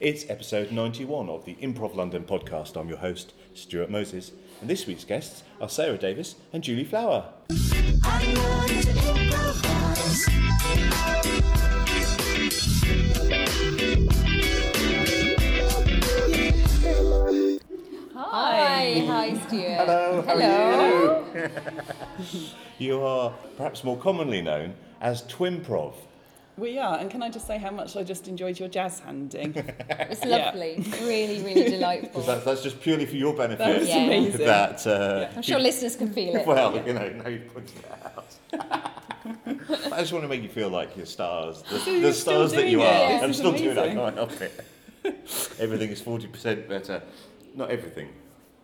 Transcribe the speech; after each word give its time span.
It's 0.00 0.30
episode 0.30 0.72
91 0.72 1.28
of 1.28 1.44
the 1.44 1.56
Improv 1.56 1.94
London 1.94 2.24
podcast. 2.24 2.74
I'm 2.74 2.88
your 2.88 2.96
host, 2.96 3.34
Stuart 3.52 3.90
Moses, 3.90 4.32
and 4.62 4.70
this 4.70 4.86
week's 4.86 5.04
guests 5.04 5.42
are 5.60 5.68
Sarah 5.68 5.98
Davis 5.98 6.36
and 6.54 6.64
Julie 6.64 6.84
Flower. 6.84 7.26
Hi, 18.16 19.04
hi, 19.06 19.38
Stuart. 19.46 19.76
Hello, 19.76 20.22
how 20.22 20.38
Hello. 20.38 21.26
are 21.34 21.50
you? 22.22 22.40
you 22.78 23.02
are 23.02 23.34
perhaps 23.58 23.84
more 23.84 23.98
commonly 23.98 24.40
known 24.40 24.72
as 25.02 25.24
Twimprov. 25.24 25.92
We 26.60 26.78
are, 26.78 26.98
and 26.98 27.10
can 27.10 27.22
I 27.22 27.30
just 27.30 27.46
say 27.46 27.56
how 27.56 27.70
much 27.70 27.96
I 27.96 28.02
just 28.02 28.28
enjoyed 28.28 28.58
your 28.60 28.68
jazz 28.68 29.00
handing? 29.00 29.54
It's 30.12 30.24
Yeah. 30.24 30.36
lovely, 30.44 30.84
really, 31.02 31.42
really 31.42 31.70
delightful. 31.70 32.08
Because 32.10 32.26
that's, 32.26 32.44
that's 32.44 32.62
just 32.62 32.80
purely 32.82 33.06
for 33.06 33.16
your 33.16 33.34
benefit. 33.34 33.58
That's 33.66 33.88
Yeah. 33.88 34.04
amazing. 34.04 34.46
That, 34.46 34.86
uh, 34.86 35.28
I'm 35.34 35.42
sure 35.42 35.58
listeners 35.58 35.96
can 35.96 36.12
feel 36.12 36.36
it. 36.36 36.46
well, 36.46 36.76
you 36.86 36.92
know, 36.92 37.08
now 37.08 37.28
you've 37.28 37.52
pointed 37.54 37.78
it 37.78 37.86
out. 38.04 38.26
I 39.92 40.00
just 40.00 40.12
want 40.12 40.24
to 40.24 40.28
make 40.28 40.42
you 40.42 40.48
feel 40.50 40.68
like 40.68 40.96
you're 40.96 41.06
stars, 41.06 41.62
the, 41.62 41.78
the 41.78 41.98
you're 41.98 42.12
stars 42.12 42.52
that 42.52 42.66
you 42.66 42.78
doing 42.78 42.86
are. 42.88 43.10
it. 43.12 43.22
I'm 43.22 43.28
This 43.28 43.30
is 43.30 43.36
still 43.38 43.52
doing 43.52 43.64
it. 43.70 43.78
I 43.78 43.82
amazing. 43.86 43.98
can't 43.98 44.16
help 44.16 44.40
it. 44.42 44.64
everything 45.58 45.90
is 45.90 46.02
40% 46.02 46.68
better. 46.68 47.02
Not 47.54 47.70
everything. 47.70 48.08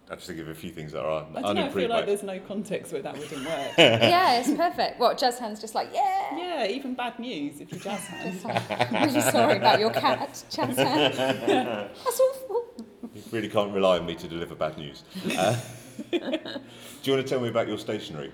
I 0.09 0.15
just 0.15 0.28
think 0.28 0.38
of 0.38 0.48
a 0.48 0.55
few 0.55 0.70
things 0.70 0.92
that 0.92 1.05
are 1.05 1.27
I 1.34 1.42
don't 1.42 1.56
know, 1.56 1.66
I 1.66 1.69
feel 1.69 1.91
like 1.91 2.06
there's 2.06 2.23
no 2.23 2.38
context 2.38 2.92
where 2.92 3.02
that 3.02 3.19
wouldn't 3.19 3.45
work. 3.45 3.73
yeah, 3.78 4.38
it's 4.38 4.55
perfect. 4.55 5.01
What, 5.01 5.19
jazz 5.19 5.41
hands 5.41 5.60
just 5.60 5.74
like, 5.74 5.91
yeah. 5.92 6.38
yeah, 6.38 6.66
even 6.69 6.95
bad 6.95 7.19
news 7.19 7.60
if 7.60 7.73
you 7.73 7.79
jazz 7.80 8.01
hands. 8.06 8.45
Like, 8.45 8.92
I'm 8.92 9.05
really 9.05 9.20
sorry 9.20 9.56
about 9.56 9.80
your 9.80 9.91
cat, 9.91 10.45
jazz 10.48 10.77
hand. 10.77 11.15
That's 11.16 12.20
awful. 12.20 12.87
You 13.15 13.23
really 13.32 13.48
can't 13.48 13.74
rely 13.74 13.98
on 13.98 14.06
me 14.06 14.15
to 14.15 14.29
deliver 14.29 14.55
bad 14.55 14.79
news. 14.79 15.02
Uh, 15.37 15.59
do 16.13 16.18
you 16.20 17.13
want 17.13 17.26
to 17.26 17.29
tell 17.29 17.41
me 17.41 17.48
about 17.48 17.66
your 17.66 17.79
stationery? 17.79 18.32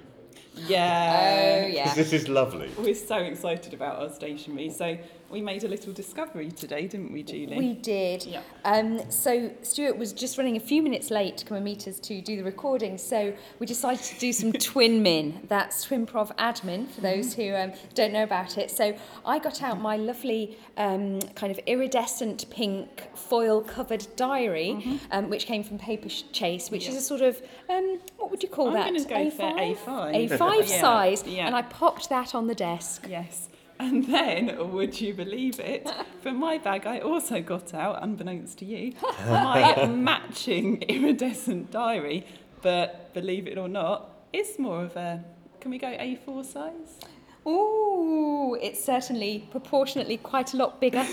Yeah. 0.55 1.52
Yeah. 1.83 1.89
'Cause 1.89 1.97
this 1.97 2.13
is 2.13 2.29
lovely. 2.29 2.71
We're 2.79 2.95
so 2.95 3.17
excited 3.17 3.75
about 3.75 3.99
our 4.01 4.11
stationery. 4.11 4.71
So 4.71 4.97
we 5.31 5.41
made 5.41 5.65
a 5.65 5.69
little 5.69 5.93
discovery 5.93 6.51
today, 6.51 6.87
didn't 6.87 7.11
we, 7.13 7.23
Julie? 7.23 7.57
We 7.57 7.73
did. 7.75 8.25
Yeah. 8.27 8.43
Um, 8.65 9.11
so 9.11 9.51
Stuart 9.63 9.97
was 9.99 10.13
just 10.13 10.37
running 10.39 10.57
a 10.57 10.61
few 10.61 10.83
minutes 10.83 11.11
late 11.11 11.39
to 11.39 11.45
come 11.47 11.57
and 11.57 11.65
meet 11.65 11.89
us 11.89 11.99
to 12.01 12.21
do 12.21 12.37
the 12.37 12.45
recording. 12.45 12.99
So 12.99 13.33
we 13.59 13.67
decided 13.67 14.05
to 14.05 14.19
do 14.19 14.33
some 14.33 14.53
twin 14.71 15.03
min. 15.03 15.41
That's 15.49 15.87
Twimprov 15.87 16.37
admin 16.37 16.89
for 16.91 17.01
those 17.01 17.35
who 17.35 17.55
um, 17.55 17.73
don't 17.95 18.13
know 18.13 18.23
about 18.25 18.59
it. 18.59 18.71
So 18.71 18.95
I 19.25 19.39
got 19.39 19.63
out 19.63 19.81
my 19.81 19.97
lovely 19.97 20.57
um, 20.77 21.21
kind 21.35 21.51
of 21.51 21.59
iridescent 21.67 22.49
pink 22.51 23.09
foil 23.17 23.63
covered 23.63 24.07
diary, 24.17 25.01
um, 25.11 25.31
which 25.31 25.47
came 25.47 25.65
from 25.65 25.79
Paperchase, 25.79 26.71
which 26.71 26.89
is 26.89 26.95
a 26.97 27.01
sort 27.01 27.23
of 27.23 27.41
um, 27.71 27.99
what 28.19 28.31
would 28.31 28.43
you 28.43 28.49
call 28.51 28.69
I'm 28.69 28.75
that? 28.75 28.85
gonna 28.87 29.05
go 29.05 29.31
for 29.31 29.43
A5. 29.43 30.29
A5 30.29 30.69
Yeah, 30.69 30.81
size, 30.81 31.25
yeah. 31.27 31.47
and 31.47 31.57
I 31.57 31.63
popped 31.73 32.09
that 32.11 32.35
on 32.35 32.47
the 32.47 32.55
desk. 32.55 33.07
Yes. 33.09 33.49
And 33.81 34.07
then, 34.07 34.73
would 34.73 35.01
you 35.01 35.13
believe 35.13 35.59
it, 35.59 35.91
from 36.21 36.37
my 36.39 36.59
bag 36.59 36.87
I 36.87 37.01
also 37.01 37.41
got 37.41 37.75
out, 37.75 38.01
unbeknownst 38.03 38.59
to 38.59 38.65
you, 38.65 38.93
my 39.27 39.87
matching 40.11 40.83
iridescent 40.83 41.73
diary. 41.73 42.25
But 42.61 43.13
believe 43.13 43.49
it 43.49 43.59
or 43.59 43.69
not, 43.69 44.11
it's 44.33 44.59
more 44.59 44.85
of 44.85 44.95
a, 44.97 45.25
can 45.61 45.73
we 45.73 45.79
go 45.79 45.89
A4 45.89 46.45
size? 46.45 47.01
Ooh, 47.45 48.57
it's 48.61 48.85
certainly 48.85 49.49
proportionately 49.51 50.19
quite 50.19 50.55
a 50.55 50.57
lot 50.57 50.81
bigger. 50.81 51.05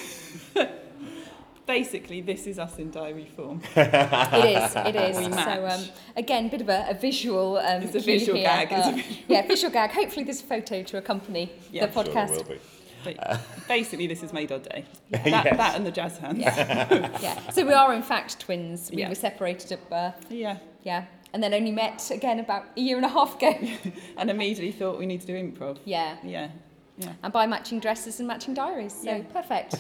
Basically, 1.69 2.21
this 2.21 2.47
is 2.47 2.57
us 2.57 2.79
in 2.79 2.89
diary 2.89 3.27
form. 3.35 3.61
It 3.75 4.57
is, 4.57 4.75
it 4.75 4.95
is. 4.95 5.17
We 5.17 5.23
so 5.25 5.29
match. 5.29 5.79
um, 5.79 5.85
again, 6.17 6.49
bit 6.49 6.61
of 6.61 6.69
a, 6.69 6.87
a 6.89 6.95
visual. 6.95 7.57
Um, 7.59 7.83
It's 7.83 7.93
a 7.93 7.99
visual 7.99 8.35
here, 8.39 8.47
gag, 8.47 8.71
it's 8.71 8.87
a 8.87 8.89
uh, 8.89 8.91
visual- 8.95 9.15
yeah, 9.27 9.47
visual 9.47 9.71
gag. 9.71 9.91
Hopefully, 9.91 10.23
there's 10.23 10.41
a 10.41 10.45
photo 10.45 10.81
to 10.81 10.97
accompany 10.97 11.51
Yeah. 11.71 11.85
the 11.85 11.93
Sure 11.93 12.03
it 12.05 12.09
podcast. 12.09 12.31
will 12.37 12.43
be. 12.55 12.59
But 13.03 13.39
basically, 13.67 14.07
this 14.07 14.21
has 14.21 14.33
made 14.33 14.51
our 14.51 14.57
day. 14.57 14.83
That, 15.11 15.25
Yes. 15.27 15.57
that 15.57 15.75
and 15.75 15.85
the 15.85 15.91
jazz 15.91 16.17
hands. 16.17 16.39
yeah. 17.21 17.51
So 17.51 17.63
we 17.67 17.73
are 17.73 17.93
in 17.93 18.01
fact 18.01 18.39
twins. 18.39 18.89
We 18.89 18.97
Yeah. 19.01 19.09
were 19.09 19.15
separated 19.29 19.71
at 19.71 19.87
birth. 19.91 20.25
Yeah. 20.31 20.57
Yeah, 20.81 21.05
and 21.33 21.43
then 21.43 21.53
only 21.53 21.71
met 21.71 22.09
again 22.09 22.39
about 22.39 22.63
a 22.77 22.81
year 22.81 22.97
and 22.97 23.05
a 23.05 23.09
half 23.09 23.35
ago. 23.37 23.53
And 24.17 24.31
immediately 24.31 24.71
thought 24.71 24.97
we 24.97 25.05
need 25.05 25.21
to 25.21 25.27
do 25.27 25.35
improv. 25.35 25.77
yeah. 25.85 26.17
Yeah. 26.23 26.49
Yeah. 26.97 27.13
And 27.23 27.31
by 27.31 27.45
matching 27.45 27.79
dresses 27.79 28.19
and 28.19 28.27
matching 28.27 28.55
diaries. 28.55 28.93
So 28.93 29.11
Yeah. 29.11 29.21
perfect. 29.39 29.75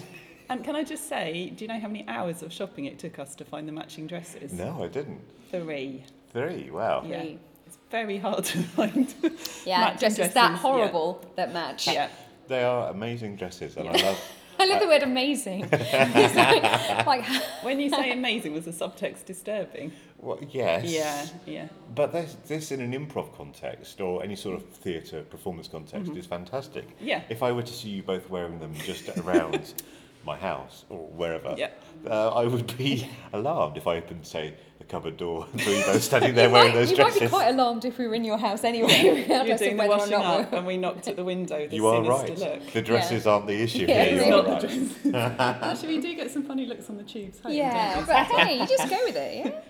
And 0.49 0.63
can 0.63 0.75
I 0.75 0.83
just 0.83 1.07
say, 1.07 1.51
do 1.55 1.63
you 1.63 1.67
know 1.67 1.79
how 1.79 1.87
many 1.87 2.05
hours 2.07 2.41
of 2.41 2.51
shopping 2.51 2.85
it 2.85 2.97
took 2.97 3.19
us 3.19 3.35
to 3.35 3.45
find 3.45 3.67
the 3.67 3.71
matching 3.71 4.07
dresses? 4.07 4.51
No, 4.51 4.83
I 4.83 4.87
didn't. 4.87 5.21
Three. 5.51 6.03
Three, 6.33 6.71
wow. 6.71 7.03
Yeah. 7.05 7.21
Three. 7.21 7.39
It's 7.67 7.77
very 7.91 8.17
hard 8.17 8.45
to 8.45 8.63
find. 8.63 9.13
Yeah, 9.65 9.81
matching 9.81 9.99
dresses, 9.99 10.17
that 10.17 10.33
dresses, 10.33 10.35
yeah. 10.35 10.57
horrible 10.57 11.25
that 11.35 11.53
match. 11.53 11.87
Yeah. 11.87 12.09
They 12.47 12.63
are 12.63 12.89
amazing 12.89 13.35
dresses, 13.35 13.77
and 13.77 13.89
I 13.89 13.91
love. 14.03 14.19
I 14.57 14.65
love 14.65 14.81
the 14.81 14.87
word 14.87 15.03
amazing. 15.03 15.69
Like, 15.71 17.05
like 17.05 17.25
When 17.61 17.79
you 17.79 17.89
say 17.89 18.11
amazing, 18.11 18.53
was 18.53 18.65
the 18.65 18.71
subtext 18.71 19.25
disturbing? 19.25 19.93
Well, 20.17 20.39
yes. 20.49 20.83
Yeah, 20.85 21.25
yeah. 21.45 21.67
But 21.95 22.11
this, 22.11 22.35
this 22.45 22.71
in 22.71 22.81
an 22.81 22.91
improv 22.91 23.35
context 23.37 24.01
or 24.01 24.21
any 24.21 24.35
sort 24.35 24.57
of 24.57 24.65
theatre 24.65 25.21
performance 25.21 25.69
context 25.69 26.11
is 26.11 26.25
fantastic. 26.25 26.87
Mm-hmm. 26.97 27.07
Yeah. 27.07 27.21
If 27.29 27.41
I 27.41 27.53
were 27.53 27.61
to 27.61 27.71
see 27.73 27.89
you 27.89 28.03
both 28.03 28.29
wearing 28.29 28.59
them 28.59 28.73
just 28.83 29.07
around 29.19 29.75
my 30.25 30.37
house 30.37 30.85
or 30.89 30.97
wherever, 31.07 31.55
Yeah. 31.57 31.69
uh, 32.09 32.29
I 32.29 32.45
would 32.45 32.77
be 32.77 33.07
alarmed 33.33 33.77
if 33.77 33.87
I 33.87 33.97
opened, 33.97 34.25
say, 34.25 34.53
the 34.77 34.83
cupboard 34.85 35.17
door 35.17 35.47
and 35.53 35.61
saw 35.61 35.69
you 35.71 35.83
both 35.85 36.03
standing 36.03 36.35
there 36.35 36.47
you 36.47 36.53
wearing 36.53 36.69
might, 36.69 36.75
those 36.75 36.91
you 36.91 36.97
might 36.97 37.19
be 37.19 37.27
quite 37.27 37.47
alarmed 37.49 37.85
if 37.85 37.97
we 37.97 38.07
were 38.07 38.15
in 38.15 38.23
your 38.23 38.37
house 38.37 38.63
anyway. 38.63 39.25
You're 39.27 39.57
doing 39.57 39.77
the 39.77 39.87
washing 39.87 40.13
up, 40.13 40.53
and 40.53 40.65
we 40.65 40.77
knocked 40.77 41.07
at 41.07 41.15
the 41.15 41.23
window. 41.23 41.67
The 41.67 41.75
you 41.75 41.87
are 41.87 42.03
right. 42.03 42.37
Look. 42.37 42.71
The 42.71 42.81
dresses 42.81 43.25
aren't 43.27 43.47
the 43.47 43.61
issue 43.61 43.85
Yeah, 43.87 44.03
here. 44.03 44.17
it's 44.19 44.27
You're 44.27 44.43
not 44.43 44.63
right. 44.63 45.49
the 45.59 45.65
Actually, 45.65 45.95
we 45.95 46.01
do 46.01 46.15
get 46.15 46.31
some 46.31 46.43
funny 46.43 46.65
looks 46.65 46.89
on 46.89 46.97
the 46.97 47.03
tubes. 47.03 47.39
home, 47.39 47.51
Yeah, 47.53 48.03
but 48.05 48.25
hey, 48.25 48.59
you 48.59 48.67
just 48.67 48.89
go 48.89 48.99
with 49.05 49.15
it. 49.15 49.45
Yeah? 49.45 49.61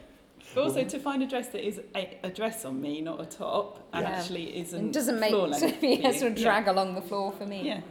But 0.56 0.64
also 0.64 0.84
to 0.84 1.00
find 1.00 1.22
a 1.22 1.28
dress 1.28 1.50
that 1.50 1.64
is 1.66 1.80
a, 1.96 2.18
a 2.24 2.30
dress 2.30 2.66
on 2.66 2.82
me, 2.82 3.02
not 3.02 3.22
a 3.22 3.26
top, 3.26 3.88
and 3.94 4.04
Yeah. 4.04 4.10
actually 4.14 4.58
isn't 4.60 4.88
It 4.88 4.94
doesn't 4.94 5.20
make 5.20 5.30
floor 5.30 5.48
length 5.48 5.64
of, 5.64 5.76
for 5.80 5.86
yeah, 5.86 6.10
you. 6.10 6.18
sort 6.20 6.32
of 6.32 6.38
drag 6.40 6.68
along 6.68 6.96
the 6.96 7.02
floor 7.04 7.32
for 7.32 7.46
me. 7.46 7.68
Yeah. 7.68 7.82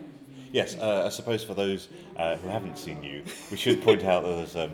Yes, 0.53 0.77
uh, 0.77 1.05
I 1.07 1.09
suppose 1.11 1.45
for 1.45 1.55
those 1.55 1.89
uh, 2.17 2.37
who 2.37 2.49
haven't 2.49 2.79
seen 2.79 3.03
you, 3.03 3.23
we 3.51 3.57
should 3.57 3.83
point 3.89 4.05
out 4.05 4.25
that 4.25 4.37
there's 4.37 4.57
um, 4.57 4.73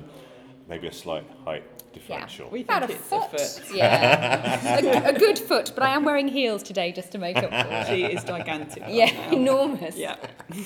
maybe 0.69 0.87
a 0.87 0.93
slight 0.93 1.25
height 1.45 1.65
differential. 1.93 2.49
We 2.51 2.63
About 2.63 2.87
think 2.89 2.93
a 2.93 2.95
it's 2.95 3.09
foot. 3.09 3.25
a 3.33 3.39
foot. 3.39 3.75
Yeah, 3.77 5.07
a, 5.11 5.15
a 5.15 5.19
good 5.19 5.39
foot, 5.39 5.73
but 5.75 5.83
I 5.85 5.91
am 5.91 6.05
wearing 6.05 6.29
heels 6.29 6.63
today 6.63 6.93
just 6.93 7.13
to 7.13 7.19
make 7.19 7.37
up 7.37 7.51
for 7.51 7.73
it. 7.73 7.87
She 7.89 8.05
is 8.05 8.25
gigantic. 8.25 8.83
Yeah, 8.89 9.31
enormous. 9.31 9.97
Yeah. 9.97 10.17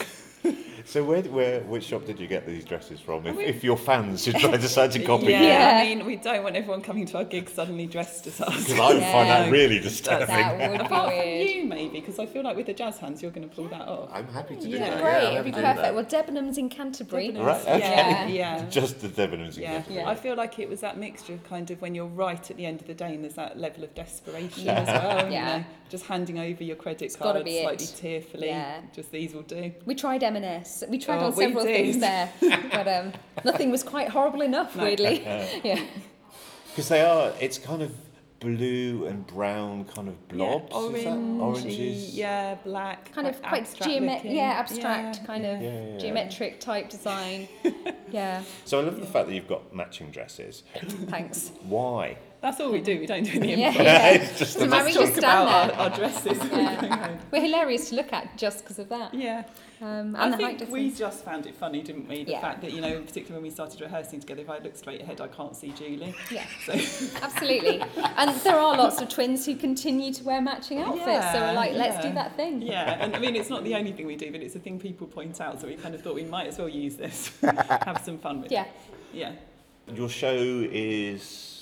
So 0.88 1.04
where, 1.04 1.20
where, 1.24 1.60
which 1.64 1.84
shop 1.84 2.06
did 2.06 2.18
you 2.18 2.26
get 2.26 2.46
these 2.46 2.64
dresses 2.64 2.98
from? 2.98 3.26
If, 3.26 3.38
if 3.38 3.62
your 3.62 3.76
fans 3.76 4.24
should 4.24 4.36
try 4.36 4.56
decide 4.56 4.90
to 4.92 5.04
copy 5.04 5.26
yeah. 5.26 5.40
you, 5.42 5.46
Yeah. 5.46 5.80
I 5.82 5.94
mean, 5.94 6.06
we 6.06 6.16
don't 6.16 6.42
want 6.42 6.56
everyone 6.56 6.80
coming 6.80 7.04
to 7.04 7.18
our 7.18 7.24
gig 7.24 7.50
suddenly 7.50 7.84
dressed 7.84 8.26
as 8.26 8.40
us. 8.40 8.56
because 8.64 8.80
I 8.80 8.94
would 8.94 9.02
find 9.02 9.28
that 9.28 9.52
really 9.52 9.80
disturbing. 9.80 10.28
That 10.28 10.70
would 10.70 10.80
Apart 10.80 11.12
from 11.12 11.26
you, 11.28 11.66
maybe, 11.66 12.00
because 12.00 12.18
I 12.18 12.24
feel 12.24 12.42
like 12.42 12.56
with 12.56 12.64
the 12.64 12.72
jazz 12.72 12.96
hands, 12.96 13.20
you're 13.20 13.30
going 13.30 13.46
to 13.46 13.54
pull 13.54 13.68
that 13.68 13.82
off. 13.82 14.08
I'm 14.14 14.28
happy 14.28 14.56
to 14.56 14.62
do 14.62 14.68
Yeah. 14.70 14.88
that. 14.88 15.02
Great, 15.02 15.12
yeah, 15.12 15.30
it'd 15.40 15.44
be 15.44 15.50
happy 15.50 15.50
to 15.50 15.56
do 15.56 15.62
perfect. 15.62 15.82
that. 15.82 15.94
Well, 15.94 16.04
Debenhams 16.06 16.56
in 16.56 16.68
Canterbury. 16.70 17.28
Debenhams, 17.32 17.44
Right, 17.44 17.60
okay. 17.68 17.78
Yeah, 17.80 18.26
yeah. 18.28 18.64
Just 18.70 19.00
the 19.02 19.08
Debenhams 19.08 19.56
in 19.58 19.64
Yeah. 19.64 19.72
Canterbury. 19.82 20.04
I 20.06 20.14
feel 20.14 20.36
like 20.36 20.58
it 20.58 20.70
was 20.70 20.80
that 20.80 20.96
mixture 20.96 21.34
of 21.34 21.44
kind 21.44 21.70
of 21.70 21.82
when 21.82 21.94
you're 21.94 22.06
right 22.06 22.50
at 22.50 22.56
the 22.56 22.64
end 22.64 22.80
of 22.80 22.86
the 22.86 22.94
day 22.94 23.14
and 23.14 23.22
there's 23.22 23.34
that 23.34 23.58
level 23.58 23.84
of 23.84 23.94
desperation 23.94 24.66
as 24.70 24.86
well. 24.86 25.18
Yeah. 25.30 25.56
You 25.56 25.58
know, 25.60 25.64
just 25.90 26.06
handing 26.06 26.38
over 26.38 26.62
your 26.64 26.76
credit 26.76 27.14
gotta 27.18 27.32
card 27.32 27.44
be 27.44 27.60
slightly 27.62 27.84
it. 27.84 27.94
tearfully. 27.96 28.46
Yeah. 28.48 28.80
Just 28.94 29.10
these 29.12 29.34
will 29.34 29.42
do. 29.42 29.72
We 29.84 29.94
tried 29.94 30.22
M&S. 30.22 30.77
We 30.88 30.98
tried 30.98 31.22
Oh, 31.22 31.26
on 31.26 31.32
several 31.34 31.64
did. 31.64 31.76
things 31.76 31.98
there, 31.98 32.30
but 32.72 32.86
um, 32.88 33.12
nothing 33.44 33.70
was 33.70 33.82
quite 33.82 34.08
horrible 34.08 34.42
enough, 34.42 34.76
No. 34.76 34.84
weirdly. 34.84 35.22
yeah. 35.64 35.80
Because 36.70 36.88
they 36.88 37.00
are, 37.00 37.32
it's 37.40 37.58
kind 37.58 37.82
of 37.82 37.92
blue 38.40 39.06
and 39.06 39.26
brown 39.26 39.84
kind 39.86 40.06
of 40.08 40.28
blobs. 40.28 40.72
Yeah. 40.72 40.80
is 40.98 41.04
that? 41.04 41.10
Orangey, 41.14 41.40
Oranges. 41.40 42.14
yeah, 42.16 42.54
black. 42.64 43.12
Kind 43.12 43.26
of 43.26 43.42
quite 43.42 43.74
geometric. 43.82 44.32
yeah, 44.32 44.42
abstract 44.60 45.16
Yeah. 45.20 45.26
kind 45.26 45.44
of 45.46 45.60
Yeah, 45.60 45.72
yeah, 45.72 45.92
yeah. 45.94 45.98
geometric 45.98 46.60
type 46.60 46.88
design. 46.88 47.48
yeah, 48.12 48.42
So 48.64 48.78
I 48.78 48.84
love 48.84 49.00
the 49.00 49.06
fact 49.06 49.26
that 49.28 49.34
you've 49.34 49.48
got 49.48 49.74
matching 49.74 50.10
dresses. 50.12 50.62
thanks. 51.08 51.50
Why? 51.62 52.16
That's 52.40 52.60
all 52.60 52.70
we 52.70 52.80
do. 52.80 53.00
We 53.00 53.06
don't 53.06 53.24
do 53.24 53.32
any 53.32 53.56
Yeah, 53.56 53.72
improv. 53.72 53.84
yeah. 53.84 54.08
it's 54.10 54.38
just 54.38 54.52
So 54.52 54.60
the 54.60 54.66
we 54.66 54.92
Talk 54.92 55.02
just 55.02 55.16
stand 55.16 55.18
about 55.18 55.68
there. 55.68 55.76
our, 55.76 55.90
our 55.90 55.96
dresses. 55.96 56.38
Yeah. 56.52 57.16
We're 57.32 57.40
hilarious 57.42 57.88
to 57.90 57.96
look 57.96 58.12
at 58.12 58.36
just 58.38 58.60
because 58.60 58.78
of 58.78 58.88
that. 58.90 59.12
yeah. 59.12 59.42
Um, 59.80 60.14
and 60.16 60.16
I 60.16 60.36
the 60.36 60.44
height 60.44 60.58
think 60.60 60.70
we 60.70 60.90
just 60.90 61.24
found 61.24 61.46
it 61.46 61.54
funny, 61.56 61.82
didn't 61.82 62.08
we? 62.08 62.24
The 62.24 62.32
Yeah. 62.32 62.40
fact 62.40 62.62
that, 62.62 62.72
you 62.72 62.80
know, 62.80 63.00
particularly 63.00 63.34
when 63.34 63.42
we 63.42 63.50
started 63.50 63.80
rehearsing 63.80 64.20
together, 64.20 64.42
if 64.42 64.50
I 64.50 64.58
look 64.58 64.76
straight 64.76 65.00
ahead, 65.02 65.20
I 65.20 65.26
can't 65.28 65.54
see 65.56 65.70
Julie. 65.72 66.14
Yeah, 66.30 66.44
So, 66.64 66.72
absolutely. 67.22 67.82
and 68.16 68.30
there 68.40 68.56
are 68.58 68.76
lots 68.76 69.00
of 69.00 69.08
twins 69.08 69.44
who 69.44 69.56
continue 69.56 70.12
to 70.14 70.24
wear 70.24 70.40
matching 70.40 70.78
outfits. 70.80 71.32
so 71.32 71.40
we're 71.40 71.52
like, 71.54 71.72
let's 71.74 72.04
do 72.06 72.12
that 72.14 72.36
thing. 72.36 72.62
yeah, 72.62 72.98
and 73.00 73.14
I 73.16 73.18
mean, 73.18 73.34
it's 73.36 73.50
not 73.50 73.64
the 73.64 73.74
only 73.74 73.92
thing 73.92 74.06
we 74.06 74.16
do, 74.16 74.30
but 74.32 74.42
it's 74.42 74.54
a 74.56 74.60
thing 74.60 74.78
people 74.80 75.06
point 75.08 75.40
out, 75.40 75.60
so 75.60 75.66
we 75.66 75.74
kind 75.74 75.94
of 75.94 76.02
thought 76.02 76.14
we 76.14 76.24
might 76.24 76.46
as 76.46 76.58
well 76.58 76.68
use 76.68 76.94
this, 76.96 77.32
have 77.42 78.00
some 78.04 78.18
fun 78.18 78.42
with 78.42 78.50
Yeah. 78.52 78.62
it. 78.64 78.70
Yeah. 79.12 79.32
Your 79.94 80.08
show 80.08 80.34
is 80.36 81.57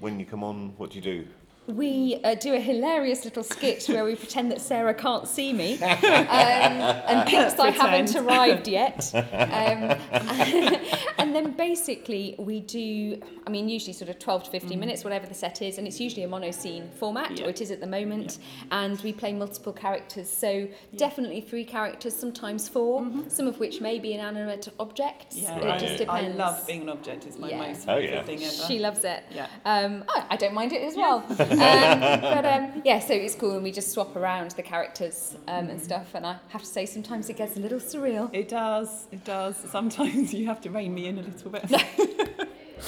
when 0.00 0.18
you 0.18 0.26
come 0.26 0.44
on. 0.44 0.74
What 0.76 0.90
do 0.90 0.96
you 0.96 1.02
do? 1.02 1.26
We 1.66 2.18
uh, 2.24 2.34
do 2.34 2.54
a 2.54 2.60
hilarious 2.60 3.26
little 3.26 3.42
skit 3.42 3.84
where 3.88 4.02
we 4.02 4.14
pretend 4.16 4.50
that 4.52 4.60
Sarah 4.62 4.94
can't 4.94 5.28
see 5.28 5.52
me 5.52 5.74
um, 5.82 5.90
and 5.90 7.28
thinks 7.28 7.58
I 7.58 7.70
haven't 7.70 8.16
arrived 8.16 8.66
yet. 8.66 9.10
Um, 9.14 9.94
and 11.18 11.34
then 11.34 11.52
basically 11.52 12.34
we 12.38 12.60
do, 12.60 13.20
I 13.46 13.50
mean, 13.50 13.68
usually 13.68 13.92
sort 13.92 14.08
of 14.10 14.18
12 14.18 14.44
to 14.44 14.50
15 14.50 14.78
minutes, 14.78 15.04
whatever 15.04 15.26
the 15.26 15.34
set 15.34 15.60
is, 15.62 15.78
and 15.78 15.86
it's 15.86 16.00
usually 16.00 16.22
a 16.22 16.28
mono 16.28 16.50
scene 16.50 16.88
format, 16.98 17.38
Yeah. 17.38 17.46
or 17.46 17.50
it 17.50 17.60
is 17.60 17.70
at 17.70 17.80
the 17.80 17.86
moment, 17.86 18.38
and 18.70 19.00
we 19.00 19.12
play 19.12 19.32
multiple 19.32 19.72
characters. 19.72 20.28
So 20.30 20.68
definitely 20.96 21.40
three 21.40 21.64
characters, 21.64 22.14
sometimes 22.16 22.68
4 22.68 23.06
some 23.28 23.46
of 23.46 23.58
which 23.60 23.80
may 23.80 23.98
be 23.98 24.14
inanimate 24.14 24.68
objects. 24.78 25.36
Yeah, 25.36 25.58
it 25.58 25.64
Right. 25.64 25.80
just 25.80 26.08
I, 26.08 26.26
I 26.26 26.28
love 26.28 26.66
being 26.66 26.82
an 26.82 26.88
object. 26.88 27.26
It's 27.26 27.38
my 27.38 27.48
Yeah. 27.50 27.58
most 27.68 27.82
Oh, 27.88 27.96
favourite 27.96 28.10
yeah. 28.14 28.22
thing 28.22 28.42
ever. 28.44 28.52
She 28.68 28.78
loves 28.78 29.04
it. 29.04 29.24
yeah. 29.34 29.46
Um, 29.64 30.04
I, 30.08 30.24
I 30.30 30.36
don't 30.36 30.54
mind 30.54 30.72
it 30.72 30.82
as 30.82 30.94
well. 30.96 31.18
um, 31.28 31.36
but 31.40 32.44
um, 32.44 32.82
yeah, 32.84 32.98
so 33.00 33.14
it's 33.14 33.34
cool, 33.34 33.52
and 33.54 33.62
we 33.62 33.72
just 33.72 33.90
swap 33.90 34.14
around 34.16 34.52
the 34.52 34.62
characters 34.62 35.36
um, 35.48 35.68
and 35.68 35.80
stuff. 35.80 36.14
And 36.14 36.26
I 36.26 36.36
have 36.48 36.62
to 36.62 36.66
say, 36.66 36.86
sometimes 36.86 37.28
it 37.28 37.36
gets 37.36 37.56
a 37.56 37.60
little 37.60 37.78
surreal. 37.80 38.30
It 38.32 38.48
does. 38.48 39.06
It 39.10 39.24
does. 39.24 39.56
Sometimes 39.56 40.32
you 40.38 40.46
have 40.46 40.60
to 40.62 40.70
rein 40.70 40.94
me 40.94 41.07
in 41.08 41.18
a 41.18 41.22
little 41.22 41.50
bit. 41.50 41.70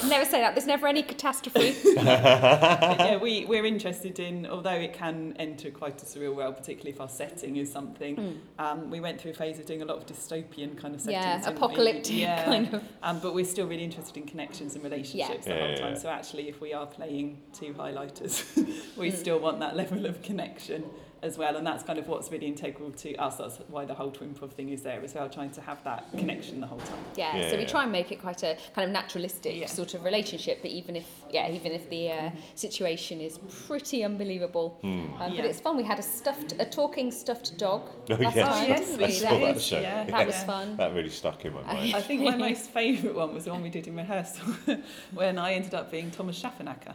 Never 0.07 0.25
say 0.25 0.41
that. 0.41 0.55
There's 0.55 0.69
never 0.69 0.87
any 0.87 1.03
catastrophe. 1.03 1.75
Yeah, 2.01 3.17
we, 3.17 3.45
we're 3.47 3.67
interested 3.67 4.19
in, 4.21 4.47
although 4.47 4.71
it 4.71 4.93
can 4.93 5.35
enter 5.39 5.71
quite 5.71 6.01
a 6.01 6.07
surreal 6.07 6.35
world, 6.37 6.57
particularly 6.57 6.91
if 6.93 7.01
our 7.01 7.09
setting 7.09 7.57
is 7.57 7.71
something. 7.73 8.41
Um, 8.59 8.89
we 8.91 9.01
went 9.01 9.21
through 9.21 9.33
a 9.33 9.35
phase 9.35 9.59
of 9.59 9.67
doing 9.67 9.83
a 9.83 9.85
lot 9.85 9.97
of 9.97 10.07
dystopian 10.07 10.77
kind 10.79 10.95
of 10.95 11.01
settings. 11.01 11.25
yeah, 11.25 11.37
didn't 11.39 11.47
we? 11.51 11.57
apocalyptic 11.57 12.17
Yeah. 12.17 12.45
kind 12.45 12.73
of. 12.75 12.85
Um, 13.03 13.19
but 13.21 13.35
we're 13.35 13.45
still 13.45 13.67
really 13.67 13.83
interested 13.85 14.17
in 14.17 14.27
connections 14.27 14.75
and 14.77 14.85
relationships 14.85 15.45
the 15.47 15.51
Yeah, 15.55 15.67
whole 15.67 15.77
time. 15.77 15.93
yeah. 15.95 15.99
So 15.99 16.09
actually, 16.09 16.49
if 16.49 16.61
we 16.61 16.73
are 16.73 16.87
playing 16.87 17.39
two 17.53 17.73
highlighters, 17.75 18.45
we 18.97 19.11
Mm. 19.11 19.17
still 19.17 19.39
want 19.41 19.59
that 19.61 19.77
level 19.77 20.07
of 20.07 20.23
connection 20.23 20.85
as 21.23 21.37
well. 21.39 21.57
And 21.57 21.67
that's 21.67 21.83
kind 21.83 21.99
of 21.99 22.09
what's 22.09 22.31
really 22.31 22.47
integral 22.47 22.91
to 22.93 23.15
us. 23.17 23.37
That's 23.37 23.59
why 23.69 23.85
the 23.85 23.95
whole 23.95 24.11
twin 24.11 24.35
improv 24.35 24.51
thing 24.53 24.71
is 24.71 24.83
there 24.83 25.01
as 25.03 25.15
well, 25.15 25.29
trying 25.29 25.51
to 25.53 25.61
have 25.61 25.83
that 25.85 26.11
connection 26.17 26.61
the 26.61 26.67
whole 26.67 26.79
time. 26.79 26.99
Yeah, 27.17 27.37
Yeah, 27.37 27.51
so 27.51 27.57
we 27.57 27.65
try 27.67 27.83
and 27.85 27.93
make 27.93 28.11
it 28.13 28.21
quite 28.21 28.43
a 28.43 28.57
kind 28.75 28.87
of 28.87 28.93
naturalistic 28.93 29.57
Yeah. 29.57 29.67
sort 29.67 29.95
of 29.95 30.05
relationship. 30.05 30.61
But 30.63 30.71
even 30.71 30.97
if, 30.97 31.07
yeah, 31.31 31.51
even 31.51 31.73
if 31.73 31.89
the 31.91 32.11
uh, 32.13 32.31
situation 32.55 33.21
is 33.21 33.39
pretty 33.67 34.05
unbelievable, 34.05 34.79
um, 34.83 35.13
Yeah. 35.21 35.29
but 35.37 35.45
it's 35.45 35.61
fun. 35.61 35.77
We 35.77 35.85
had 35.85 35.99
a 35.99 36.03
stuffed, 36.03 36.55
a 36.59 36.65
talking 36.65 37.11
stuffed 37.11 37.57
dog 37.59 37.83
Oh, 38.11 38.15
last 38.15 38.37
yes. 38.37 38.49
time. 38.49 38.65
Oh, 38.65 38.67
yes, 38.69 38.97
We 38.99 39.05
we 39.07 39.13
saw 39.13 39.31
did. 39.31 39.55
that 39.57 39.61
show. 39.63 39.81
Yeah, 39.81 40.05
That 40.05 40.27
was 40.27 40.43
fun. 40.45 40.77
That 40.77 40.95
really 40.95 41.11
stuck 41.11 41.45
in 41.45 41.55
my 41.55 41.63
mind. 41.63 41.95
I 41.95 42.01
think 42.01 42.23
my 42.23 42.37
most 42.49 42.71
favourite 42.71 43.15
one 43.17 43.35
was 43.35 43.45
the 43.45 43.51
one 43.53 43.63
we 43.63 43.71
did 43.71 43.87
in 43.87 43.97
rehearsal 43.97 44.47
when 45.13 45.39
I 45.39 45.53
ended 45.55 45.75
up 45.75 45.91
being 45.91 46.11
Thomas 46.11 46.41
Schafernaker. 46.43 46.95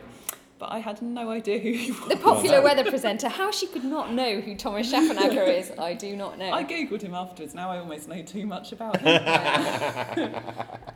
But 0.58 0.72
I 0.72 0.80
had 0.80 1.02
no 1.02 1.30
idea 1.32 1.60
who 1.60 1.74
he 1.74 1.92
was. 1.92 2.08
The 2.08 2.16
popular 2.16 2.62
weather 2.68 2.84
presenter, 2.90 3.28
how 3.28 3.52
she 3.52 3.68
could 3.68 3.84
not 3.84 4.14
know 4.14 4.40
who 4.40 4.56
Thomas 4.56 4.90
Schafernaker 4.92 5.46
is, 5.60 5.72
I 5.78 5.94
do 5.94 6.16
not 6.16 6.38
know. 6.38 6.50
I 6.52 6.64
googled 6.64 7.02
him 7.02 7.14
afterwards. 7.14 7.54
Now 7.54 7.70
I 7.72 7.80
almost 7.80 8.08
know 8.08 8.22
too 8.22 8.46
much 8.46 8.72
about 8.72 8.98
him. 9.02 9.08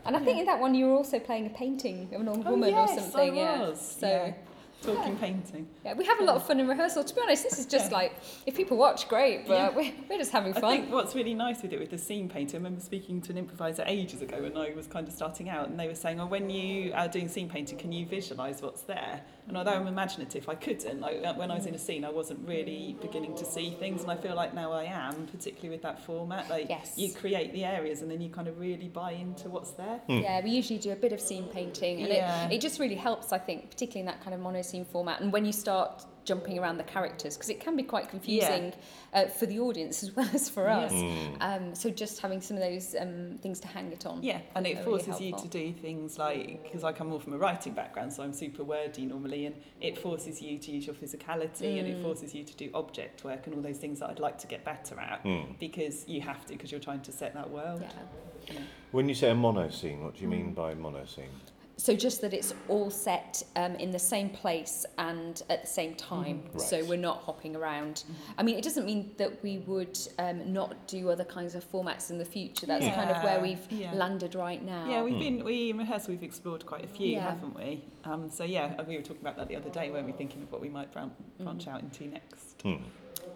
and 0.06 0.16
I 0.16 0.20
think 0.20 0.40
in 0.40 0.46
that 0.46 0.60
one 0.62 0.76
you 0.76 0.86
were 0.88 0.94
also 0.94 1.20
playing 1.20 1.46
a 1.48 1.50
painting 1.50 2.08
of 2.14 2.22
an 2.22 2.30
old 2.30 2.44
Oh, 2.48 2.52
woman 2.52 2.70
yes, 2.70 2.92
or 2.94 3.02
something. 3.02 3.32
I 3.32 3.34
yeah. 3.34 3.60
was. 3.60 3.96
So 4.00 4.08
Yeah. 4.08 4.34
Talking 4.82 5.18
painting. 5.18 5.68
yeah, 5.84 5.94
we 5.94 6.06
have 6.06 6.20
a 6.22 6.24
lot 6.24 6.36
of 6.38 6.48
fun 6.48 6.60
in 6.60 6.68
rehearsal. 6.68 7.04
To 7.04 7.14
be 7.16 7.22
honest, 7.22 7.44
this 7.44 7.60
is 7.60 7.66
just 7.66 7.92
Yeah. 7.92 7.98
like 7.98 8.14
if 8.46 8.56
people 8.56 8.78
watch, 8.78 9.10
great, 9.10 9.46
but 9.46 9.54
Yeah. 9.54 9.70
we're, 9.76 9.92
we're 10.10 10.18
just 10.18 10.32
having 10.32 10.54
fun. 10.54 10.64
I 10.66 10.78
think 10.78 10.92
what's 10.92 11.16
really 11.16 11.34
nice 11.34 11.62
with 11.62 11.74
it 11.74 11.80
with 11.80 11.90
the 11.90 11.98
scene 11.98 12.30
painting, 12.30 12.56
I 12.56 12.58
remember 12.60 12.80
speaking 12.82 13.22
to 13.24 13.32
an 13.32 13.38
improviser 13.38 13.84
ages 13.86 14.22
ago 14.22 14.42
when 14.42 14.56
I 14.56 14.72
was 14.76 14.88
kind 14.88 15.08
of 15.08 15.14
starting 15.14 15.50
out, 15.50 15.68
and 15.68 15.78
they 15.80 15.88
were 15.88 15.96
saying, 15.96 16.20
"Oh, 16.22 16.28
when 16.28 16.50
you 16.50 16.94
are 16.94 17.08
doing 17.10 17.28
scene 17.28 17.50
painting, 17.50 17.78
can 17.78 17.92
you 17.92 18.06
visualise 18.06 18.62
what's 18.62 18.82
there?" 18.84 19.22
And 19.50 19.58
although 19.58 19.72
I'm 19.72 19.88
imaginative, 19.88 20.48
I 20.48 20.56
couldn't. 20.56 21.02
Like 21.02 21.26
uh, 21.26 21.34
when 21.34 21.52
I 21.52 21.56
was 21.56 21.66
in 21.66 21.76
a 21.76 21.80
scene, 21.80 22.06
I 22.06 22.10
wasn't 22.12 22.48
really 22.48 22.96
beginning 23.02 23.36
to 23.36 23.46
see 23.46 23.72
things, 23.72 24.02
and 24.04 24.12
I 24.12 24.16
feel 24.16 24.36
like 24.36 24.54
now 24.54 24.72
I 24.72 24.86
am, 24.86 25.28
particularly 25.28 25.70
with 25.70 25.82
that 25.82 26.00
format. 26.06 26.50
Like 26.50 26.70
Yes. 26.70 26.94
you 26.96 27.12
create 27.12 27.52
the 27.52 27.66
areas, 27.66 28.02
and 28.02 28.10
then 28.10 28.22
you 28.22 28.30
kind 28.30 28.48
of 28.48 28.60
really 28.60 28.88
buy 28.88 29.12
into 29.12 29.50
what's 29.50 29.72
there. 29.72 30.00
Yeah, 30.08 30.42
we 30.44 30.52
usually 30.52 30.80
do 30.80 30.92
a 30.92 30.96
bit 30.96 31.12
of 31.12 31.20
scene 31.20 31.46
painting, 31.46 32.00
and 32.04 32.08
Yeah. 32.14 32.46
it, 32.48 32.54
it 32.54 32.62
just 32.62 32.80
really 32.80 32.96
helps, 32.96 33.34
I 33.34 33.40
think, 33.40 33.70
particularly 33.70 34.02
in 34.02 34.06
that 34.06 34.22
kind 34.24 34.34
of 34.34 34.40
mono 34.40 34.62
scene 34.70 34.86
format. 34.86 35.22
And 35.22 35.32
when 35.34 35.46
you 35.46 35.52
start 35.54 36.06
jumping 36.26 36.60
around 36.60 36.78
the 36.78 36.84
characters, 36.84 37.36
because 37.36 37.50
it 37.50 37.60
can 37.60 37.76
be 37.76 37.82
quite 37.82 38.08
confusing 38.08 38.72
uh, 39.14 39.26
for 39.26 39.48
the 39.48 39.58
audience 39.60 40.04
as 40.04 40.12
well 40.16 40.30
as 40.34 40.48
for 40.48 40.66
Yeah. 40.68 40.80
us. 40.82 40.94
Um, 41.42 41.74
so 41.74 41.90
just 41.90 42.20
having 42.22 42.40
some 42.40 42.56
of 42.58 42.62
those 42.62 42.96
um, 43.00 43.40
things 43.42 43.60
to 43.62 43.68
hang 43.68 43.92
it 43.92 44.06
on. 44.06 44.22
Yeah, 44.22 44.42
and 44.56 44.68
it 44.68 44.76
They're 44.76 44.86
really 44.86 45.04
forces 45.04 45.20
you 45.22 45.32
to 45.36 45.48
do 45.48 45.74
things 45.74 46.20
like 46.20 46.62
because 46.64 46.84
I 46.84 46.92
come 46.92 47.08
more 47.08 47.20
from 47.20 47.34
a 47.34 47.38
writing 47.38 47.74
background, 47.74 48.14
so 48.14 48.22
I'm 48.22 48.34
super 48.34 48.64
wordy 48.64 49.06
normally, 49.08 49.48
and 49.48 49.56
it 49.82 49.98
forces 49.98 50.40
you 50.40 50.60
to 50.60 50.72
use 50.72 50.86
your 50.86 50.96
physicality 50.96 51.80
and 51.80 51.88
it 51.88 51.98
Mm. 51.98 52.04
forces 52.04 52.36
you 52.36 52.44
to 52.44 52.56
do 52.56 52.70
object 52.76 53.24
work 53.24 53.48
and 53.48 53.56
all 53.56 53.62
those 53.64 53.78
things 53.78 54.00
that 54.00 54.10
I'd 54.12 54.20
like 54.20 54.38
to 54.40 54.48
get 54.48 54.64
better 54.64 55.00
at 55.00 55.24
Mm. 55.24 55.58
because 55.58 56.08
you 56.08 56.22
have 56.22 56.46
to 56.46 56.54
because 56.54 56.72
you're 56.72 56.80
trying 56.90 57.02
to 57.02 57.12
set 57.12 57.34
that 57.34 57.50
world. 57.50 57.82
Yeah. 57.82 58.62
When 58.92 59.10
you 59.10 59.16
say 59.16 59.30
a 59.32 59.36
mono 59.36 59.70
scene, 59.70 60.04
what 60.04 60.16
do 60.16 60.22
you 60.22 60.28
Mm. 60.28 60.32
mean 60.38 60.54
by 60.54 60.76
mono 60.76 61.06
scene? 61.06 61.34
So 61.80 61.96
just 61.96 62.20
that 62.22 62.34
it's 62.34 62.54
all 62.68 62.90
set 62.90 63.42
um, 63.56 63.76
in 63.76 63.90
the 63.90 64.00
same 64.00 64.30
place 64.30 64.86
and 64.98 65.42
at 65.50 65.62
the 65.62 65.68
same 65.68 65.96
time. 65.96 66.44
Right. 66.52 66.62
So 66.62 66.84
we're 66.84 66.98
not 66.98 67.22
hopping 67.22 67.56
around. 67.56 68.04
I 68.38 68.44
mean, 68.44 68.58
it 68.58 68.66
doesn't 68.66 68.86
mean 68.86 69.12
that 69.16 69.42
we 69.42 69.60
would 69.60 69.98
um, 70.20 70.52
not 70.52 70.90
do 70.90 71.10
other 71.10 71.24
kinds 71.24 71.56
of 71.56 71.64
formats 71.72 72.10
in 72.10 72.18
the 72.18 72.26
future. 72.26 72.66
That's 72.66 72.86
kind 72.86 73.10
of 73.10 73.24
where 73.24 73.40
we've 73.40 73.66
yeah. 73.72 73.94
landed 73.94 74.36
right 74.36 74.62
now. 74.62 74.90
Yeah, 74.90 75.04
we've 75.04 75.20
been 75.20 75.42
we 75.46 75.70
in 75.70 75.78
rehearsal 75.78 76.12
we've 76.12 76.24
explored 76.24 76.66
quite 76.66 76.84
a 76.84 76.88
few, 76.88 77.14
Yeah. 77.14 77.30
haven't 77.30 77.56
we? 77.56 77.82
Um, 78.04 78.30
so 78.30 78.44
yeah, 78.44 78.82
we 78.84 78.98
were 78.98 79.02
talking 79.02 79.22
about 79.22 79.38
that 79.38 79.48
the 79.48 79.56
other 79.56 79.70
day, 79.70 79.90
weren't 79.90 80.06
we? 80.06 80.12
Thinking 80.12 80.44
of 80.44 80.52
what 80.52 80.60
we 80.60 80.68
might 80.68 80.92
bran- 80.92 81.12
branch 81.40 81.66
out 81.70 81.80
into 81.80 82.08
next. 82.08 82.62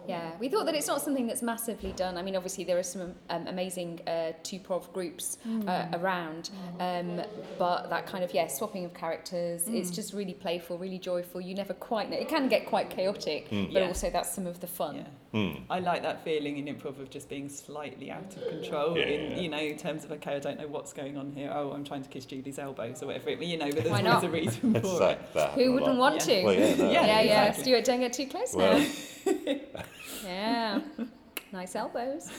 Hmm. 0.04 0.10
Yeah, 0.10 0.30
we 0.38 0.48
thought 0.48 0.66
that 0.66 0.74
it's 0.74 0.86
not 0.86 1.00
something 1.00 1.26
that's 1.26 1.42
massively 1.42 1.92
done. 1.92 2.16
I 2.16 2.22
mean, 2.22 2.36
obviously 2.36 2.64
there 2.64 2.78
are 2.78 2.82
some 2.82 3.14
um, 3.30 3.46
amazing 3.46 4.00
uh, 4.06 4.32
two-prov 4.42 4.92
groups 4.92 5.38
uh, 5.66 5.86
around, 5.94 6.50
um, 6.80 7.22
but 7.58 7.88
that 7.90 8.06
kind 8.06 8.22
of 8.24 8.32
yeah 8.34 8.46
swapping 8.46 8.84
of 8.84 8.92
characters, 8.94 9.66
it's 9.68 9.90
just 9.90 10.12
really 10.12 10.34
playful, 10.34 10.78
really 10.78 10.98
joyful. 10.98 11.40
You 11.40 11.54
never 11.54 11.74
quite 11.74 12.10
know. 12.10 12.16
It 12.18 12.28
can 12.28 12.48
get 12.48 12.66
quite 12.66 12.90
chaotic, 12.90 13.48
but 13.50 13.72
Yeah. 13.72 13.86
also 13.86 14.10
that's 14.10 14.32
some 14.34 14.46
of 14.46 14.60
the 14.60 14.66
fun. 14.66 14.96
Yeah. 14.96 15.04
Hmm. 15.34 15.62
I 15.68 15.80
like 15.80 16.02
that 16.02 16.22
feeling 16.22 16.58
in 16.58 16.72
improv 16.72 17.00
of 17.00 17.10
just 17.10 17.28
being 17.28 17.48
slightly 17.48 18.08
out 18.10 18.36
of 18.36 18.46
control 18.48 18.96
Yeah, 18.96 19.06
in 19.06 19.30
yeah. 19.32 19.40
you 19.40 19.48
know 19.48 19.58
in 19.58 19.76
terms 19.76 20.04
of 20.04 20.12
okay 20.12 20.36
I 20.36 20.38
don't 20.38 20.60
know 20.60 20.68
what's 20.68 20.92
going 20.92 21.16
on 21.16 21.32
here 21.32 21.50
oh 21.52 21.72
I'm 21.72 21.82
trying 21.82 22.04
to 22.04 22.08
kiss 22.08 22.24
Julie's 22.24 22.56
elbows 22.60 23.02
or 23.02 23.06
whatever 23.06 23.30
it 23.30 23.42
you 23.42 23.56
know 23.56 23.64
but 23.72 23.82
there's 23.82 24.06
always 24.06 24.22
a 24.22 24.28
reason 24.28 24.76
It's 24.76 24.88
for 24.88 24.94
it. 24.94 25.00
like 25.00 25.32
that. 25.34 25.50
Who 25.54 25.72
wouldn't 25.72 25.98
lot. 25.98 26.12
want 26.12 26.28
Yeah. 26.28 26.36
to? 26.40 26.44
Well, 26.44 26.54
yeah, 26.54 26.74
no, 26.76 26.84
Yeah, 26.92 27.06
yeah, 27.06 27.20
yeah. 27.22 27.44
exactly. 27.46 27.62
Stuart, 27.64 27.84
don't 27.84 27.98
get 28.00 28.12
too 28.12 28.26
close 28.28 28.54
Well, 28.54 28.78
now. 28.78 28.86
Yeah, 30.24 30.80
nice 31.52 31.74
elbows. 31.76 32.30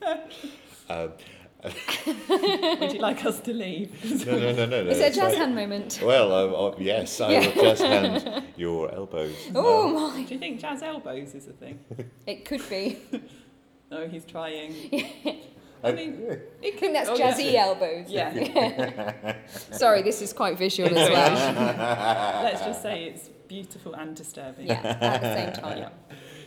um, 0.88 1.12
Would 2.30 2.92
you 2.94 3.00
like 3.00 3.24
us 3.26 3.38
to 3.40 3.52
leave? 3.52 4.26
no, 4.26 4.38
no, 4.38 4.52
no, 4.52 4.66
no. 4.66 4.82
no. 4.84 4.90
Is 4.90 4.98
it 4.98 5.12
a 5.12 5.14
jazz 5.14 5.18
like- 5.32 5.36
hand 5.36 5.54
moment? 5.54 6.00
Well, 6.02 6.32
uh, 6.32 6.68
uh, 6.68 6.76
yes, 6.78 7.20
I 7.20 7.28
will 7.38 7.52
just 7.52 7.82
hand 7.82 8.44
your 8.56 8.90
elbows. 8.94 9.36
Oh 9.54 9.88
Um, 9.88 9.94
my! 10.16 10.22
Do 10.24 10.32
you 10.34 10.40
think 10.40 10.58
jazz 10.60 10.82
elbows 10.82 11.34
is 11.34 11.48
a 11.48 11.52
thing? 11.52 11.78
It 12.26 12.44
could 12.46 12.66
be. 12.70 12.98
No, 13.90 14.08
he's 14.08 14.24
trying. 14.24 14.72
I 15.82 15.88
I 15.88 15.92
mean, 15.92 16.12
it 16.62 16.74
I 16.74 16.78
think 16.78 16.92
that's 16.92 17.08
oh, 17.10 17.16
jazzy 17.16 17.52
yeah. 17.52 17.64
elbows. 17.64 18.06
Yeah, 18.08 19.34
Sorry, 19.72 20.02
this 20.02 20.22
is 20.22 20.32
quite 20.32 20.56
visual 20.58 20.96
as 20.96 21.10
well. 21.10 22.42
let's 22.44 22.64
just 22.64 22.82
say 22.82 23.04
it's 23.04 23.28
beautiful 23.48 23.94
and 23.94 24.14
disturbing. 24.14 24.66
yeah, 24.66 24.96
at 25.00 25.20
the 25.22 25.34
same 25.34 25.52
time. 25.62 25.78
Yeah. 25.78 25.88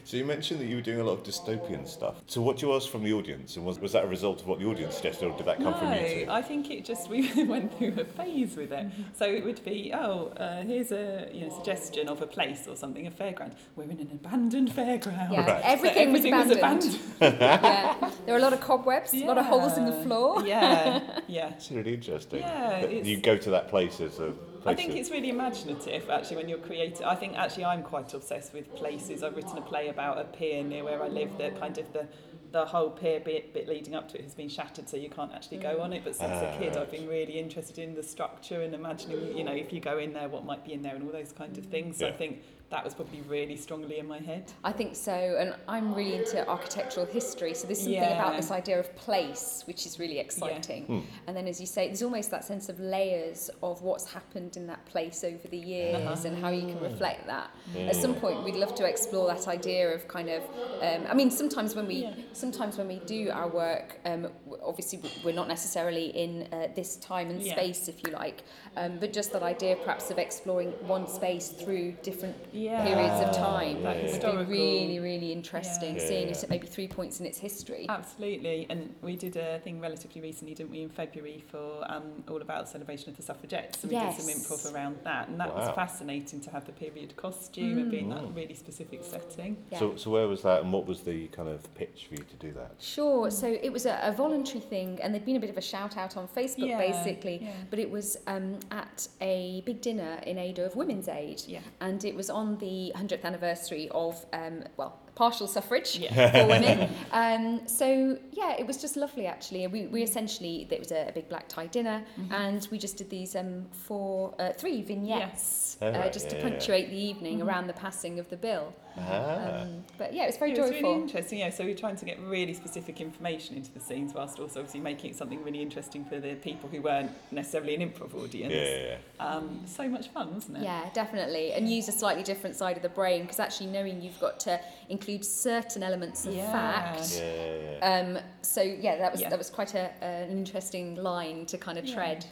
So 0.06 0.18
you 0.18 0.26
mentioned 0.26 0.60
that 0.60 0.66
you 0.66 0.76
were 0.76 0.82
doing 0.82 1.00
a 1.00 1.04
lot 1.04 1.14
of 1.14 1.24
dystopian 1.24 1.88
stuff. 1.88 2.16
So 2.28 2.42
what 2.42 2.58
do 2.58 2.68
you 2.68 2.74
ask 2.74 2.90
from 2.90 3.04
the 3.04 3.14
audience, 3.14 3.56
and 3.56 3.66
was, 3.66 3.80
was 3.80 3.92
that 3.94 4.04
a 4.04 4.08
result 4.08 4.42
of 4.42 4.48
what 4.48 4.60
the 4.60 4.66
audience 4.66 4.96
suggested, 4.96 5.26
or 5.28 5.38
did 5.38 5.46
that 5.46 5.58
come 5.58 5.72
no, 5.72 5.78
from 5.78 5.94
you 5.94 6.26
two? 6.26 6.32
I 6.32 6.42
think 6.42 6.70
it 6.72 6.86
just 6.86 7.10
we 7.14 7.44
went 7.44 7.78
through 7.78 7.96
a 8.00 8.06
phase 8.06 8.56
with 8.56 8.72
it. 8.72 8.88
So 9.16 9.26
it 9.26 9.44
would 9.44 9.64
be, 9.64 9.92
oh, 9.94 10.28
uh, 10.38 10.64
here's 10.64 10.92
a 10.92 11.30
you 11.34 11.48
know 11.48 11.56
suggestion 11.56 12.08
of 12.10 12.22
a 12.22 12.28
place 12.28 12.68
or 12.68 12.76
something, 12.76 13.08
a 13.08 13.12
fairground. 13.12 13.54
We're 13.76 13.84
in 13.84 14.00
an 14.00 14.10
abandoned 14.12 14.72
fairground. 14.72 15.32
Yeah, 15.32 15.46
Right. 15.46 15.62
So 15.64 15.70
everything, 15.70 16.12
was 16.12 16.26
abandoned. 16.26 16.60
abandoned. 16.60 17.00
yeah. 17.22 18.12
There 18.26 18.36
are 18.36 18.40
a 18.40 18.42
lot 18.42 18.54
of 18.54 18.62
cobwebs, 18.62 19.14
a 19.14 19.26
lot 19.26 19.38
of 19.38 19.46
holes 19.46 19.78
in 19.78 19.86
the 19.86 20.04
floor. 20.04 20.46
Yeah, 20.46 21.20
yeah. 21.28 21.50
It's 21.50 21.72
really 21.72 21.94
interesting. 21.94 22.40
Yeah, 22.42 22.80
it's- 22.80 23.06
you 23.06 23.18
go 23.18 23.38
to 23.38 23.50
that 23.52 23.68
place 23.70 24.00
as 24.02 24.20
a 24.20 24.32
place 24.32 24.53
I 24.66 24.74
think 24.74 24.96
it's 24.96 25.12
really 25.12 25.30
imaginative 25.30 26.10
actually 26.10 26.38
when 26.38 26.50
you're 26.50 26.58
creating. 26.60 27.06
I 27.06 27.16
think 27.16 27.36
actually 27.36 27.66
I'm 27.66 27.84
quite 27.84 28.14
obsessed 28.14 28.54
with 28.54 28.74
places. 28.76 29.24
I've 29.24 29.36
written 29.36 29.58
a 29.58 29.62
play 29.62 29.90
about 29.90 30.20
a 30.20 30.24
pier 30.26 30.64
near 30.64 30.84
where 30.84 31.02
I 31.04 31.08
live 31.08 31.38
that 31.38 31.60
kind 31.60 31.78
of 31.78 31.92
the 31.94 32.08
the 32.52 32.64
whole 32.64 32.92
pier 32.92 33.20
bit, 33.20 33.52
bit 33.52 33.68
leading 33.68 33.96
up 33.96 34.08
to 34.10 34.16
it 34.20 34.24
has 34.24 34.36
been 34.36 34.48
shattered 34.48 34.88
so 34.88 34.96
you 34.96 35.10
can't 35.10 35.32
actually 35.34 35.58
go 35.58 35.82
on 35.82 35.92
it 35.92 36.04
but 36.04 36.16
since 36.16 36.32
Ah, 36.32 36.54
a 36.54 36.58
kid. 36.60 36.78
I've 36.78 36.92
been 36.92 37.08
really 37.08 37.40
interested 37.40 37.80
in 37.80 37.96
the 37.96 38.04
structure 38.04 38.62
and 38.62 38.76
imagining 38.76 39.36
you 39.36 39.44
know 39.44 39.54
if 39.54 39.74
you 39.74 39.80
go 39.80 39.98
in 39.98 40.14
there 40.14 40.30
what 40.30 40.46
might 40.46 40.64
be 40.64 40.74
in 40.74 40.84
there 40.84 40.94
and 40.96 41.04
all 41.04 41.12
those 41.12 41.32
kind 41.32 41.58
of 41.58 41.66
things 41.66 41.98
so 41.98 42.08
I 42.08 42.12
think 42.12 42.44
that 42.74 42.84
was 42.84 42.96
probably 42.96 43.22
really 43.22 43.56
strongly 43.56 44.00
in 44.00 44.08
my 44.08 44.18
head. 44.20 44.52
I 44.64 44.72
think 44.72 44.96
so, 44.96 45.14
and 45.40 45.56
I'm 45.68 45.94
really 45.94 46.16
into 46.16 46.46
architectural 46.50 47.06
history, 47.06 47.54
so 47.54 47.68
there's 47.68 47.78
something 47.84 48.02
about 48.20 48.36
this 48.36 48.50
idea 48.50 48.80
of 48.80 48.94
place 48.96 49.64
which 49.68 49.86
is 49.86 50.00
really 50.00 50.18
exciting. 50.18 50.86
Hmm. 50.86 51.00
And 51.28 51.38
then, 51.38 51.48
as 51.48 51.62
you 51.62 51.68
say, 51.68 51.86
there's 51.88 52.02
almost 52.02 52.32
that 52.32 52.44
sense 52.44 52.70
of 52.70 52.80
layers 52.80 53.52
of 53.62 53.84
what's 53.84 54.12
happened 54.12 54.58
in 54.58 54.66
that 54.68 54.84
place 54.88 55.24
over 55.24 55.48
the 55.48 55.58
years 55.76 55.96
Uh-huh. 55.96 56.28
and 56.28 56.36
how 56.44 56.50
you 56.50 56.66
can 56.72 56.80
reflect 56.82 57.28
that. 57.28 57.52
Yeah. 57.76 57.92
At 57.92 57.96
some 57.96 58.16
point, 58.16 58.44
we'd 58.44 58.56
love 58.56 58.74
to 58.76 58.86
explore 58.86 59.28
that 59.28 59.48
idea 59.48 59.94
of 59.94 60.08
kind 60.08 60.30
of. 60.30 60.42
Um, 60.82 61.06
I 61.08 61.14
mean, 61.14 61.30
sometimes 61.32 61.76
when 61.76 61.88
we 61.88 61.98
Yeah. 62.04 62.16
sometimes 62.34 62.78
when 62.80 62.88
we 62.88 63.00
do 63.18 63.30
our 63.32 63.48
work, 63.48 64.00
um, 64.06 64.28
obviously 64.64 65.00
we're 65.24 65.40
not 65.42 65.48
necessarily 65.48 66.08
in 66.24 66.32
uh, 66.52 66.68
this 66.76 66.98
time 66.98 67.30
and 67.30 67.40
Yeah. 67.42 67.54
space, 67.56 67.88
if 67.88 68.04
you 68.04 68.12
like, 68.12 68.44
um, 68.76 68.98
but 69.00 69.14
just 69.14 69.32
that 69.34 69.44
idea 69.44 69.76
perhaps 69.76 70.10
of 70.12 70.18
exploring 70.18 70.72
one 70.96 71.08
space 71.08 71.50
through 71.50 71.86
different 72.02 72.36
Yeah. 72.64 72.84
periods 72.86 73.20
of 73.28 73.36
time 73.36 73.84
that 73.84 73.98
would 74.38 74.48
be 74.48 74.54
really, 74.54 75.00
really 75.00 75.32
interesting, 75.32 75.96
Yeah. 75.96 76.08
seeing 76.08 76.28
Yeah, 76.28 76.34
it 76.34 76.44
at 76.44 76.50
maybe 76.50 76.68
three 76.68 76.88
points 76.88 77.20
in 77.20 77.26
its 77.26 77.38
history. 77.38 77.86
Absolutely, 77.90 78.66
and 78.70 78.94
we 79.02 79.16
did 79.16 79.36
a 79.36 79.60
thing 79.60 79.80
relatively 79.82 80.22
recently, 80.22 80.54
didn't 80.54 80.72
we, 80.72 80.82
in 80.82 80.90
February 80.90 81.44
for 81.52 81.84
um, 81.92 82.24
all 82.30 82.42
about 82.42 82.66
the 82.66 82.72
celebration 82.72 83.10
of 83.10 83.18
the 83.18 83.24
suffragettes, 83.24 83.84
and 83.84 83.92
we 83.92 84.00
did 84.00 84.14
some 84.14 84.30
improv 84.34 84.74
around 84.74 84.98
that, 85.04 85.28
and 85.28 85.40
that 85.40 85.50
Wow. 85.54 85.60
was 85.68 85.76
fascinating 85.76 86.40
to 86.42 86.50
have 86.52 86.66
the 86.66 86.72
period 86.72 87.16
costume 87.18 87.78
and 87.80 87.92
being 87.92 88.10
that 88.10 88.24
Mm. 88.24 88.36
really 88.36 88.54
specific 88.56 89.04
setting. 89.04 89.58
Yeah. 89.72 89.80
So, 89.80 89.96
so 89.98 90.10
where 90.12 90.28
was 90.28 90.42
that, 90.44 90.62
and 90.64 90.72
what 90.72 90.86
was 90.86 91.02
the 91.02 91.28
kind 91.28 91.50
of 91.50 91.62
pitch 91.76 92.06
for 92.08 92.16
you 92.16 92.24
to 92.24 92.36
do 92.38 92.52
that? 92.54 92.72
Sure. 92.80 93.30
So 93.30 93.48
it 93.48 93.72
was 93.72 93.86
a, 93.86 94.00
a 94.04 94.12
voluntary 94.12 94.62
thing, 94.62 95.00
and 95.02 95.14
there'd 95.14 95.26
been 95.26 95.36
a 95.36 95.40
bit 95.40 95.50
of 95.50 95.58
a 95.58 95.62
shout 95.62 95.98
out 95.98 96.16
on 96.18 96.28
Facebook, 96.28 96.68
Yeah, 96.70 96.78
basically. 96.78 97.40
yeah. 97.44 97.52
But 97.70 97.80
it 97.80 97.90
was 97.92 98.18
um, 98.28 98.60
at 98.72 99.08
a 99.22 99.62
big 99.66 99.82
dinner 99.82 100.20
in 100.26 100.38
aid 100.38 100.60
of 100.60 100.76
Women's 100.76 101.08
Aid, 101.08 101.42
Yeah. 101.48 101.60
and 101.82 102.04
it 102.06 102.16
was 102.16 102.30
on 102.30 102.53
the 102.60 102.92
100th 102.96 103.24
anniversary 103.24 103.90
of, 103.92 104.26
um, 104.34 104.64
well, 104.78 105.00
partial 105.16 105.48
suffrage 105.48 106.00
Yeah. 106.00 106.32
for 106.32 106.48
women. 106.48 106.90
Um, 107.12 107.68
so 107.68 108.18
yeah, 108.32 108.56
it 108.58 108.66
was 108.66 108.78
just 108.82 108.98
lovely 108.98 109.28
actually. 109.28 109.68
We, 109.68 109.86
we 109.86 110.02
essentially 110.02 110.68
it 110.72 110.80
was 110.80 110.92
a, 110.92 111.10
a 111.10 111.12
big 111.12 111.30
black 111.30 111.48
tie 111.48 111.68
dinner, 111.68 112.04
Mm-hmm. 112.20 112.34
and 112.34 112.68
we 112.72 112.78
just 112.80 112.98
did 112.98 113.10
these 113.12 113.36
um, 113.36 113.66
four, 113.72 114.34
uh, 114.40 114.54
three 114.54 114.82
vignettes, 114.82 115.78
Oh, 115.82 115.88
uh, 115.88 116.10
just 116.10 116.26
yeah, 116.26 116.30
to 116.32 116.38
yeah, 116.38 116.44
yeah. 116.44 116.50
punctuate 116.50 116.90
the 116.90 116.98
evening 116.98 117.42
around 117.44 117.68
the 117.68 117.74
passing 117.74 118.18
of 118.20 118.28
the 118.30 118.38
bill. 118.38 118.74
Ah. 118.98 119.62
Um, 119.64 119.84
but 119.98 120.14
yeah, 120.14 120.24
it 120.24 120.28
was 120.28 120.38
very 120.38 120.52
It 120.52 120.60
was 120.60 120.70
joyful. 120.72 120.90
really 120.92 121.02
interesting, 121.04 121.40
yeah. 121.40 121.50
So 121.50 121.64
we're 121.64 121.76
trying 121.76 121.96
to 121.98 122.06
get 122.06 122.20
really 122.22 122.54
specific 122.54 123.02
information 123.02 123.56
into 123.56 123.72
the 123.72 123.80
scenes, 123.80 124.14
whilst 124.14 124.40
also 124.40 124.60
obviously 124.60 124.80
making 124.82 125.12
it 125.12 125.16
something 125.16 125.44
really 125.44 125.62
interesting 125.62 126.06
for 126.06 126.20
the 126.20 126.36
people 126.36 126.70
who 126.70 126.82
weren't 126.82 127.12
necessarily 127.32 127.76
an 127.76 127.82
improv 127.90 128.14
audience. 128.16 128.54
yeah, 128.54 128.64
yeah, 128.64 128.98
yeah. 129.20 129.26
Um, 129.26 129.62
so 129.66 129.88
much 129.88 130.08
fun, 130.10 130.34
wasn't 130.34 130.58
it? 130.58 130.64
Yeah, 130.64 130.90
definitely. 130.94 131.54
And 131.54 131.70
use 131.70 131.88
a 131.90 131.92
slightly 131.92 132.24
different 132.24 132.56
side 132.56 132.76
of 132.78 132.84
the 132.84 132.90
brain 132.90 133.22
because 133.24 133.40
actually 133.40 133.68
knowing 133.68 134.02
you've 134.02 134.20
got 134.20 134.40
to 134.42 134.60
include 134.90 135.24
certain 135.26 135.84
elements 135.84 136.26
of 136.26 136.34
Yeah. 136.34 136.52
fact. 136.52 137.14
Yeah, 137.20 137.34
yeah, 137.34 137.78
yeah. 137.80 138.00
Um, 138.18 138.20
so 138.42 138.62
yeah, 138.62 138.98
that 138.98 139.12
was 139.12 139.22
Yeah. 139.22 139.30
that 139.30 139.38
was 139.40 139.50
quite 139.50 139.74
a, 139.76 139.92
an 140.04 140.30
interesting 140.32 140.96
line 140.96 141.46
to 141.48 141.58
kind 141.58 141.78
of 141.78 141.86
Yeah. 141.86 141.96
tread. 141.96 142.26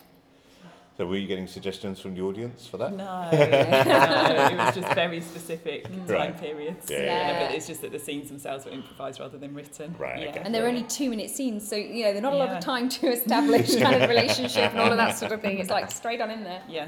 So 0.97 1.05
were 1.07 1.15
you 1.15 1.25
getting 1.27 1.47
suggestions 1.47 1.99
from 1.99 2.15
the 2.15 2.21
audience 2.21 2.67
for 2.67 2.77
that? 2.77 2.91
No, 2.93 3.29
no, 3.31 3.37
it 3.39 4.57
was 4.57 4.75
just 4.75 4.93
very 4.93 5.21
specific 5.21 5.83
time 5.85 6.05
Right. 6.05 6.39
periods. 6.39 6.91
Yeah, 6.91 6.97
yeah, 6.97 7.03
yeah. 7.05 7.47
But 7.47 7.55
it's 7.55 7.65
just 7.65 7.81
that 7.81 7.91
the 7.93 7.97
scenes 7.99 8.27
themselves 8.27 8.65
were 8.65 8.71
improvised 8.71 9.19
rather 9.19 9.37
than 9.37 9.53
written. 9.55 9.95
Right, 9.97 10.23
Yeah. 10.23 10.29
okay. 10.29 10.41
And 10.43 10.53
there 10.53 10.65
are 10.65 10.67
only 10.67 10.83
two 10.83 11.09
minute 11.09 11.29
scenes, 11.29 11.67
so 11.67 11.75
you 11.77 12.03
know, 12.03 12.11
there's 12.11 12.21
not 12.21 12.33
a 12.33 12.37
lot 12.37 12.49
of 12.49 12.59
time 12.59 12.89
to 12.89 13.07
establish 13.07 13.75
kind 13.81 14.03
of 14.03 14.09
relationship 14.09 14.71
and 14.71 14.79
all 14.79 14.91
of 14.91 14.97
that 14.97 15.17
sort 15.17 15.31
of 15.31 15.41
thing. 15.41 15.59
It's 15.59 15.69
like 15.69 15.89
straight 15.91 16.19
on 16.21 16.29
in 16.29 16.43
there. 16.43 16.61
Yeah. 16.67 16.87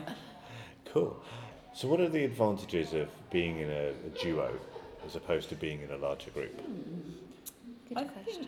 Cool. 0.86 1.18
So 1.74 1.88
what 1.88 2.00
are 2.02 2.10
the 2.10 2.24
advantages 2.26 2.94
of 2.94 3.08
being 3.32 3.60
in 3.60 3.70
a, 3.70 3.94
a 4.06 4.10
duo 4.22 4.60
as 5.06 5.16
opposed 5.16 5.50
to 5.50 5.56
being 5.56 5.82
in 5.82 5.90
a 5.92 5.98
larger 5.98 6.30
group? 6.32 6.56
Good 7.90 7.98
I 7.98 8.04
question. 8.04 8.48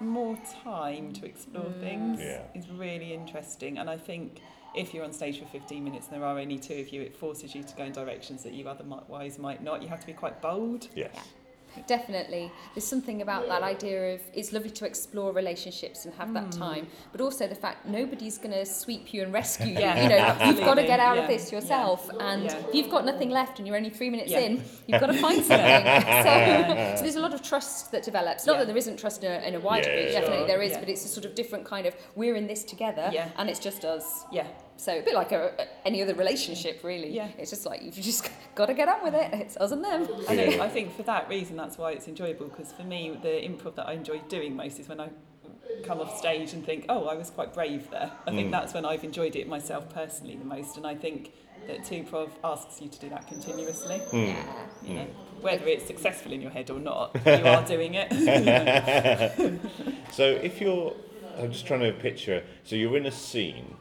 More 0.00 0.36
time 0.62 1.12
to 1.14 1.24
explore 1.24 1.64
Mm. 1.64 1.80
things 1.80 2.20
Yeah. 2.20 2.42
is 2.54 2.68
really 2.68 3.14
interesting. 3.14 3.78
And 3.78 3.88
I 3.88 3.96
think 3.96 4.40
if 4.76 4.92
you're 4.94 5.04
on 5.04 5.12
stage 5.12 5.38
for 5.38 5.46
15 5.46 5.82
minutes 5.82 6.08
and 6.08 6.16
there 6.20 6.26
are 6.28 6.38
only 6.38 6.58
two 6.58 6.74
of 6.74 6.88
you, 6.90 7.00
it 7.02 7.14
forces 7.16 7.54
you 7.54 7.62
to 7.64 7.74
go 7.76 7.84
in 7.84 7.92
directions 7.92 8.42
that 8.44 8.52
you 8.52 8.68
otherwise 8.68 9.38
might 9.38 9.62
not. 9.62 9.82
You 9.82 9.88
have 9.88 10.00
to 10.00 10.06
be 10.06 10.12
quite 10.12 10.40
bold. 10.42 10.88
Yes. 10.94 11.10
Yeah. 11.14 11.22
Definitely. 11.86 12.50
There's 12.74 12.86
something 12.86 13.20
about 13.20 13.48
that 13.48 13.62
idea 13.62 14.14
of 14.14 14.22
it's 14.32 14.50
lovely 14.50 14.70
to 14.70 14.86
explore 14.86 15.30
relationships 15.32 16.06
and 16.06 16.14
have 16.14 16.32
that 16.32 16.46
Mm. 16.46 16.58
time, 16.58 16.86
but 17.12 17.20
also 17.20 17.46
the 17.46 17.54
fact 17.54 17.84
nobody's 17.84 18.38
going 18.38 18.52
to 18.52 18.64
sweep 18.64 19.12
you 19.12 19.22
and 19.22 19.30
rescue 19.30 19.66
you. 19.66 19.72
Yeah, 19.80 20.02
you 20.02 20.08
know, 20.08 20.46
you've 20.46 20.60
got 20.64 20.76
to 20.76 20.84
get 20.84 21.00
out 21.00 21.18
of 21.18 21.26
this 21.28 21.52
yourself. 21.52 22.08
And 22.18 22.44
yeah. 22.44 22.56
if 22.66 22.74
you've 22.74 22.88
got 22.90 23.04
nothing 23.04 23.28
left 23.28 23.58
and 23.58 23.68
you're 23.68 23.76
only 23.76 23.90
three 23.90 24.08
minutes 24.08 24.30
Yeah. 24.32 24.38
in, 24.38 24.64
you've 24.86 25.00
got 25.02 25.08
to 25.08 25.18
find 25.18 25.44
something. 25.50 25.84
so, 26.24 26.94
so 26.96 27.02
there's 27.02 27.16
a 27.16 27.20
lot 27.20 27.34
of 27.34 27.42
trust 27.42 27.92
that 27.92 28.02
develops. 28.04 28.46
Not 28.46 28.54
Yeah. 28.54 28.58
that 28.60 28.66
there 28.68 28.76
isn't 28.78 28.96
trust 28.98 29.22
in 29.22 29.30
a, 29.30 29.46
in 29.46 29.54
a 29.54 29.60
wider 29.60 29.90
Yeah, 29.90 29.96
group, 29.96 30.10
sure. 30.12 30.20
definitely 30.22 30.46
there 30.46 30.62
is, 30.62 30.72
Yeah. 30.72 30.80
but 30.80 30.88
it's 30.88 31.04
a 31.04 31.08
sort 31.08 31.26
of 31.26 31.34
different 31.34 31.66
kind 31.66 31.84
of 31.86 31.94
we're 32.14 32.36
in 32.36 32.46
this 32.46 32.64
together 32.64 33.10
Yeah. 33.12 33.28
and 33.36 33.50
it's 33.50 33.60
just 33.60 33.84
us. 33.84 34.24
Yeah. 34.32 34.46
So 34.78 34.98
a 34.98 35.02
bit 35.02 35.14
like 35.14 35.32
a, 35.32 35.66
any 35.86 36.02
other 36.02 36.14
relationship, 36.14 36.80
really. 36.84 37.10
Yeah. 37.10 37.28
It's 37.38 37.50
just 37.50 37.64
like 37.66 37.82
you've 37.82 37.94
just 37.94 38.28
got 38.54 38.66
to 38.66 38.74
get 38.74 38.88
on 38.88 39.02
with 39.02 39.14
it. 39.14 39.32
It's 39.32 39.56
us 39.56 39.72
and 39.72 39.82
them. 39.84 40.06
I, 40.28 40.32
Yeah. 40.34 40.46
think, 40.48 40.60
I 40.60 40.68
think 40.68 40.96
for 40.96 41.02
that 41.04 41.28
reason, 41.28 41.56
that's 41.56 41.78
why 41.78 41.92
it's 41.92 42.08
enjoyable. 42.08 42.46
Because 42.48 42.72
for 42.72 42.82
me, 42.84 43.18
the 43.22 43.28
improv 43.28 43.74
that 43.76 43.88
I 43.88 43.92
enjoy 43.94 44.18
doing 44.28 44.54
most 44.56 44.78
is 44.78 44.88
when 44.88 45.00
I 45.00 45.08
come 45.84 46.00
off 46.00 46.16
stage 46.18 46.52
and 46.52 46.64
think, 46.64 46.86
"Oh, 46.88 47.06
I 47.06 47.14
was 47.14 47.30
quite 47.30 47.52
brave 47.54 47.90
there." 47.90 48.10
I 48.26 48.30
think 48.30 48.48
Mm. 48.48 48.52
that's 48.52 48.74
when 48.74 48.84
I've 48.84 49.04
enjoyed 49.04 49.36
it 49.36 49.48
myself 49.48 49.88
personally 49.92 50.36
the 50.36 50.44
most. 50.44 50.76
And 50.76 50.86
I 50.86 50.94
think 50.94 51.32
that 51.66 51.84
two 51.84 52.04
prov 52.04 52.30
asks 52.44 52.80
you 52.80 52.88
to 52.88 52.98
do 53.00 53.08
that 53.08 53.26
continuously. 53.26 53.98
Mm. 54.10 54.28
Yeah. 54.28 54.44
You 54.84 54.94
know, 54.94 55.06
whether 55.40 55.66
it's 55.66 55.86
successful 55.86 56.32
in 56.32 56.40
your 56.40 56.50
head 56.50 56.70
or 56.70 56.78
not, 56.78 57.14
you 57.26 57.32
are 57.46 57.64
doing 57.66 57.94
it. 57.94 58.12
So 60.12 60.22
if 60.24 60.60
you're, 60.60 60.94
I'm 61.38 61.52
just 61.52 61.66
trying 61.66 61.80
to 61.80 61.92
picture. 61.92 62.42
So 62.64 62.76
you're 62.76 62.96
in 62.96 63.06
a 63.06 63.10
scene, 63.10 63.76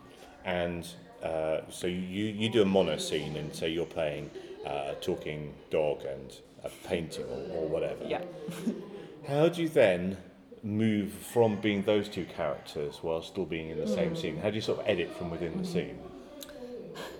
and 0.45 0.87
uh, 1.23 1.61
so 1.69 1.87
you 1.87 2.25
you 2.25 2.49
do 2.49 2.61
a 2.61 2.65
mono 2.65 2.97
scene, 2.97 3.35
and 3.35 3.53
say 3.53 3.69
you're 3.69 3.85
playing 3.85 4.29
uh, 4.65 4.91
a 4.91 4.95
talking 5.01 5.53
dog 5.69 6.03
and 6.05 6.33
a 6.63 6.69
painting 6.87 7.25
or, 7.25 7.57
or 7.57 7.67
whatever. 7.67 8.05
yeah. 8.05 8.21
How 9.27 9.49
do 9.49 9.63
you 9.63 9.69
then 9.69 10.17
move 10.61 11.11
from 11.11 11.55
being 11.61 11.81
those 11.83 12.07
two 12.07 12.25
characters 12.25 12.99
while 13.01 13.21
still 13.23 13.45
being 13.45 13.69
in 13.69 13.79
the 13.79 13.87
same 13.87 14.15
scene? 14.15 14.37
How 14.37 14.49
do 14.49 14.55
you 14.55 14.61
sort 14.61 14.79
of 14.79 14.87
edit 14.87 15.15
from 15.17 15.31
within 15.31 15.57
the 15.57 15.67
scene? 15.67 15.97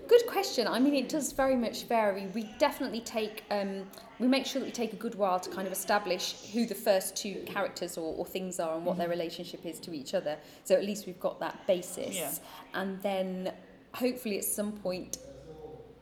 Good 0.08 0.28
question. 0.28 0.68
I 0.68 0.80
mean, 0.80 0.94
it 0.94 1.10
does 1.10 1.32
very 1.32 1.56
much 1.56 1.86
vary. 1.86 2.28
We 2.28 2.44
definitely 2.60 3.02
take, 3.02 3.44
um, 3.50 3.90
we 4.20 4.28
make 4.28 4.46
sure 4.46 4.60
that 4.60 4.66
we 4.66 4.72
take 4.72 4.94
a 4.94 4.98
good 4.98 5.16
while 5.16 5.40
to 5.40 5.50
kind 5.50 5.66
of 5.66 5.74
establish 5.74 6.52
who 6.54 6.66
the 6.66 6.76
first 6.76 7.16
two 7.16 7.44
characters 7.46 7.98
or, 7.98 8.16
or 8.16 8.26
things 8.26 8.60
are 8.60 8.76
and 8.76 8.86
what 8.86 8.98
their 8.98 9.10
relationship 9.10 9.66
is 9.66 9.80
to 9.82 9.94
each 9.94 10.14
other. 10.14 10.38
So 10.64 10.76
at 10.76 10.84
least 10.84 11.08
we've 11.08 11.20
got 11.20 11.40
that 11.40 11.66
basis. 11.66 12.16
Yeah. 12.16 12.32
And 12.74 13.02
then 13.02 13.52
hopefully 13.94 14.38
at 14.38 14.44
some 14.44 14.74
point 14.74 15.18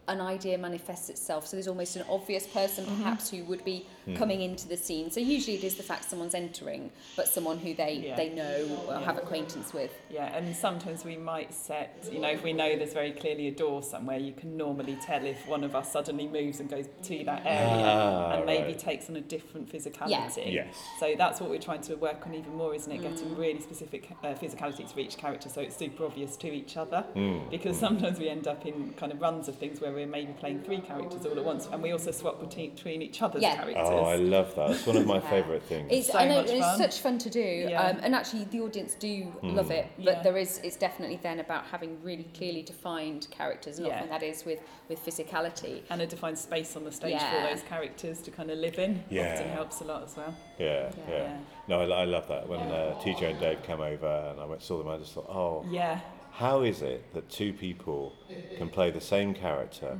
an 0.07 0.19
idea 0.19 0.57
manifests 0.57 1.10
itself. 1.10 1.48
So 1.48 1.55
there's 1.55 1.67
almost 1.67 1.95
an 1.95 2.03
obvious 2.10 2.45
person 2.45 2.86
perhaps 2.86 3.29
who 3.29 3.45
would 3.45 3.63
be 3.63 3.88
coming 4.15 4.41
into 4.41 4.67
the 4.67 4.77
scene. 4.77 5.10
So 5.12 5.19
usually 5.19 5.57
it 5.57 5.63
is 5.63 5.75
the 5.75 5.83
fact 5.83 6.05
someone's 6.05 6.33
entering, 6.36 6.91
but 7.15 7.27
someone 7.27 7.57
who 7.57 7.74
they, 7.74 7.93
Yeah. 7.93 8.15
they 8.15 8.29
know 8.29 8.83
or 8.88 8.93
Yeah. 8.93 9.01
have 9.05 9.17
acquaintance 9.17 9.74
with. 9.74 9.91
Yeah, 10.10 10.36
and 10.36 10.55
sometimes 10.55 11.05
we 11.05 11.17
might 11.17 11.53
set, 11.53 12.07
you 12.12 12.19
know, 12.19 12.29
if 12.29 12.43
we 12.43 12.53
know 12.53 12.75
there's 12.75 12.93
very 12.93 13.12
clearly 13.12 13.48
a 13.48 13.51
door 13.51 13.81
somewhere, 13.83 14.17
you 14.17 14.33
can 14.33 14.57
normally 14.57 14.98
tell 15.05 15.24
if 15.25 15.48
one 15.48 15.63
of 15.63 15.75
us 15.75 15.91
suddenly 15.91 16.27
moves 16.27 16.60
and 16.60 16.69
goes 16.69 16.88
to 17.03 17.24
that 17.25 17.41
area 17.45 17.86
Ah, 17.86 18.31
and 18.33 18.45
maybe 18.45 18.63
right. 18.74 18.79
takes 18.79 19.10
on 19.10 19.15
a 19.15 19.22
different 19.22 19.72
physicality. 19.72 20.10
Yeah. 20.53 20.63
Yes. 20.65 20.75
So 21.00 21.15
that's 21.17 21.39
what 21.39 21.50
we're 21.50 21.60
trying 21.60 21.81
to 21.81 21.95
work 21.95 22.25
on 22.27 22.33
even 22.36 22.55
more, 22.55 22.74
isn't 22.75 22.91
it? 22.91 23.00
Mm. 23.00 23.03
Getting 23.03 23.36
really 23.38 23.62
specific 23.62 24.10
uh, 24.24 24.33
physicalities 24.33 24.91
for 24.93 25.00
each 25.00 25.17
character 25.17 25.50
so 25.50 25.62
it's 25.62 25.75
super 25.75 26.05
obvious 26.05 26.36
to 26.38 26.51
each 26.51 26.77
other. 26.77 27.05
Mm. 27.15 27.50
Because 27.50 27.77
sometimes 27.77 28.19
we 28.19 28.29
end 28.29 28.48
up 28.48 28.65
in 28.65 28.93
kind 28.93 29.12
of 29.12 29.22
runs 29.22 29.48
of 29.48 29.55
things 29.57 29.79
where 29.81 29.91
we're 29.91 30.07
maybe 30.07 30.33
playing 30.33 30.62
three 30.63 30.79
characters 30.79 31.25
all 31.25 31.38
at 31.38 31.43
once 31.43 31.67
and 31.72 31.81
we 31.81 31.91
also 31.91 32.12
swap 32.12 32.39
between, 32.39 32.72
between 32.72 33.01
each 33.01 33.22
other's 33.22 33.41
Yeah. 33.41 33.55
characters. 33.55 33.88
Oh, 33.94 34.04
I 34.06 34.16
love 34.16 34.54
that. 34.56 34.72
It's 34.72 34.86
one 34.86 34.98
of 34.98 35.06
my 35.06 35.16
Yeah. 35.16 35.30
favourite 35.30 35.64
things. 35.64 35.88
It's, 35.92 36.08
So 36.12 36.18
I 36.20 36.28
know 36.28 36.42
much 36.42 36.50
it's 36.50 36.78
such 36.78 37.00
fun 37.00 37.18
to 37.20 37.30
do, 37.30 37.40
Yeah. 37.70 37.82
um, 37.82 38.00
and 38.04 38.14
actually 38.16 38.44
the 38.46 38.62
audience 38.62 38.96
do 38.96 39.32
Mm. 39.42 39.56
love 39.56 39.72
it. 39.72 39.88
But 39.98 40.06
Yeah. 40.18 40.22
there 40.24 40.38
is, 40.38 40.60
it's 40.64 40.76
definitely 40.78 41.18
then 41.22 41.40
about 41.40 41.66
having 41.66 41.98
really 42.04 42.26
clearly 42.34 42.62
defined 42.64 43.28
characters, 43.32 43.78
and 43.78 43.88
Yeah. 43.88 43.96
often 43.96 44.10
that 44.10 44.24
is 44.24 44.46
with 44.46 44.60
with 44.90 45.04
physicality. 45.06 45.82
and 45.90 46.02
a 46.02 46.06
defined 46.08 46.38
space 46.38 46.76
on 46.76 46.84
the 46.84 46.92
stage 46.92 47.12
Yeah. 47.14 47.42
for 47.44 47.50
those 47.50 47.64
characters 47.64 48.22
to 48.22 48.30
kind 48.32 48.52
of 48.52 48.58
live 48.58 48.78
in 48.80 49.04
Yeah. 49.10 49.34
often 49.34 49.50
helps 49.50 49.82
a 49.82 49.86
lot 49.86 50.04
as 50.04 50.16
well. 50.18 50.34
Yeah, 50.60 50.92
yeah. 51.08 51.16
Yeah. 51.16 51.38
No, 51.68 51.80
I, 51.82 52.02
I 52.02 52.06
love 52.06 52.28
that. 52.28 52.48
When 52.48 52.60
uh, 52.60 53.00
TJ 53.02 53.32
and 53.32 53.40
Dave 53.40 53.64
came 53.64 53.80
over 53.80 54.08
and 54.32 54.40
I 54.42 54.46
went 54.46 54.62
saw 54.62 54.78
them, 54.78 54.90
I 54.90 54.98
just 54.98 55.14
thought, 55.14 55.30
oh, 55.30 55.66
Yeah, 55.72 56.00
how 56.32 56.62
is 56.62 56.82
it 56.82 57.14
that 57.14 57.30
two 57.30 57.54
people 57.54 58.14
can 58.58 58.70
play 58.70 58.92
the 58.92 59.02
same 59.02 59.34
character 59.34 59.98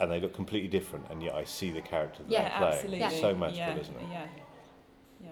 and 0.00 0.10
they 0.10 0.20
look 0.20 0.34
completely 0.34 0.68
different, 0.68 1.06
and 1.10 1.22
yet 1.22 1.34
I 1.34 1.44
see 1.44 1.70
the 1.70 1.80
character 1.80 2.22
that 2.22 2.30
yeah, 2.30 2.48
they're 2.48 2.58
playing. 2.58 2.72
Absolutely. 2.72 3.06
It's 3.06 3.20
so 3.20 3.34
magical, 3.34 3.58
yeah, 3.58 3.78
isn't 3.78 3.96
it? 3.96 4.02
Yeah. 4.10 4.26
yeah. 5.24 5.30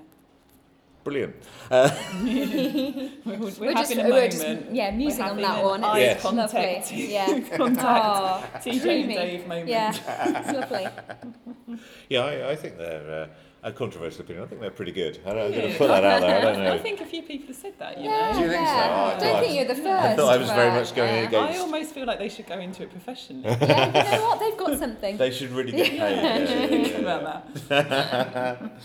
Brilliant. 1.04 1.37
Uh, 1.70 1.90
we're, 2.22 3.10
we're, 3.26 3.37
we're 3.37 3.75
just, 3.75 3.94
we're 3.94 4.30
just, 4.30 4.46
yeah, 4.72 4.90
musing 4.90 5.22
on 5.22 5.37
that 5.37 5.62
one. 5.62 5.84
It's 5.84 5.96
yes. 5.96 6.22
contact, 6.22 6.54
lovely. 6.54 7.12
yeah. 7.12 7.40
contact. 7.56 7.87
Oh, 7.87 8.58
TJ 8.58 9.00
and 9.02 9.08
Dave 9.10 9.46
moment. 9.46 9.68
Yeah, 9.68 9.90
it's 9.90 10.52
lovely. 10.52 10.88
Yeah, 12.08 12.20
I, 12.20 12.50
I 12.52 12.56
think 12.56 12.78
they're. 12.78 13.25
Uh, 13.25 13.28
a 13.62 13.72
controversial 13.72 14.20
opinion. 14.22 14.44
I 14.44 14.46
think 14.48 14.60
they're 14.60 14.70
pretty 14.70 14.92
good. 14.92 15.18
I 15.26 15.30
don't, 15.34 15.46
I'm 15.46 15.52
going 15.52 15.72
to 15.72 15.78
put 15.78 15.88
that 15.88 16.04
out 16.04 16.20
there. 16.20 16.38
I 16.38 16.40
don't 16.42 16.58
know. 16.64 16.72
I 16.72 16.78
think 16.78 17.00
a 17.00 17.06
few 17.06 17.22
people 17.22 17.48
have 17.48 17.56
said 17.56 17.74
that. 17.78 17.98
You 17.98 18.04
Yeah, 18.04 18.32
Do 18.32 18.40
you 18.40 18.48
think 18.48 18.66
so? 18.66 18.74
yeah. 18.74 18.88
Oh, 18.90 19.04
I 19.04 19.14
I 19.14 19.18
thought 19.18 19.22
I 19.22 19.32
don't 19.32 19.42
think 19.44 19.54
you're 19.56 19.64
the 19.66 19.74
first. 19.74 19.88
I 19.88 20.16
thought 20.16 20.34
I 20.34 20.36
was 20.38 20.50
very 20.50 20.70
much 20.70 20.94
going 20.94 21.24
uh, 21.24 21.28
against- 21.28 21.58
I 21.58 21.60
almost 21.60 21.92
feel 21.94 22.06
like 22.06 22.18
they 22.18 22.28
should 22.28 22.46
go 22.46 22.58
into 22.58 22.82
it 22.84 22.90
professionally. 22.90 23.42
Yeah, 23.44 23.86
you 24.04 24.18
know 24.18 24.24
what? 24.28 24.40
They've 24.40 24.56
got 24.56 24.78
something. 24.78 25.16
They 25.16 25.30
should 25.30 25.50
really 25.50 25.72
get 25.72 25.86
paid. 25.90 25.96
Yeah, 25.98 26.38
yeah, 26.38 26.38
yeah, 26.60 26.66
Think 26.68 26.98
about 26.98 27.68
that. 27.68 28.72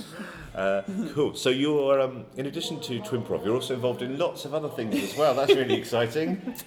Uh, 0.53 0.83
cool. 1.15 1.33
So 1.33 1.49
you're, 1.49 1.99
um, 1.99 2.25
in 2.37 2.45
addition 2.45 2.79
to 2.81 2.99
Twimprov, 2.99 3.43
you're 3.43 3.55
also 3.55 3.73
involved 3.73 4.03
in 4.03 4.19
lots 4.19 4.45
of 4.45 4.53
other 4.53 4.69
things 4.69 4.93
as 5.03 5.17
well. 5.17 5.33
That's 5.33 5.55
really 5.55 5.73
exciting. 5.73 6.53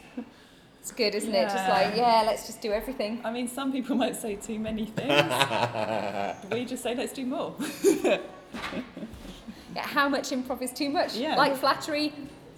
It's 0.87 0.93
good, 0.93 1.17
isn't 1.17 1.35
it? 1.35 1.49
Just 1.49 1.69
like, 1.69 1.97
yeah, 1.97 2.23
let's 2.25 2.47
just 2.47 2.61
do 2.61 2.71
everything. 2.71 3.21
I 3.25 3.33
mean, 3.33 3.49
some 3.49 3.73
people 3.73 3.97
might 3.97 4.15
say 4.15 4.37
too 4.37 4.61
many 4.61 4.87
things. 4.87 5.11
we 6.53 6.65
just 6.65 6.85
say 6.85 6.95
let's 6.95 7.13
do 7.13 7.27
more. 7.27 7.57
Yeah, 9.75 9.83
how 9.83 10.09
much 10.09 10.31
improv 10.31 10.63
is 10.63 10.73
too 10.73 10.89
much? 10.89 11.17
Yeah. 11.17 11.37
Like 11.37 11.55
flattery, 11.57 12.11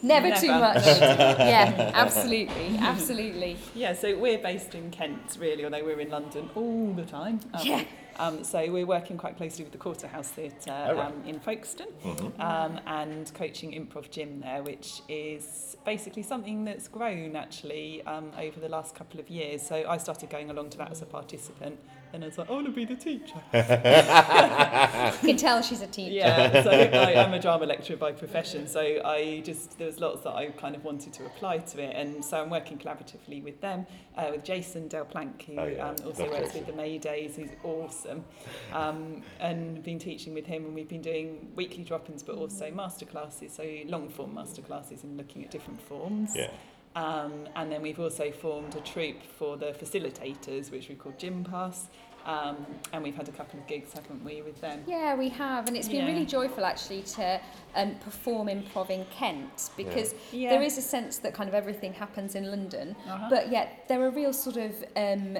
never, 0.02 0.30
too 0.36 0.52
much. 0.52 0.86
yeah, 0.86 1.90
absolutely, 1.92 2.76
absolutely. 2.78 3.56
Yeah, 3.74 3.94
so 3.94 4.16
we're 4.16 4.38
based 4.38 4.76
in 4.76 4.92
Kent, 4.92 5.36
really, 5.40 5.64
although 5.64 5.84
we're 5.84 5.98
in 5.98 6.10
London 6.10 6.48
all 6.54 6.92
the 6.92 7.04
time. 7.04 7.40
aren't 7.52 7.66
we? 7.66 7.88
Um, 8.18 8.42
so 8.42 8.70
we're 8.70 8.86
working 8.86 9.16
quite 9.16 9.36
closely 9.36 9.64
with 9.64 9.72
the 9.72 9.78
Quarterhouse 9.78 10.28
Theatre 10.28 10.86
oh, 10.88 10.94
right. 10.94 11.06
um, 11.06 11.22
in 11.24 11.38
Folkestone 11.38 11.92
mm-hmm. 12.04 12.40
um, 12.40 12.80
and 12.86 13.32
coaching 13.34 13.72
Improv 13.72 14.10
Gym 14.10 14.40
there, 14.40 14.62
which 14.62 15.02
is 15.08 15.76
basically 15.84 16.22
something 16.22 16.64
that's 16.64 16.88
grown 16.88 17.36
actually 17.36 18.02
um, 18.06 18.30
over 18.38 18.58
the 18.58 18.68
last 18.68 18.94
couple 18.94 19.20
of 19.20 19.30
years. 19.30 19.62
So 19.62 19.84
I 19.88 19.98
started 19.98 20.30
going 20.30 20.50
along 20.50 20.70
to 20.70 20.78
that 20.78 20.90
as 20.90 21.02
a 21.02 21.06
participant 21.06 21.78
and 22.12 22.24
I 22.24 22.26
was 22.28 22.38
like, 22.38 22.48
I 22.48 22.52
want 22.52 22.66
to 22.66 22.72
be 22.72 22.84
the 22.84 22.96
teacher. 22.96 23.40
You 25.22 25.28
can 25.30 25.36
tell 25.36 25.62
she's 25.62 25.82
a 25.82 25.86
teacher. 25.86 26.12
Yeah, 26.14 26.62
so 26.62 26.70
I, 26.70 27.22
I'm 27.22 27.32
a 27.34 27.40
drama 27.40 27.66
lecturer 27.66 27.96
by 27.96 28.12
profession, 28.12 28.66
so 28.66 28.80
I 29.04 29.42
just 29.44 29.78
there 29.78 29.86
was 29.86 30.00
lots 30.00 30.22
that 30.22 30.34
I 30.34 30.46
kind 30.50 30.74
of 30.76 30.84
wanted 30.84 31.12
to 31.14 31.26
apply 31.26 31.58
to 31.58 31.82
it, 31.82 31.94
and 31.96 32.24
so 32.24 32.40
I'm 32.42 32.50
working 32.50 32.78
collaboratively 32.78 33.42
with 33.42 33.60
them, 33.60 33.86
uh, 34.16 34.28
with 34.30 34.44
Jason 34.44 34.88
Del 34.88 35.04
Planck, 35.04 35.42
who 35.42 35.58
Oh, 35.58 35.66
yeah. 35.66 35.88
um, 35.88 35.96
also 36.04 36.22
Love 36.24 36.32
works 36.32 36.52
Jason. 36.52 36.66
with 36.66 36.76
the 36.76 36.82
Maydays, 36.82 37.36
who's 37.36 37.50
awesome, 37.64 38.24
um, 38.72 39.22
and 39.40 39.82
been 39.82 39.98
teaching 39.98 40.34
with 40.34 40.46
him, 40.46 40.64
and 40.64 40.74
we've 40.74 40.88
been 40.88 41.02
doing 41.02 41.48
weekly 41.56 41.84
drop-ins, 41.84 42.22
but 42.22 42.36
also 42.36 42.70
masterclasses, 42.70 43.50
so 43.52 43.64
long 43.86 44.08
form 44.08 44.34
masterclasses 44.34 45.02
and 45.04 45.16
looking 45.16 45.44
at 45.44 45.50
different 45.50 45.80
forms. 45.80 46.32
Yeah. 46.36 46.50
Um, 46.96 47.48
and 47.56 47.70
then 47.70 47.82
we've 47.82 48.00
also 48.00 48.30
formed 48.30 48.74
a 48.74 48.80
troupe 48.80 49.22
for 49.22 49.56
the 49.56 49.66
facilitators, 49.72 50.70
which 50.70 50.88
we 50.88 50.94
call 50.94 51.12
Gym 51.18 51.44
Pass. 51.44 51.88
Um, 52.26 52.66
and 52.92 53.02
we've 53.02 53.14
had 53.16 53.28
a 53.28 53.32
couple 53.32 53.58
of 53.58 53.66
gigs, 53.66 53.92
haven't 53.94 54.22
we, 54.22 54.42
with 54.42 54.60
them? 54.60 54.82
Yeah, 54.86 55.14
we 55.14 55.30
have, 55.30 55.66
and 55.66 55.74
it's 55.76 55.88
been 55.88 56.00
Yeah. 56.04 56.08
really 56.12 56.26
joyful 56.26 56.64
actually 56.64 57.02
to 57.02 57.40
um, 57.74 57.94
perform 58.00 58.48
improv 58.48 58.90
in 58.90 59.06
Kent 59.06 59.70
because 59.78 60.14
Yeah. 60.30 60.50
there 60.50 60.62
is 60.62 60.76
a 60.76 60.82
sense 60.82 61.18
that 61.18 61.32
kind 61.32 61.48
of 61.48 61.54
everything 61.54 61.94
happens 61.94 62.34
in 62.34 62.50
London, 62.50 62.96
Uh-huh. 63.08 63.28
but 63.30 63.50
yet 63.50 63.84
there 63.88 64.02
are 64.02 64.10
real 64.10 64.34
sort 64.34 64.56
of 64.58 64.84
um, 64.96 65.38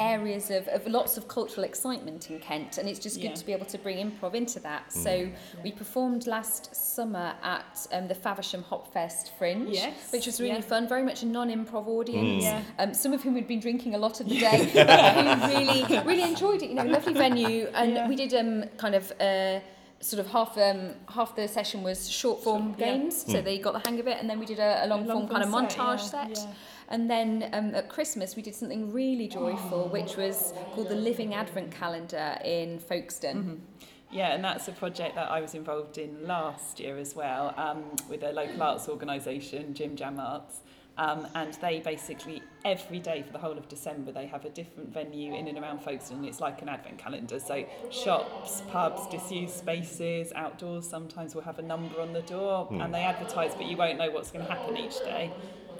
areas 0.00 0.50
of, 0.50 0.66
of 0.68 0.86
lots 0.86 1.16
of 1.16 1.28
cultural 1.28 1.64
excitement 1.64 2.30
in 2.30 2.38
Kent, 2.40 2.78
and 2.78 2.88
it's 2.88 2.98
just 2.98 3.16
good 3.20 3.28
Yeah. 3.28 3.34
to 3.34 3.46
be 3.46 3.52
able 3.52 3.66
to 3.66 3.78
bring 3.78 3.98
improv 4.10 4.34
into 4.34 4.58
that. 4.60 4.92
So 4.92 5.28
we 5.62 5.70
performed 5.72 6.26
last 6.26 6.74
summer 6.74 7.34
at 7.42 7.86
um, 7.92 8.08
the 8.08 8.14
Faversham 8.14 8.62
Hop 8.64 8.92
Fest 8.92 9.32
Fringe, 9.38 9.68
Yes, 9.68 10.10
which 10.12 10.26
was 10.26 10.40
really 10.40 10.54
yeah. 10.56 10.60
fun, 10.62 10.88
very 10.88 11.02
much 11.04 11.22
a 11.22 11.26
non-improv 11.26 11.86
audience. 11.86 12.42
Yeah. 12.44 12.62
Um, 12.78 12.92
some 12.94 13.12
of 13.12 13.22
whom 13.22 13.36
had 13.36 13.46
been 13.46 13.60
drinking 13.60 13.94
a 13.94 13.98
lot 13.98 14.20
of 14.20 14.28
the 14.28 14.38
day, 14.38 14.68
but 14.74 15.48
who 15.48 15.54
really, 15.58 15.98
really 16.04 16.22
enjoyed 16.22 16.62
it. 16.62 16.68
You 16.70 16.74
know, 16.74 16.84
lovely 16.84 17.12
venue, 17.14 17.66
and 17.74 17.92
Yeah. 17.94 18.08
we 18.08 18.16
did 18.16 18.34
um 18.34 18.64
kind 18.76 18.94
of. 18.94 19.12
Uh, 19.20 19.60
Sort 20.00 20.20
of 20.20 20.30
half 20.32 20.58
um, 20.58 20.90
half 21.08 21.34
the 21.34 21.48
session 21.48 21.82
was 21.82 22.10
short 22.10 22.42
form 22.44 22.70
Short- 22.74 22.78
yeah. 22.80 22.86
games, 22.98 23.24
so 23.26 23.40
they 23.40 23.56
got 23.58 23.72
the 23.72 23.88
hang 23.88 23.98
of 24.00 24.06
it, 24.06 24.18
and 24.20 24.28
then 24.28 24.38
we 24.38 24.44
did 24.44 24.58
a, 24.58 24.84
a 24.84 24.86
long, 24.86 25.06
form 25.06 25.26
kind 25.26 25.42
of 25.42 25.48
montage 25.48 26.00
set. 26.00 26.46
Yeah. 26.88 26.94
And 26.94 27.10
then 27.10 27.50
um, 27.52 27.74
at 27.74 27.88
Christmas 27.88 28.36
we 28.36 28.42
did 28.42 28.54
something 28.54 28.92
really 28.92 29.28
joyful, 29.28 29.88
which 29.88 30.16
was 30.16 30.52
called 30.72 30.88
the 30.88 30.94
Living 30.94 31.34
Advent 31.34 31.70
Calendar 31.70 32.38
in 32.44 32.78
Folkestone. 32.78 33.62
Yeah, 34.10 34.32
and 34.34 34.44
that's 34.44 34.68
a 34.68 34.72
project 34.72 35.16
that 35.16 35.28
I 35.28 35.40
was 35.40 35.54
involved 35.54 35.98
in 35.98 36.24
last 36.24 36.78
year 36.78 36.98
as 36.98 37.16
well 37.16 37.52
um, 37.56 37.82
with 38.08 38.22
a 38.22 38.30
local 38.30 38.62
arts 38.62 38.88
organisation, 38.88 39.74
Jim 39.74 39.96
Jam 39.96 40.20
Arts. 40.20 40.60
Um, 40.96 41.26
and 41.34 41.52
they 41.54 41.80
basically, 41.80 42.40
every 42.64 43.00
day 43.00 43.22
for 43.22 43.32
the 43.32 43.38
whole 43.40 43.58
of 43.58 43.68
December, 43.68 44.12
they 44.12 44.26
have 44.26 44.44
a 44.44 44.48
different 44.50 44.94
venue 44.94 45.34
in 45.34 45.48
and 45.48 45.58
around 45.58 45.80
Folkestone. 45.82 46.18
and 46.18 46.26
It's 46.26 46.40
like 46.40 46.62
an 46.62 46.68
advent 46.68 46.98
calendar. 46.98 47.40
So 47.40 47.64
shops, 47.90 48.62
pubs, 48.70 49.08
disused 49.08 49.56
spaces, 49.56 50.32
outdoors, 50.36 50.88
sometimes 50.88 51.34
will 51.34 51.42
have 51.42 51.58
a 51.58 51.62
number 51.62 52.00
on 52.00 52.12
the 52.12 52.22
door 52.22 52.68
and 52.70 52.94
they 52.94 53.02
advertise, 53.02 53.56
but 53.56 53.66
you 53.66 53.76
won't 53.76 53.98
know 53.98 54.12
what's 54.12 54.30
going 54.30 54.46
to 54.46 54.52
happen 54.52 54.76
each 54.76 54.98
day. 55.00 55.32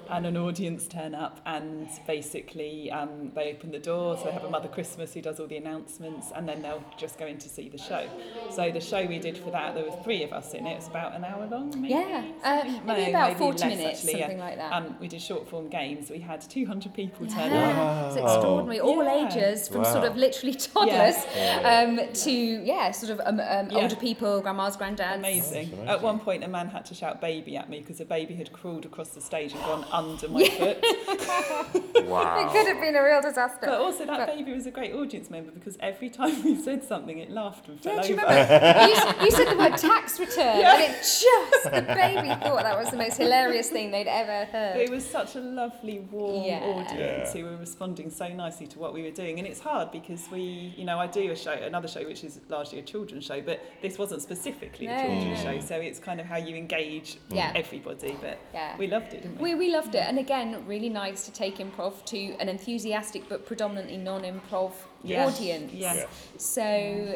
And 0.09 0.25
an 0.25 0.37
audience 0.37 0.87
turn 0.87 1.15
up 1.15 1.39
and 1.45 1.87
basically 2.07 2.91
um, 2.91 3.31
they 3.35 3.51
open 3.53 3.71
the 3.71 3.79
door. 3.79 4.17
So 4.17 4.25
they 4.25 4.31
have 4.31 4.43
a 4.43 4.49
Mother 4.49 4.67
Christmas 4.67 5.13
who 5.13 5.21
does 5.21 5.39
all 5.39 5.47
the 5.47 5.57
announcements 5.57 6.31
and 6.35 6.47
then 6.47 6.61
they'll 6.61 6.83
just 6.97 7.17
go 7.17 7.25
in 7.25 7.37
to 7.39 7.49
see 7.49 7.69
the 7.69 7.77
show. 7.77 8.07
So 8.51 8.71
the 8.71 8.81
show 8.81 9.05
we 9.05 9.19
did 9.19 9.37
for 9.37 9.51
that, 9.51 9.75
there 9.75 9.83
were 9.83 9.97
three 10.03 10.23
of 10.23 10.31
us 10.33 10.53
in 10.53 10.65
it. 10.67 10.73
It 10.73 10.75
was 10.77 10.87
about 10.87 11.15
an 11.15 11.23
hour 11.25 11.47
long, 11.47 11.69
maybe. 11.81 11.93
Yeah, 11.93 12.23
uh, 12.43 12.63
maybe 12.85 13.03
no, 13.03 13.09
about 13.09 13.27
maybe 13.29 13.39
40 13.39 13.59
less, 13.59 13.77
minutes, 13.77 13.99
actually, 13.99 14.19
yeah. 14.19 14.25
something 14.25 14.39
like 14.39 14.57
that. 14.57 14.73
Um, 14.73 14.95
we 14.99 15.07
did 15.07 15.21
short 15.21 15.47
form 15.49 15.69
games. 15.69 16.09
We 16.09 16.19
had 16.19 16.41
200 16.41 16.93
people 16.93 17.25
turn 17.27 17.39
up. 17.39 17.51
Yeah, 17.51 18.07
it's 18.07 18.15
extraordinary. 18.17 18.79
All 18.79 19.03
Yeah. 19.03 19.27
ages, 19.27 19.67
from 19.67 19.85
sort 19.85 20.05
of 20.05 20.15
literally 20.15 20.53
toddlers 20.55 21.15
Yeah. 21.35 21.85
um, 21.87 22.13
to 22.13 22.31
yeah, 22.31 22.91
sort 22.91 23.11
of 23.11 23.21
um, 23.25 23.39
um, 23.39 23.69
Yeah. 23.71 23.77
older 23.79 23.95
people, 23.95 24.41
grandmas, 24.41 24.77
granddads. 24.77 25.15
Amazing. 25.15 25.67
amazing. 25.73 25.87
At 25.87 26.01
one 26.01 26.19
point, 26.19 26.43
a 26.43 26.47
man 26.47 26.67
had 26.67 26.85
to 26.85 26.93
shout 26.95 27.21
"baby" 27.21 27.57
at 27.57 27.69
me 27.69 27.79
because 27.79 27.99
a 28.01 28.05
baby 28.05 28.35
had 28.35 28.51
crawled 28.53 28.85
across 28.85 29.09
the 29.09 29.21
stage 29.21 29.53
and 29.53 29.61
gone 29.61 29.85
under 29.95 30.27
my 30.29 30.43
foot. 30.49 30.77
wow. 32.05 32.45
It 32.45 32.51
could 32.51 32.67
have 32.67 32.81
been 32.81 32.95
a 32.95 33.03
real 33.03 33.21
disaster. 33.21 33.59
But 33.61 33.79
also, 33.81 34.05
that 34.05 34.27
But- 34.27 34.35
baby 34.35 34.53
was 34.53 34.65
a 34.65 34.71
great 34.71 34.93
audience 34.93 35.29
member 35.29 35.51
because 35.51 35.77
every 35.79 36.09
time 36.09 36.43
we 36.43 36.55
said 36.61 36.83
something, 36.83 37.17
it 37.19 37.31
laughed 37.31 37.67
and 37.67 37.79
fell 37.81 37.95
Yeah, 37.95 38.01
do 38.01 38.07
you 38.09 38.19
over. 38.19 38.27
remember? 38.27 38.85
you, 39.19 39.25
you 39.25 39.31
said 39.31 39.47
the 39.51 39.57
word 39.57 39.77
tax 39.77 40.19
return, 40.19 40.63
and 40.65 40.81
it 40.83 40.91
just 40.99 41.63
the 41.63 41.81
baby 41.81 42.27
thought 42.43 42.63
that 42.63 42.77
was 42.77 42.89
the 42.91 42.97
most 42.97 43.17
hilarious 43.17 43.69
thing 43.69 43.91
they'd 43.91 44.07
ever 44.07 44.47
But 44.51 44.77
it 44.81 44.89
was 44.89 45.05
such 45.05 45.35
a 45.35 45.39
lovely, 45.39 45.99
warm 46.11 46.43
Yeah. 46.43 46.59
audience 46.61 47.33
Yeah. 47.35 47.41
who 47.41 47.45
were 47.45 47.57
responding 47.57 48.09
so 48.09 48.27
nicely 48.27 48.67
to 48.67 48.79
what 48.79 48.93
we 48.93 49.03
were 49.03 49.11
doing. 49.11 49.39
And 49.39 49.47
it's 49.47 49.59
hard 49.59 49.91
because 49.91 50.29
we, 50.31 50.73
you 50.77 50.85
know, 50.85 50.99
I 50.99 51.07
do 51.07 51.31
a 51.31 51.35
show, 51.35 51.51
another 51.51 51.87
show 51.87 52.03
which 52.05 52.23
is 52.23 52.39
largely 52.49 52.79
a 52.79 52.81
children's 52.83 53.25
show, 53.25 53.41
but 53.41 53.61
this 53.81 53.97
wasn't 53.97 54.21
specifically 54.21 54.87
a 54.87 54.95
No, 54.95 55.01
children's 55.03 55.43
no. 55.43 55.51
show. 55.53 55.59
So 55.65 55.75
it's 55.75 55.99
kind 55.99 56.19
of 56.19 56.25
how 56.25 56.37
you 56.37 56.55
engage 56.55 57.17
Yeah. 57.29 57.51
everybody. 57.55 58.17
But 58.21 58.39
Yeah. 58.53 58.75
we 58.77 58.87
loved 58.87 59.13
it, 59.13 59.21
didn't 59.23 59.39
we? 59.39 59.53
We, 59.55 59.67
we 59.67 59.73
loved 59.73 59.84
it, 59.93 60.07
and 60.07 60.17
again, 60.17 60.65
really 60.65 60.89
nice 60.89 61.25
to 61.25 61.31
take 61.31 61.57
improv 61.57 62.03
to 62.05 62.17
an 62.39 62.49
enthusiastic 62.49 63.27
but 63.29 63.45
predominantly 63.45 63.97
non-improv 63.97 64.71
Yeah. 65.03 65.27
audience. 65.27 65.71
Yeah. 65.73 65.93
Yeah. 65.93 66.05
So 66.37 66.63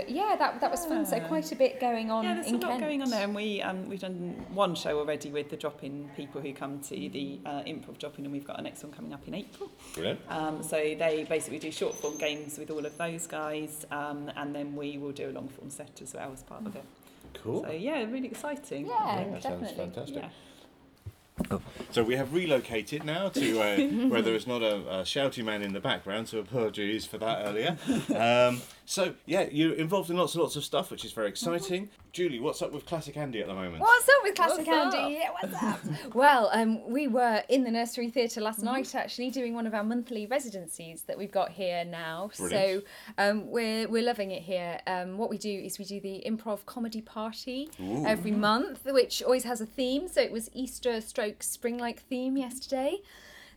yeah, 0.08 0.36
that 0.38 0.62
that 0.62 0.70
was 0.70 0.86
fun. 0.86 1.06
So 1.06 1.20
quite 1.22 1.52
a 1.52 1.56
bit 1.56 1.80
going 1.80 2.12
on 2.12 2.24
Yeah, 2.24 2.36
there's 2.36 2.48
in 2.48 2.56
a 2.56 2.58
lot 2.60 2.70
Kent. 2.72 2.82
going 2.84 3.02
on 3.02 3.10
there, 3.10 3.24
and 3.24 3.34
we 3.34 3.62
um, 3.64 3.90
we've 3.90 4.02
done 4.02 4.36
one 4.54 4.76
show 4.76 5.00
already 5.00 5.32
with 5.32 5.50
the 5.50 5.58
drop-in 5.58 6.10
people 6.16 6.42
who 6.42 6.54
come 6.54 6.80
to 6.82 6.90
the 6.90 7.40
uh, 7.46 7.62
improv 7.64 7.98
drop-in, 7.98 8.26
and 8.26 8.32
we've 8.34 8.46
got 8.46 8.60
a 8.60 8.62
next 8.62 8.84
one 8.84 8.92
coming 8.92 9.14
up 9.14 9.28
in 9.28 9.34
April. 9.34 9.72
Brilliant. 9.96 10.20
Um, 10.30 10.62
so 10.62 10.76
they 10.76 11.26
basically 11.28 11.58
do 11.60 11.72
short 11.72 11.96
form 11.96 12.18
games 12.18 12.58
with 12.60 12.70
all 12.70 12.86
of 12.86 12.96
those 12.98 13.26
guys, 13.26 13.86
um, 13.92 14.30
and 14.36 14.54
then 14.54 14.76
we 14.76 14.98
will 14.98 15.12
do 15.14 15.30
a 15.30 15.34
long 15.34 15.48
form 15.48 15.70
set 15.70 16.00
as 16.04 16.14
well 16.14 16.32
as 16.34 16.44
part 16.44 16.66
of 16.68 16.76
it. 16.76 16.84
Cool. 17.44 17.64
So 17.64 17.72
yeah, 17.72 18.04
really 18.04 18.28
exciting. 18.28 18.88
Yeah, 18.88 18.94
Yeah, 19.20 19.24
sounds 19.40 19.44
definitely. 19.44 19.76
fantastic. 19.78 20.16
Yeah. 20.16 20.30
So 21.91 22.04
we 22.04 22.15
have 22.15 22.34
relocated 22.34 23.04
now 23.04 23.30
to 23.30 23.62
uh, 23.62 23.78
where 24.10 24.21
there 24.21 24.36
is 24.36 24.45
not 24.47 24.62
a, 24.62 24.75
a 24.75 25.02
shouty 25.04 25.43
man 25.43 25.62
in 25.62 25.73
the 25.73 25.80
background, 25.80 26.28
so 26.28 26.39
apologies 26.39 27.06
for 27.06 27.17
that 27.17 27.45
earlier. 27.45 27.78
Um, 28.15 28.62
so 28.89 29.13
yeah, 29.28 29.47
you're 29.52 29.75
involved 29.75 30.10
in 30.10 30.17
lots 30.17 30.34
and 30.34 30.41
lots 30.41 30.56
of 30.56 30.63
stuff, 30.63 30.89
which 30.89 31.06
is 31.06 31.12
very 31.12 31.30
exciting. 31.30 31.89
Julie, 32.12 32.39
what's 32.39 32.63
up 32.63 32.71
with 32.71 32.88
Classic 32.88 33.15
Andy 33.15 33.39
at 33.39 33.45
the 33.45 33.54
moment? 33.54 33.82
What's 33.82 34.10
up 34.10 34.15
with 34.23 34.34
Classic 34.34 34.65
What's 34.65 34.95
Andy? 34.95 35.13
Yeah, 35.13 35.30
what's 35.39 35.63
up? 35.63 35.80
well, 36.15 36.49
um, 36.52 36.89
we 36.89 37.08
were 37.08 37.43
in 37.49 37.63
the 37.63 37.69
Nursery 37.69 38.10
Theatre 38.10 38.41
last 38.41 38.63
night 38.63 38.95
actually 38.95 39.30
doing 39.30 39.54
one 39.54 39.67
of 39.67 39.75
our 39.75 39.84
monthly 39.84 40.25
residencies 40.25 41.04
that 41.04 41.19
we've 41.19 41.32
got 41.32 41.52
here 41.52 41.86
now. 41.86 42.32
Brilliant. 42.36 42.84
So 42.84 42.88
um, 43.19 43.52
we're, 43.52 43.88
we're 43.88 44.02
loving 44.02 44.32
it 44.32 44.41
here. 44.41 44.80
Um, 44.88 45.19
what 45.19 45.30
we 45.30 45.38
do 45.38 45.52
is 45.52 45.78
we 45.78 45.86
do 45.86 45.99
the 45.99 46.23
improv 46.25 46.65
comedy 46.65 47.02
party 47.02 47.69
every 48.08 48.32
month, 48.32 48.86
which 48.86 49.21
always 49.21 49.43
has 49.43 49.62
a 49.62 49.67
theme. 49.67 50.08
So 50.08 50.19
it 50.19 50.32
was 50.32 50.49
Easter 50.52 50.99
stroke 50.99 51.43
spring 51.43 51.78
like 51.78 51.99
theme 51.99 52.38
yesterday. 52.38 53.04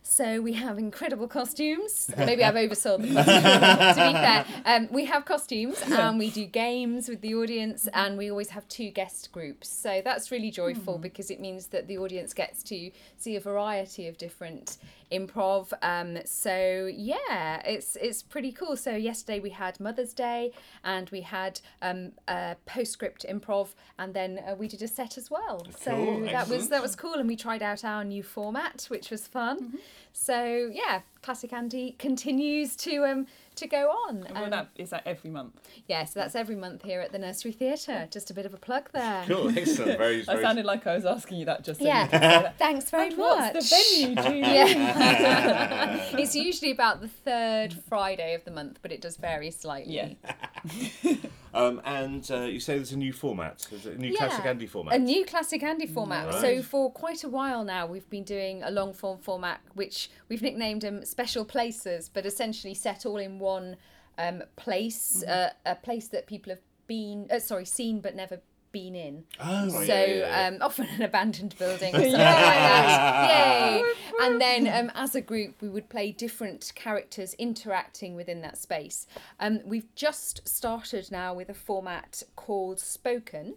So 0.05 0.41
we 0.41 0.53
have 0.53 0.77
incredible 0.77 1.27
costumes. 1.27 2.11
Maybe 2.17 2.43
I've 2.43 2.55
oversold 2.55 3.01
the 3.01 3.13
costumes. 3.13 3.95
to 3.95 4.07
be 4.07 4.13
fair, 4.13 4.45
um, 4.65 4.87
we 4.91 5.05
have 5.05 5.23
costumes 5.25 5.81
and 5.81 6.19
we 6.19 6.29
do 6.29 6.45
games 6.45 7.07
with 7.07 7.21
the 7.21 7.33
audience, 7.35 7.87
and 7.93 8.17
we 8.17 8.29
always 8.29 8.49
have 8.49 8.67
two 8.67 8.89
guest 8.91 9.31
groups. 9.31 9.69
So 9.69 10.01
that's 10.03 10.29
really 10.29 10.51
joyful 10.51 10.97
because 10.97 11.31
it 11.31 11.39
means 11.39 11.67
that 11.67 11.87
the 11.87 11.97
audience 11.97 12.33
gets 12.33 12.61
to 12.63 12.91
see 13.17 13.35
a 13.37 13.39
variety 13.39 14.07
of 14.07 14.17
different 14.17 14.77
improv. 15.11 15.71
Um, 15.81 16.17
so 16.25 16.89
yeah, 16.93 17.61
it's 17.65 17.95
it's 17.95 18.21
pretty 18.21 18.51
cool. 18.51 18.75
So 18.75 18.95
yesterday 18.95 19.39
we 19.39 19.51
had 19.51 19.79
Mother's 19.79 20.13
Day, 20.13 20.51
and 20.83 21.09
we 21.11 21.21
had 21.21 21.61
um, 21.81 22.11
a 22.27 22.55
postscript 22.65 23.25
improv, 23.29 23.69
and 23.97 24.13
then 24.13 24.41
uh, 24.45 24.55
we 24.55 24.67
did 24.67 24.81
a 24.81 24.87
set 24.87 25.17
as 25.17 25.31
well. 25.31 25.65
So 25.79 25.91
Cool, 25.91 26.21
that 26.25 26.49
was 26.49 26.69
that 26.69 26.81
was 26.81 26.95
cool, 26.95 27.13
and 27.13 27.27
we 27.27 27.35
tried 27.35 27.63
out 27.63 27.85
our 27.85 28.03
new 28.03 28.23
format, 28.23 28.85
which 28.89 29.09
was 29.09 29.27
fun. 29.27 29.79
So 30.11 30.69
yeah, 30.73 31.01
Classic 31.21 31.51
Andy 31.53 31.95
continues 31.99 32.75
to 32.77 33.03
um 33.05 33.27
to 33.55 33.67
go 33.67 33.89
on. 33.89 34.25
Well, 34.33 34.45
Um, 34.45 34.49
that 34.49 34.69
is 34.75 34.89
that 34.89 35.03
every 35.05 35.29
month. 35.29 35.59
yeah, 35.87 36.05
so 36.05 36.19
that's 36.19 36.33
every 36.35 36.55
month 36.55 36.81
here 36.83 37.01
at 37.01 37.11
the 37.11 37.19
Nursery 37.19 37.51
Theatre. 37.51 38.07
Just 38.09 38.31
a 38.31 38.33
bit 38.33 38.45
of 38.47 38.53
a 38.53 38.57
plug 38.57 38.89
there. 38.93 39.23
Cool, 39.27 39.49
excellent. 39.57 39.97
Very, 39.99 40.21
I 40.21 40.25
very 40.25 40.41
sounded 40.43 40.65
like 40.65 40.87
I 40.87 40.95
was 40.95 41.05
asking 41.05 41.37
you 41.37 41.45
that 41.45 41.63
just 41.63 41.79
then. 41.79 41.87
Yeah, 41.89 42.51
thanks 42.57 42.89
very 42.89 43.07
And 43.09 43.17
much. 43.17 43.53
what's 43.53 43.69
the 43.69 43.75
venue, 44.05 44.15
Julie? 44.23 44.39
Yeah. 44.39 46.05
it's 46.17 46.35
usually 46.35 46.71
about 46.71 47.01
the 47.01 47.07
third 47.07 47.73
Friday 47.87 48.33
of 48.33 48.43
the 48.43 48.51
month, 48.51 48.79
but 48.81 48.91
it 48.91 49.01
does 49.01 49.17
vary 49.17 49.51
slightly. 49.51 50.17
Yeah. 50.23 51.15
Um, 51.53 51.81
and 51.85 52.29
uh, 52.31 52.41
you 52.41 52.59
say 52.59 52.75
there's 52.75 52.93
a 52.93 52.97
new 52.97 53.13
format, 53.13 53.67
there's 53.69 53.85
a 53.85 53.95
new 53.95 54.15
classic 54.15 54.45
Andy 54.45 54.65
format. 54.65 54.95
A 54.95 54.99
new 54.99 55.23
classic 55.23 55.61
Andy 55.61 55.85
format. 55.85 56.27
Right. 56.27 56.41
So 56.41 56.61
for 56.63 56.91
quite 56.91 57.23
a 57.23 57.29
while 57.29 57.63
now, 57.63 57.85
we've 57.85 58.09
been 58.09 58.23
doing 58.23 58.63
a 58.63 58.71
long 58.71 58.93
form 58.93 59.19
format, 59.19 59.61
which 59.75 60.09
we've 60.29 60.41
nicknamed 60.41 60.81
them 60.81 61.05
special 61.05 61.45
places, 61.45 62.09
but 62.09 62.25
essentially 62.25 62.73
set 62.73 63.05
all 63.05 63.17
in 63.17 63.37
one 63.37 63.77
um, 64.17 64.41
place, 64.55 65.23
uh, 65.23 65.51
a 65.65 65.75
place 65.75 66.07
that 66.07 66.25
people 66.25 66.51
have 66.51 66.61
been, 66.87 67.27
uh, 67.31 67.39
sorry, 67.39 67.65
seen 67.65 68.01
but 68.01 68.15
never 68.15 68.41
been 68.73 68.95
in. 68.95 69.23
oh, 69.39 69.69
so 69.69 69.81
yeah, 69.83 70.05
yeah, 70.05 70.15
yeah. 70.15 70.47
Um, 70.47 70.57
often 70.61 70.87
an 70.87 71.01
abandoned 71.03 71.55
building 71.57 71.95
or 71.95 71.99
something 72.01 72.11
like 72.11 72.19
that. 72.19 73.29
Yay! 73.29 73.83
And 74.21 74.39
then 74.39 74.67
um, 74.67 74.91
as 74.95 75.15
a 75.15 75.21
group, 75.21 75.61
we 75.61 75.69
would 75.69 75.89
play 75.89 76.11
different 76.11 76.71
characters 76.75 77.33
interacting 77.35 78.15
within 78.15 78.41
that 78.41 78.57
space. 78.57 79.07
Um, 79.39 79.59
we've 79.65 79.93
just 79.95 80.47
started 80.47 81.11
now 81.11 81.33
with 81.33 81.49
a 81.49 81.53
format 81.53 82.21
called 82.35 82.79
Spoken. 82.79 83.55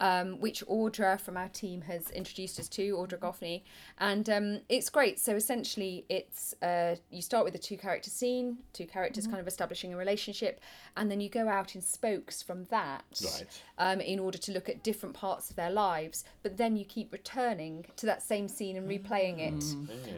Um, 0.00 0.38
which 0.38 0.64
Audra 0.66 1.20
from 1.20 1.36
our 1.36 1.48
team 1.48 1.80
has 1.82 2.08
introduced 2.10 2.60
us 2.60 2.68
to, 2.68 2.94
Audra 2.94 3.18
Goffney, 3.18 3.62
and 3.98 4.30
um, 4.30 4.60
it's 4.68 4.90
great. 4.90 5.18
So 5.18 5.34
essentially, 5.34 6.04
it's 6.08 6.54
uh, 6.62 6.94
you 7.10 7.20
start 7.20 7.44
with 7.44 7.56
a 7.56 7.58
two-character 7.58 8.08
scene, 8.08 8.58
two 8.72 8.86
characters 8.86 9.26
kind 9.26 9.40
of 9.40 9.48
establishing 9.48 9.92
a 9.92 9.96
relationship, 9.96 10.60
and 10.96 11.10
then 11.10 11.20
you 11.20 11.28
go 11.28 11.48
out 11.48 11.74
in 11.74 11.80
spokes 11.82 12.42
from 12.44 12.64
that 12.66 13.02
Right. 13.24 13.62
um, 13.78 14.00
in 14.00 14.20
order 14.20 14.38
to 14.38 14.52
look 14.52 14.68
at 14.68 14.84
different 14.84 15.16
parts 15.16 15.50
of 15.50 15.56
their 15.56 15.70
lives. 15.72 16.24
But 16.44 16.56
then 16.56 16.76
you 16.76 16.84
keep 16.84 17.12
returning 17.12 17.84
to 17.96 18.06
that 18.06 18.22
same 18.22 18.46
scene 18.46 18.76
and 18.76 18.88
replaying 18.88 19.40
it. 19.40 19.64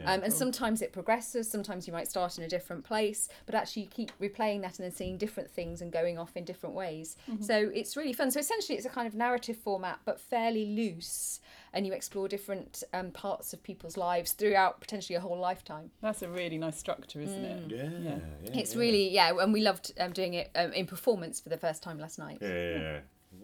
Um, 0.05 0.21
and 0.21 0.31
sometimes 0.31 0.83
it 0.83 0.93
progresses, 0.93 1.49
sometimes 1.49 1.87
you 1.87 1.93
might 1.93 2.07
start 2.07 2.37
in 2.37 2.43
a 2.43 2.47
different 2.47 2.83
place, 2.83 3.29
but 3.47 3.55
actually 3.55 3.81
you 3.83 3.89
keep 3.89 4.11
replaying 4.21 4.61
that 4.61 4.77
and 4.77 4.85
then 4.85 4.91
seeing 4.91 5.17
different 5.17 5.49
things 5.49 5.81
and 5.81 5.91
going 5.91 6.19
off 6.19 6.37
in 6.37 6.43
different 6.45 6.75
ways. 6.75 7.17
So 7.39 7.71
it's 7.73 7.97
really 7.97 8.13
fun. 8.13 8.29
So 8.29 8.39
essentially, 8.39 8.77
it's 8.77 8.85
a 8.85 8.89
kind 8.89 9.07
of 9.07 9.15
narrative 9.15 9.57
format, 9.71 9.99
but 10.03 10.19
fairly 10.19 10.65
loose. 10.65 11.39
And 11.73 11.87
you 11.87 11.93
explore 11.93 12.27
different 12.27 12.83
um, 12.91 13.11
parts 13.11 13.53
of 13.53 13.63
people's 13.63 13.95
lives 13.95 14.33
throughout 14.33 14.81
potentially 14.81 15.15
a 15.15 15.21
whole 15.21 15.39
lifetime. 15.39 15.91
That's 16.01 16.21
a 16.21 16.27
really 16.27 16.57
nice 16.57 16.77
structure, 16.77 17.21
isn't 17.21 17.45
it? 17.45 17.71
yeah, 17.71 17.83
Yeah. 17.83 18.15
yeah, 18.43 18.59
It's 18.59 18.73
yeah. 18.75 18.79
really, 18.81 19.09
yeah, 19.09 19.31
and 19.39 19.53
we 19.53 19.61
loved 19.61 19.93
um, 19.97 20.11
doing 20.11 20.33
it 20.33 20.51
um, 20.55 20.73
in 20.73 20.85
performance 20.85 21.39
for 21.39 21.47
the 21.47 21.57
first 21.57 21.81
time 21.81 21.97
last 21.99 22.19
night. 22.19 22.39
Yeah, 22.41 22.49
yeah, 22.49 22.77
yeah. 22.79 22.99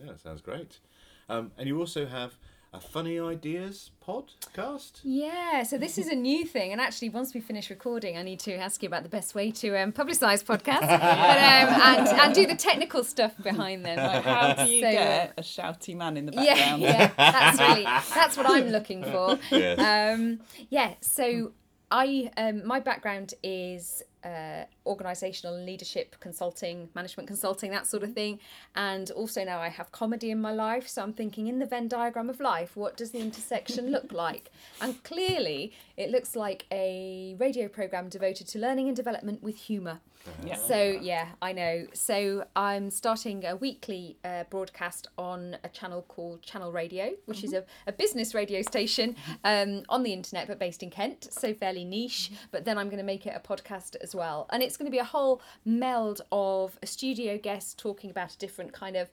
yeah 0.06 0.16
sounds 0.18 0.42
great. 0.42 0.80
Um, 1.30 1.52
and 1.58 1.68
you 1.70 1.80
also 1.80 2.06
have 2.06 2.38
a 2.74 2.80
funny 2.80 3.20
ideas 3.20 3.92
podcast. 4.06 5.00
Yeah, 5.04 5.64
so 5.64 5.78
this 5.78 5.98
is 5.98 6.08
a 6.08 6.16
new 6.16 6.46
thing, 6.46 6.72
and 6.72 6.82
actually, 6.82 7.10
once 7.10 7.34
we 7.34 7.40
finish 7.42 7.70
recording, 7.70 8.18
I 8.18 8.24
need 8.24 8.40
to 8.42 8.56
ask 8.56 8.84
you 8.84 8.88
about 8.88 9.04
the 9.04 9.10
best 9.10 9.34
way 9.36 9.52
to 9.52 9.82
um, 9.82 9.92
publicise 9.92 10.44
podcasts 10.44 10.82
but, 10.88 10.92
um, 10.92 11.98
and 11.98 12.08
and 12.08 12.36
do 12.36 12.46
the 12.46 12.56
technical 12.56 13.04
stuff 13.04 13.34
behind 13.42 13.86
them. 13.86 13.98
Like, 13.98 14.24
how 14.24 14.54
do 14.54 14.70
you 14.72 14.82
So, 14.82 14.88
uh, 14.88 14.92
get 14.92 15.34
a 15.38 15.42
shouty 15.42 15.96
man 15.96 16.18
in 16.18 16.26
the 16.26 16.34
Yeah, 16.34 16.56
background? 16.56 16.82
yeah, 16.82 17.12
that's 17.18 17.60
really 17.60 17.84
that's 18.16 18.38
what 18.38 18.50
I'm 18.50 18.68
looking 18.70 19.04
for. 19.04 19.40
Yes. 19.52 19.80
Um, 19.80 20.40
yeah, 20.70 20.94
so 21.02 21.52
I 21.90 22.30
um, 22.36 22.66
my 22.66 22.80
background 22.80 23.34
is 23.44 24.04
uh, 24.26 24.66
organizational 24.86 25.58
leadership 25.58 26.18
consulting, 26.20 26.90
management 26.94 27.28
consulting, 27.28 27.72
that 27.72 27.88
sort 27.88 28.04
of 28.04 28.14
thing, 28.14 28.40
and 28.76 29.10
also 29.12 29.46
now 29.46 29.60
I 29.60 29.70
have 29.70 29.92
comedy 29.92 30.32
in 30.32 30.42
my 30.42 30.52
life. 30.52 30.88
So 30.88 31.02
I'm 31.02 31.14
thinking 31.14 31.48
in 31.48 31.60
the 31.60 31.66
Venn 31.66 31.88
diagram 31.88 32.30
of 32.30 32.40
life, 32.42 32.76
what 32.76 32.98
does 32.98 33.12
the 33.12 33.20
intersection 33.20 33.92
look 33.92 34.12
like? 34.12 34.52
And 34.82 35.02
clearly, 35.04 35.74
it 35.96 36.10
looks 36.12 36.36
like 36.36 36.66
a 36.72 37.36
radio 37.40 37.70
program 37.70 38.10
devoted 38.10 38.48
to 38.50 38.60
learning 38.60 38.88
and 38.88 38.96
development 38.96 39.42
with 39.42 39.56
humour. 39.56 40.00
Yeah. 40.44 40.56
So 40.56 41.00
yeah, 41.02 41.30
I 41.42 41.54
know. 41.54 41.88
So 41.94 42.46
I'm 42.56 42.90
starting 42.90 43.46
a 43.46 43.56
weekly 43.56 44.18
uh, 44.24 44.44
broadcast 44.50 45.08
on 45.18 45.58
a 45.64 45.70
channel 45.70 46.04
called 46.08 46.42
Channel 46.42 46.72
Radio, 46.72 47.12
which 47.26 47.44
is 47.44 47.54
a, 47.54 47.64
a 47.86 47.92
business 47.92 48.34
radio 48.34 48.62
station 48.62 49.16
um, 49.44 49.84
on 49.90 50.04
the 50.04 50.14
internet, 50.14 50.48
but 50.48 50.60
based 50.60 50.84
in 50.84 50.90
Kent. 50.90 51.28
So 51.32 51.54
fairly 51.54 51.86
niche. 51.86 52.32
But 52.52 52.66
then 52.66 52.78
I'm 52.78 52.88
going 52.88 53.00
to 53.00 53.04
make 53.04 53.26
it 53.26 53.34
a 53.36 53.40
podcast 53.40 53.96
as 54.02 54.16
well, 54.16 54.48
and 54.52 54.62
it's 54.64 54.78
going 54.78 54.88
to 54.88 54.92
be 54.92 55.00
a 55.00 55.04
whole 55.04 55.42
meld 55.66 56.22
of 56.32 56.78
a 56.82 56.88
studio 56.88 57.38
guest 57.38 57.78
talking 57.80 58.10
about 58.10 58.34
a 58.34 58.38
different 58.38 58.74
kind 58.74 58.96
of 58.96 59.10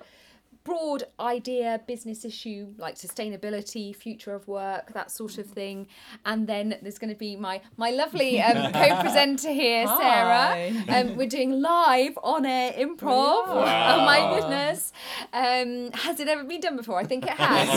broad 0.64 1.05
idea, 1.20 1.81
business 1.87 2.24
issue 2.24 2.68
like 2.79 2.94
sustainability, 2.96 3.94
future 3.94 4.35
of 4.35 4.48
work, 4.48 4.92
that 4.94 5.11
sort 5.11 5.37
of 5.37 5.46
thing. 5.46 5.87
And 6.24 6.46
then 6.46 6.79
there's 6.81 6.98
going 6.98 7.12
to 7.12 7.18
be 7.18 7.37
my 7.37 7.61
my 7.77 7.90
lovely 7.90 8.40
um, 8.40 8.72
co-presenter 8.72 9.53
here. 9.53 9.87
Sarah. 9.87 10.72
Um, 10.88 11.16
we're 11.16 11.29
doing 11.29 11.61
live 11.61 12.18
on 12.22 12.46
air 12.46 12.72
improv. 12.72 13.46
Wow. 13.48 13.98
Oh 13.98 14.05
my 14.05 14.40
goodness! 14.40 14.92
Um, 15.33 15.90
has 15.92 16.18
it 16.18 16.29
ever 16.29 16.44
been 16.44 16.61
done 16.61 16.77
before? 16.77 16.98
I 16.98 17.05
think 17.05 17.24
it 17.24 17.31
has. 17.31 17.68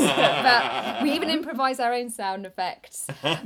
but 0.44 1.04
we 1.04 1.12
even 1.12 1.30
improvise 1.38 1.80
our 1.80 1.94
own 1.94 2.10
sound 2.10 2.46
effects. 2.46 3.08
and 3.24 3.38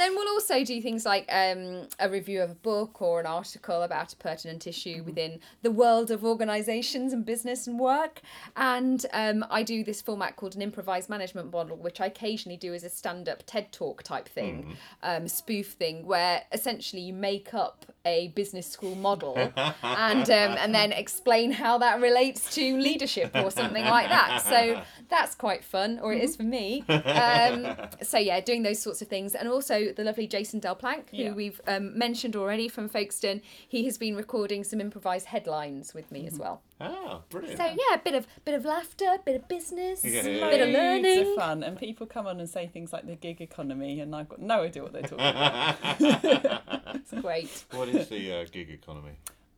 then 0.00 0.14
we'll 0.14 0.28
also 0.28 0.64
do 0.64 0.80
things 0.82 1.04
like 1.06 1.26
um, 1.30 1.88
a 1.98 2.08
review 2.08 2.42
of 2.42 2.50
a 2.50 2.54
book 2.54 3.00
or 3.00 3.20
an 3.20 3.26
article 3.26 3.82
about 3.82 4.12
a 4.12 4.16
pertinent 4.16 4.66
issue 4.66 5.02
within 5.04 5.40
the 5.62 5.70
world 5.70 6.10
of 6.10 6.24
organisations 6.24 7.12
and 7.12 7.24
business 7.24 7.61
and 7.66 7.78
work. 7.78 8.20
And 8.56 9.04
um, 9.12 9.44
I 9.50 9.62
do 9.62 9.84
this 9.84 10.00
format 10.02 10.36
called 10.36 10.54
an 10.54 10.62
improvised 10.62 11.08
management 11.08 11.52
model, 11.52 11.76
which 11.76 12.00
I 12.00 12.06
occasionally 12.06 12.56
do 12.56 12.74
as 12.74 12.84
a 12.84 12.88
stand 12.90 13.28
up 13.28 13.42
TED 13.46 13.72
talk 13.72 14.02
type 14.02 14.28
thing, 14.28 14.76
um, 15.02 15.28
spoof 15.28 15.68
thing, 15.72 16.06
where 16.06 16.42
essentially 16.52 17.02
you 17.02 17.12
make 17.12 17.54
up 17.54 17.86
a 18.04 18.28
business 18.28 18.66
school 18.66 18.96
model 18.96 19.36
and 19.82 20.28
um, 20.28 20.56
and 20.58 20.74
then 20.74 20.90
explain 20.92 21.52
how 21.52 21.78
that 21.78 22.00
relates 22.00 22.52
to 22.54 22.76
leadership 22.78 23.30
or 23.34 23.50
something 23.50 23.84
like 23.84 24.08
that. 24.08 24.42
So 24.42 24.82
that's 25.08 25.34
quite 25.34 25.62
fun, 25.64 25.98
or 26.02 26.12
it 26.12 26.22
is 26.22 26.36
for 26.36 26.42
me. 26.42 26.84
Um, 26.88 27.76
so 28.02 28.18
yeah, 28.18 28.40
doing 28.40 28.62
those 28.62 28.80
sorts 28.80 29.02
of 29.02 29.08
things, 29.08 29.34
and 29.34 29.48
also 29.48 29.92
the 29.92 30.04
lovely 30.04 30.26
Jason 30.26 30.60
Delplank, 30.60 31.10
who 31.10 31.16
Yeah. 31.16 31.32
we've 31.32 31.60
um, 31.66 31.96
mentioned 31.96 32.34
already 32.36 32.68
from 32.68 32.88
Folkestone. 32.88 33.40
He 33.68 33.84
has 33.84 33.98
been 33.98 34.16
recording 34.16 34.64
some 34.64 34.80
improvised 34.80 35.26
headlines 35.26 35.94
with 35.94 36.10
me 36.10 36.26
as 36.26 36.38
well. 36.38 36.62
Ah, 36.82 37.20
brilliant. 37.30 37.58
So 37.58 37.64
yeah, 37.64 37.94
a 37.94 37.98
bit 37.98 38.14
of 38.14 38.26
bit 38.44 38.54
of 38.54 38.64
laughter, 38.64 39.16
bit 39.24 39.36
of 39.36 39.48
business, 39.48 40.04
Yeah. 40.04 40.22
bit 40.22 40.60
of 40.60 40.68
learning. 40.70 41.28
of 41.28 41.34
fun, 41.36 41.62
and 41.62 41.78
people 41.78 42.06
come 42.06 42.26
on 42.26 42.40
and 42.40 42.48
say 42.48 42.66
things 42.66 42.92
like 42.92 43.06
the 43.06 43.14
gig 43.16 43.40
economy, 43.40 44.00
and 44.00 44.14
I've 44.14 44.28
got 44.28 44.40
no 44.40 44.62
idea 44.62 44.82
what 44.82 44.92
they're 44.92 45.02
talking 45.02 45.18
about. 45.20 45.76
It's 46.94 47.12
great. 47.22 47.64
what 47.72 47.88
is 47.88 48.08
the 48.08 48.32
uh, 48.40 48.44
gig 48.50 48.70
economy? 48.70 49.12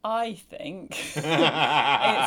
I 0.04 0.34
think 0.34 0.90
it's 1.16 1.26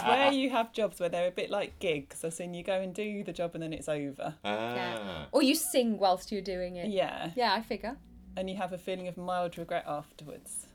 where 0.08 0.32
you 0.32 0.50
have 0.50 0.74
jobs 0.74 1.00
where 1.00 1.10
they're 1.10 1.28
a 1.28 1.32
bit 1.32 1.50
like 1.50 1.78
gigs, 1.80 2.24
as 2.24 2.40
in 2.40 2.54
you 2.54 2.64
go 2.64 2.80
and 2.82 2.94
do 2.94 3.24
the 3.24 3.32
job 3.34 3.52
and 3.54 3.64
then 3.64 3.72
it's 3.74 3.88
over. 3.88 4.34
Ah, 4.44 4.76
Yeah. 4.76 5.26
Or 5.32 5.42
you 5.44 5.56
sing 5.56 5.98
whilst 6.00 6.32
you're 6.32 6.42
doing 6.42 6.76
it. 6.76 6.90
Yeah, 6.90 7.32
Yeah, 7.36 7.54
I 7.54 7.62
figure. 7.62 7.98
and 8.36 8.50
you 8.50 8.56
have 8.58 8.74
a 8.74 8.78
feeling 8.78 9.08
of 9.08 9.18
mild 9.18 9.58
regret 9.58 9.86
afterwards. 9.88 10.66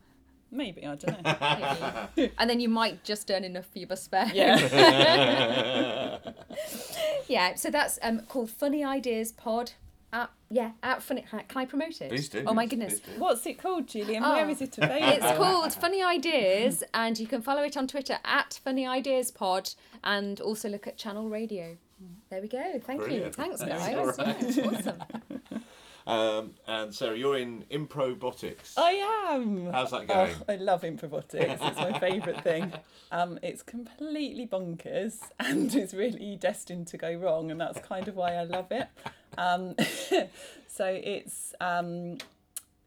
Maybe 0.53 0.87
I 0.87 0.95
don't 0.95 1.23
know. 1.25 2.29
And 2.38 2.49
then 2.51 2.61
you 2.61 2.69
might 2.69 3.03
just 3.05 3.31
earn 3.31 3.43
enough 3.43 3.67
for 3.73 3.79
your 3.79 3.88
bus 3.88 4.07
fare. 4.07 4.31
Yeah, 4.35 6.19
Yeah, 7.29 7.55
so 7.55 7.71
that's 7.71 7.99
um, 8.03 8.21
called 8.29 8.51
Funny 8.51 8.85
Ideas 8.85 9.33
Pod. 9.33 9.73
Uh, 10.12 10.27
yeah, 10.51 10.73
at 10.83 11.03
Funny. 11.03 11.25
Can 11.31 11.43
I 11.57 11.65
promote 11.65 12.03
it? 12.03 12.11
Please 12.11 12.29
do. 12.29 12.45
Oh 12.47 12.53
my 12.53 12.67
goodness. 12.67 13.01
do. 13.01 13.12
what's 13.17 13.47
it 13.47 13.55
called, 13.59 13.87
Julian? 13.88 14.23
Oh. 14.23 14.33
Where 14.35 14.51
is 14.51 14.61
it 14.61 14.77
available? 14.77 15.07
It's 15.27 15.38
called 15.38 15.73
Funny 15.73 16.03
Ideas, 16.03 16.85
and 16.93 17.19
you 17.19 17.27
can 17.27 17.41
follow 17.41 17.62
it 17.62 17.79
on 17.79 17.88
Twitter 17.88 18.19
at 18.23 18.61
Funny 18.62 18.87
Ideas 18.87 19.31
Pod, 19.31 19.71
and 20.05 20.38
also 20.38 20.69
look 20.69 20.87
at 20.87 20.99
Channel 20.99 21.31
Radio. 21.31 21.79
There 22.29 22.43
we 22.43 22.49
go. 22.49 22.81
Thank 22.85 23.11
you. 23.11 23.31
Thanks, 23.33 23.61
That's 23.61 23.87
guys. 23.87 23.97
all 23.97 24.07
right. 24.07 24.57
Yeah, 24.57 24.67
awesome. 24.67 25.03
Um, 26.07 26.55
and 26.67 26.95
Sarah, 26.95 27.17
you're 27.17 27.38
in 27.38 27.65
Improbotics. 27.71 28.77
I 28.77 29.31
am. 29.31 29.71
How's 29.73 29.91
that 29.93 30.07
going? 30.09 30.35
Oh, 30.49 30.53
I 30.53 30.57
love 30.57 30.85
improbotics. 30.85 31.61
It's 31.62 31.77
my 31.77 31.99
favourite 31.99 32.43
thing. 32.43 32.73
Um, 33.12 33.38
it's 33.43 33.62
completely 33.62 34.47
bonkers 34.47 35.19
and 35.38 35.75
it's 35.75 35.93
really 35.93 36.35
destined 36.35 36.87
to 36.87 36.97
go 36.97 37.15
wrong, 37.15 37.51
and 37.51 37.61
that's 37.61 37.79
kind 37.81 38.09
of 38.09 38.17
why 38.17 38.37
I 38.37 38.45
love 38.45 38.73
it. 38.73 38.88
Um, 39.37 39.75
so 40.67 40.87
it's 40.87 41.55
um, 41.61 42.17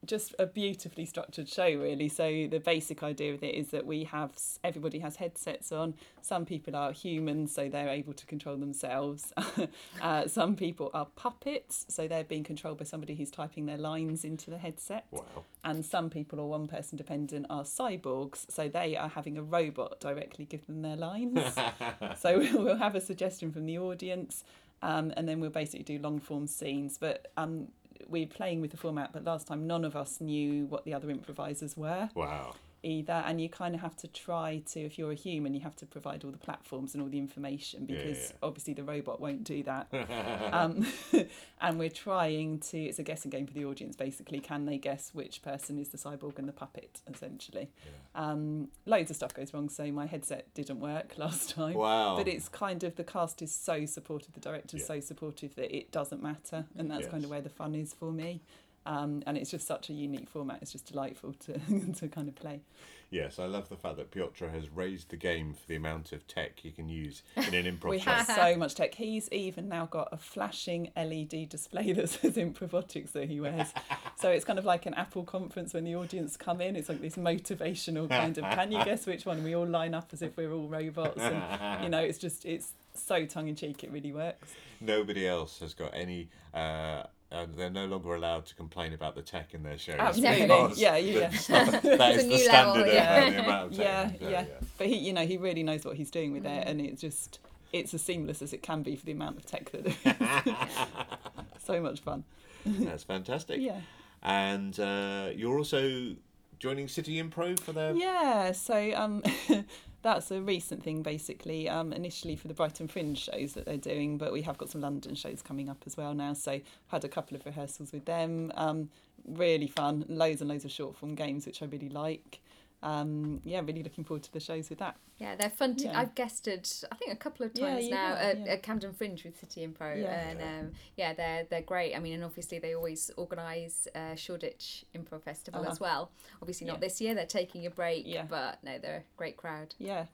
just 0.06 0.34
a 0.38 0.46
beautifully 0.46 1.04
structured 1.04 1.48
show, 1.48 1.66
really. 1.66 2.08
So 2.08 2.46
the 2.50 2.58
basic 2.58 3.02
idea 3.02 3.34
of 3.34 3.42
it 3.42 3.54
is 3.54 3.68
that 3.68 3.86
we 3.86 4.04
have 4.04 4.32
everybody 4.64 4.98
has 5.00 5.16
headsets 5.16 5.72
on. 5.72 5.94
Some 6.22 6.44
people 6.44 6.74
are 6.76 6.92
humans, 6.92 7.52
so 7.52 7.68
they're 7.68 7.88
able 7.88 8.12
to 8.14 8.26
control 8.26 8.56
themselves. 8.56 9.32
uh, 10.02 10.26
some 10.28 10.56
people 10.56 10.90
are 10.94 11.06
puppets, 11.16 11.86
so 11.88 12.08
they're 12.08 12.24
being 12.24 12.44
controlled 12.44 12.78
by 12.78 12.84
somebody 12.84 13.14
who's 13.14 13.30
typing 13.30 13.66
their 13.66 13.78
lines 13.78 14.24
into 14.24 14.50
the 14.50 14.58
headset. 14.58 15.06
Wow. 15.10 15.24
And 15.64 15.84
some 15.84 16.10
people 16.10 16.40
or 16.40 16.48
one 16.48 16.66
person 16.66 16.96
dependent 16.96 17.46
are 17.50 17.64
cyborgs, 17.64 18.50
so 18.50 18.68
they 18.68 18.96
are 18.96 19.08
having 19.08 19.36
a 19.36 19.42
robot 19.42 20.00
directly 20.00 20.44
give 20.44 20.66
them 20.66 20.82
their 20.82 20.96
lines. 20.96 21.40
so 22.18 22.38
we'll 22.38 22.76
have 22.76 22.94
a 22.94 23.00
suggestion 23.00 23.52
from 23.52 23.66
the 23.66 23.78
audience. 23.78 24.44
Um, 24.82 25.12
and 25.16 25.26
then 25.26 25.40
we'll 25.40 25.50
basically 25.50 25.84
do 25.84 25.98
long 25.98 26.20
form 26.20 26.46
scenes. 26.46 26.98
But 26.98 27.32
um, 27.36 27.68
we're 28.08 28.26
playing 28.26 28.60
with 28.60 28.70
the 28.70 28.76
format, 28.76 29.12
but 29.12 29.24
last 29.24 29.46
time 29.46 29.66
none 29.66 29.84
of 29.84 29.96
us 29.96 30.20
knew 30.20 30.66
what 30.66 30.84
the 30.84 30.94
other 30.94 31.10
improvisers 31.10 31.76
were 31.76 32.08
Wow. 32.14 32.54
Either. 32.86 33.24
And 33.26 33.40
you 33.40 33.48
kind 33.48 33.74
of 33.74 33.80
have 33.80 33.96
to 33.96 34.08
try 34.08 34.62
to, 34.72 34.80
if 34.80 34.98
you're 34.98 35.12
a 35.12 35.16
human, 35.16 35.54
you 35.54 35.60
have 35.60 35.76
to 35.76 35.86
provide 35.86 36.24
all 36.24 36.30
the 36.30 36.38
platforms 36.38 36.94
and 36.94 37.02
all 37.02 37.08
the 37.08 37.18
information 37.18 37.84
because 37.84 38.30
yeah. 38.30 38.36
obviously 38.42 38.74
the 38.74 38.84
robot 38.84 39.20
won't 39.20 39.44
do 39.44 39.62
that. 39.64 39.88
um, 40.52 40.86
and 41.60 41.78
we're 41.78 41.90
trying 41.90 42.60
to, 42.60 42.78
it's 42.78 42.98
a 42.98 43.02
guessing 43.02 43.30
game 43.30 43.46
for 43.46 43.54
the 43.54 43.64
audience 43.64 43.96
basically. 43.96 44.38
Can 44.38 44.66
they 44.66 44.78
guess 44.78 45.10
which 45.12 45.42
person 45.42 45.78
is 45.78 45.88
the 45.88 45.98
cyborg 45.98 46.38
and 46.38 46.48
the 46.48 46.52
puppet, 46.52 47.00
essentially? 47.12 47.70
Um, 48.14 48.68
loads 48.86 49.10
of 49.10 49.16
stuff 49.16 49.34
goes 49.34 49.52
wrong. 49.52 49.68
So 49.68 49.90
my 49.90 50.06
headset 50.06 50.52
didn't 50.54 50.80
work 50.80 51.14
last 51.18 51.50
time. 51.50 51.74
Wow. 51.74 52.16
But 52.16 52.28
it's 52.28 52.48
kind 52.48 52.84
of 52.84 52.96
the 52.96 53.04
cast 53.04 53.42
is 53.42 53.54
so 53.54 53.84
supportive, 53.86 54.32
the 54.34 54.40
director's 54.40 54.80
Yeah. 54.80 54.86
so 54.86 55.00
supportive 55.00 55.54
that 55.56 55.74
it 55.76 55.90
doesn't 55.90 56.22
matter, 56.22 56.66
and 56.76 56.90
that's 56.90 57.08
kind 57.08 57.24
of 57.24 57.30
where 57.30 57.40
the 57.40 57.48
fun 57.48 57.74
is 57.74 57.92
for 57.92 58.12
me. 58.12 58.42
Um, 58.86 59.22
and 59.26 59.36
it's 59.36 59.50
just 59.50 59.66
such 59.66 59.90
a 59.90 59.92
unique 59.92 60.30
format. 60.30 60.60
It's 60.62 60.72
just 60.72 60.86
delightful 60.86 61.34
to 61.46 61.58
to 61.98 62.08
kind 62.08 62.28
of 62.28 62.34
play. 62.34 62.60
Yes, 63.08 63.38
I 63.38 63.46
love 63.46 63.68
the 63.68 63.76
fact 63.76 63.98
that 63.98 64.10
Piotr 64.10 64.48
has 64.48 64.68
raised 64.68 65.10
the 65.10 65.16
game 65.16 65.54
for 65.54 65.64
the 65.68 65.76
amount 65.76 66.10
of 66.10 66.26
tech 66.26 66.64
you 66.64 66.72
can 66.72 66.88
use 66.88 67.22
in 67.36 67.54
an 67.54 67.64
improv 67.78 67.90
We 67.90 67.98
show. 68.00 68.10
have 68.10 68.26
so 68.26 68.56
much 68.56 68.74
tech. 68.74 68.96
He's 68.96 69.28
even 69.30 69.68
now 69.68 69.86
got 69.86 70.08
a 70.10 70.16
flashing 70.16 70.90
LED 70.96 71.48
display 71.48 71.92
that 71.94 72.08
says 72.08 72.36
Improbotics 72.36 73.12
that 73.12 73.28
he 73.28 73.40
wears. 73.40 73.68
So 74.16 74.30
it's 74.30 74.44
kind 74.44 74.58
of 74.58 74.64
like 74.64 74.86
an 74.86 74.94
Apple 74.94 75.22
conference 75.22 75.72
when 75.72 75.84
the 75.84 75.94
audience 75.94 76.36
come 76.36 76.60
in. 76.60 76.74
It's 76.74 76.88
like 76.88 77.00
this 77.00 77.14
motivational 77.14 78.08
kind 78.08 78.36
of, 78.38 78.44
can 78.44 78.72
you 78.72 78.84
guess 78.84 79.06
which 79.06 79.24
one? 79.24 79.44
We 79.44 79.54
all 79.54 79.66
line 79.68 79.94
up 79.94 80.08
as 80.12 80.20
if 80.20 80.36
we're 80.36 80.52
all 80.52 80.66
robots. 80.66 81.20
And, 81.20 81.84
you 81.84 81.88
know, 81.88 82.00
it's 82.00 82.18
just, 82.18 82.44
it's 82.44 82.72
so 82.94 83.24
tongue 83.24 83.46
in 83.46 83.54
cheek. 83.54 83.84
It 83.84 83.92
really 83.92 84.12
works. 84.12 84.52
Nobody 84.80 85.28
else 85.28 85.60
has 85.60 85.74
got 85.74 85.92
any. 85.94 86.28
Uh, 86.52 87.04
and 87.30 87.54
they're 87.54 87.70
no 87.70 87.86
longer 87.86 88.14
allowed 88.14 88.46
to 88.46 88.54
complain 88.54 88.92
about 88.92 89.14
the 89.14 89.22
tech 89.22 89.52
in 89.54 89.62
their 89.62 89.78
shows. 89.78 89.96
Absolutely. 89.98 90.46
Yeah, 90.80 90.96
yeah, 90.96 91.30
yeah. 91.48 91.70
that 91.80 92.14
is 92.14 92.18
a 92.18 92.22
the 92.22 92.28
new 92.28 92.38
standard 92.38 92.86
level, 92.86 92.94
yeah. 92.94 93.30
the 93.30 93.42
amount 93.42 93.72
of 93.72 93.78
yeah, 93.78 94.10
you 94.20 94.28
yeah, 94.28 94.44
But 94.78 94.86
he, 94.86 94.96
you 94.96 95.12
know, 95.12 95.26
he 95.26 95.36
really 95.36 95.62
knows 95.62 95.84
what 95.84 95.96
he's 95.96 96.10
doing 96.10 96.32
with 96.32 96.46
it, 96.46 96.68
and 96.68 96.80
it's 96.80 97.00
just 97.00 97.40
it's 97.72 97.92
as 97.94 98.02
seamless 98.02 98.42
as 98.42 98.52
it 98.52 98.62
can 98.62 98.82
be 98.82 98.96
for 98.96 99.04
the 99.04 99.12
amount 99.12 99.36
of 99.36 99.46
tech 99.46 99.70
that 99.72 99.86
is. 99.86 101.64
so 101.64 101.80
much 101.80 102.00
fun. 102.00 102.24
That's 102.64 103.04
fantastic. 103.04 103.60
Yeah. 103.60 103.80
And 104.22 104.78
uh, 104.78 105.30
you're 105.34 105.58
also 105.58 106.16
joining 106.58 106.88
City 106.88 107.22
Improv 107.22 107.60
for 107.60 107.72
their. 107.72 107.94
Yeah, 107.94 108.52
so 108.52 108.92
um, 108.94 109.22
that's 110.02 110.30
a 110.30 110.40
recent 110.40 110.82
thing, 110.82 111.02
basically. 111.02 111.68
Um, 111.68 111.92
initially 111.92 112.36
for 112.36 112.48
the 112.48 112.54
Brighton 112.54 112.88
Fringe 112.88 113.18
shows 113.18 113.54
that 113.54 113.66
they're 113.66 113.76
doing, 113.76 114.18
but 114.18 114.32
we 114.32 114.42
have 114.42 114.58
got 114.58 114.70
some 114.70 114.80
London 114.80 115.14
shows 115.14 115.42
coming 115.42 115.68
up 115.68 115.82
as 115.86 115.96
well 115.96 116.14
now. 116.14 116.32
So 116.32 116.60
had 116.88 117.04
a 117.04 117.08
couple 117.08 117.36
of 117.36 117.44
rehearsals 117.44 117.92
with 117.92 118.04
them. 118.04 118.52
Um, 118.54 118.90
really 119.26 119.66
fun, 119.66 120.04
loads 120.08 120.40
and 120.40 120.48
loads 120.48 120.64
of 120.64 120.70
short 120.70 120.96
form 120.96 121.14
games, 121.14 121.46
which 121.46 121.62
I 121.62 121.66
really 121.66 121.88
like. 121.88 122.40
Um, 122.82 123.40
yeah, 123.44 123.60
really 123.60 123.82
looking 123.82 124.04
forward 124.04 124.22
to 124.24 124.32
the 124.32 124.38
shows 124.38 124.68
with 124.70 124.78
that. 124.78 124.96
Yeah, 125.18 125.34
they're 125.34 125.50
fun. 125.50 125.74
To, 125.76 125.84
Yeah. 125.86 125.98
I've 125.98 126.14
guested, 126.14 126.68
I 126.92 126.94
think, 126.96 127.10
a 127.12 127.16
couple 127.16 127.44
of 127.46 127.54
times 127.54 127.84
you 127.86 127.90
now 127.90 128.14
have, 128.14 128.18
at, 128.18 128.38
yeah. 128.46 128.52
at 128.52 128.62
Camden 128.62 128.92
Fringe 128.92 129.24
with 129.24 129.40
City 129.40 129.66
Impro, 129.66 130.00
Yeah. 130.00 130.28
and 130.28 130.42
um, 130.42 130.72
yeah, 130.96 131.14
they're 131.14 131.44
they're 131.44 131.62
great. 131.62 131.96
I 131.96 132.00
mean, 132.00 132.12
and 132.14 132.22
obviously 132.22 132.58
they 132.58 132.74
always 132.74 133.10
organise 133.16 133.88
uh, 133.94 134.14
Shoreditch 134.14 134.84
Improv 134.94 135.22
Festival 135.22 135.62
Uh-huh. 135.62 135.70
as 135.70 135.80
well. 135.80 136.10
Obviously 136.42 136.66
not 136.66 136.74
Yeah. 136.74 136.80
this 136.80 137.00
year; 137.00 137.14
they're 137.14 137.24
taking 137.26 137.64
a 137.66 137.70
break, 137.70 138.04
Yeah. 138.06 138.26
but 138.28 138.62
no, 138.62 138.78
they're 138.78 138.98
a 138.98 139.04
great 139.16 139.36
crowd. 139.38 139.74
Yeah, 139.78 140.06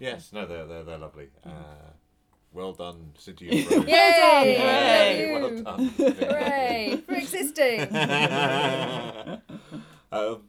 Yes, 0.00 0.32
no, 0.32 0.46
they're, 0.46 0.64
they're, 0.66 0.84
they're 0.84 0.98
lovely. 0.98 1.28
Mm. 1.46 1.50
Uh, 1.50 1.90
well 2.52 2.72
done, 2.72 3.12
City 3.18 3.50
Improv. 3.64 3.86
Yay! 3.88 5.30
Well 5.32 5.50
Love 5.52 5.64
done. 5.64 5.90
you. 5.98 6.10
Hooray 6.12 7.02
for 7.06 7.14
existing! 7.14 7.80
um, 10.12 10.42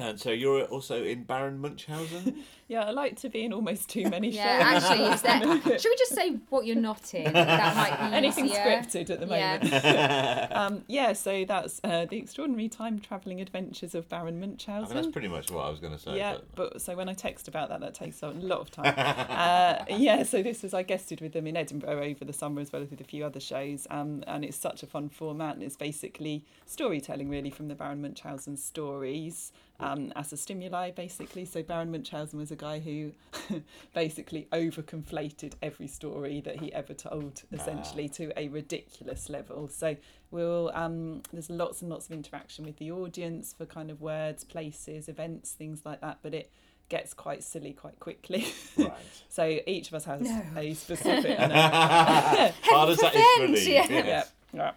and 0.00 0.18
so 0.20 0.30
you're 0.30 0.62
also 0.64 1.02
in 1.04 1.24
Baron 1.24 1.60
Munchausen. 1.60 2.42
yeah. 2.68 2.84
I 2.84 2.90
like 2.90 3.16
to 3.20 3.28
be 3.28 3.44
in 3.44 3.52
almost 3.52 3.88
too 3.90 4.08
many 4.08 4.30
shows. 4.30 4.36
yeah, 4.38 4.78
shows. 4.78 4.84
actually, 4.90 5.04
is 5.06 5.22
that? 5.22 5.42
Should 5.80 5.90
we 5.90 5.96
just 5.96 6.14
say 6.14 6.38
what 6.48 6.66
you're 6.66 6.76
not 6.76 7.12
in? 7.14 7.32
That 7.32 7.76
might 7.76 8.10
be 8.10 8.16
Anything 8.20 8.46
easier. 8.46 8.58
scripted 8.60 9.10
at 9.10 9.20
the 9.20 9.26
Yeah. 9.26 9.58
moment. 10.50 10.52
um, 10.56 10.84
yeah, 10.88 11.12
so 11.12 11.44
that's 11.44 11.80
uh, 11.84 12.06
the 12.06 12.16
extraordinary 12.18 12.68
time 12.68 12.98
travelling 13.00 13.40
adventures 13.40 13.94
of 13.94 14.08
Baron 14.08 14.36
I 14.42 14.46
Munchausen. 14.46 14.94
mean, 14.94 15.02
that's 15.02 15.12
pretty 15.12 15.28
much 15.28 15.50
what 15.50 15.64
I 15.66 15.70
was 15.70 15.80
going 15.80 15.92
to 15.92 15.98
say. 15.98 16.16
yeah, 16.16 16.34
but- 16.54 16.72
but 16.72 16.80
so 16.82 16.94
when 16.96 17.08
I 17.08 17.14
text 17.14 17.48
about 17.48 17.68
that, 17.70 17.80
that 17.80 17.94
takes 17.94 18.22
a 18.22 18.28
lot 18.30 18.60
of 18.60 18.70
time. 18.70 18.94
uh, 18.96 19.84
yeah, 19.88 20.22
so 20.22 20.42
this 20.42 20.62
was 20.62 20.74
I 20.74 20.82
guested 20.82 21.20
with 21.20 21.32
them 21.32 21.46
in 21.46 21.56
Edinburgh 21.56 22.02
over 22.04 22.24
the 22.24 22.32
summer 22.32 22.60
as 22.60 22.72
well 22.72 22.82
as 22.82 22.90
with 22.90 23.00
a 23.00 23.04
few 23.04 23.24
other 23.24 23.40
shows, 23.40 23.86
um, 23.90 24.22
and 24.26 24.44
it's 24.44 24.56
such 24.56 24.82
a 24.82 24.86
fun 24.86 25.08
format, 25.08 25.54
and 25.54 25.62
it's 25.62 25.76
basically 25.76 26.44
storytelling 26.66 27.28
really 27.30 27.50
from 27.50 27.68
the 27.68 27.74
Baron 27.74 28.02
Munchausen 28.02 28.56
stories 28.56 29.52
um, 29.80 30.12
as 30.16 30.32
a 30.32 30.36
stimuli, 30.36 30.90
basically. 30.90 31.44
So 31.44 31.62
Baron 31.62 31.90
Munchausen 31.90 32.38
was 32.38 32.50
a 32.50 32.56
guy 32.56 32.78
who 32.78 33.12
basically 33.94 34.46
overconflated 34.52 35.54
every 35.62 35.86
story 35.86 36.40
that 36.42 36.60
he 36.60 36.72
ever 36.72 36.94
told, 36.94 37.42
essentially 37.52 38.08
to 38.10 38.32
a 38.38 38.48
ridiculous 38.48 39.28
level. 39.28 39.68
So 39.68 39.96
we'll 40.30 40.70
um, 40.74 41.22
there's 41.32 41.50
lots 41.50 41.82
and 41.82 41.90
lots 41.90 42.06
of 42.06 42.12
interaction 42.12 42.64
with 42.64 42.76
the 42.78 42.90
audience 42.92 43.54
for 43.56 43.66
kind 43.66 43.90
of 43.90 44.00
words, 44.00 44.44
places, 44.44 45.08
events, 45.08 45.52
things 45.52 45.82
like 45.84 46.00
that. 46.00 46.18
But 46.22 46.34
it 46.34 46.50
gets 46.88 47.14
quite 47.14 47.42
silly 47.42 47.72
quite 47.72 47.98
quickly. 48.00 48.46
Right. 48.76 48.92
so 49.28 49.58
each 49.66 49.88
of 49.88 49.94
us 49.94 50.04
has 50.06 50.22
No. 50.22 50.42
a 50.56 50.74
specific. 50.84 51.38
I 51.38 51.46
know. 51.46 52.52
Hard 52.62 52.90
as 52.90 52.98
that 52.98 53.14
is 53.14 53.64
to 53.64 53.70
yeah. 53.70 53.86
yes. 53.88 53.90
yeah. 53.90 54.24
Yeah. 54.52 54.70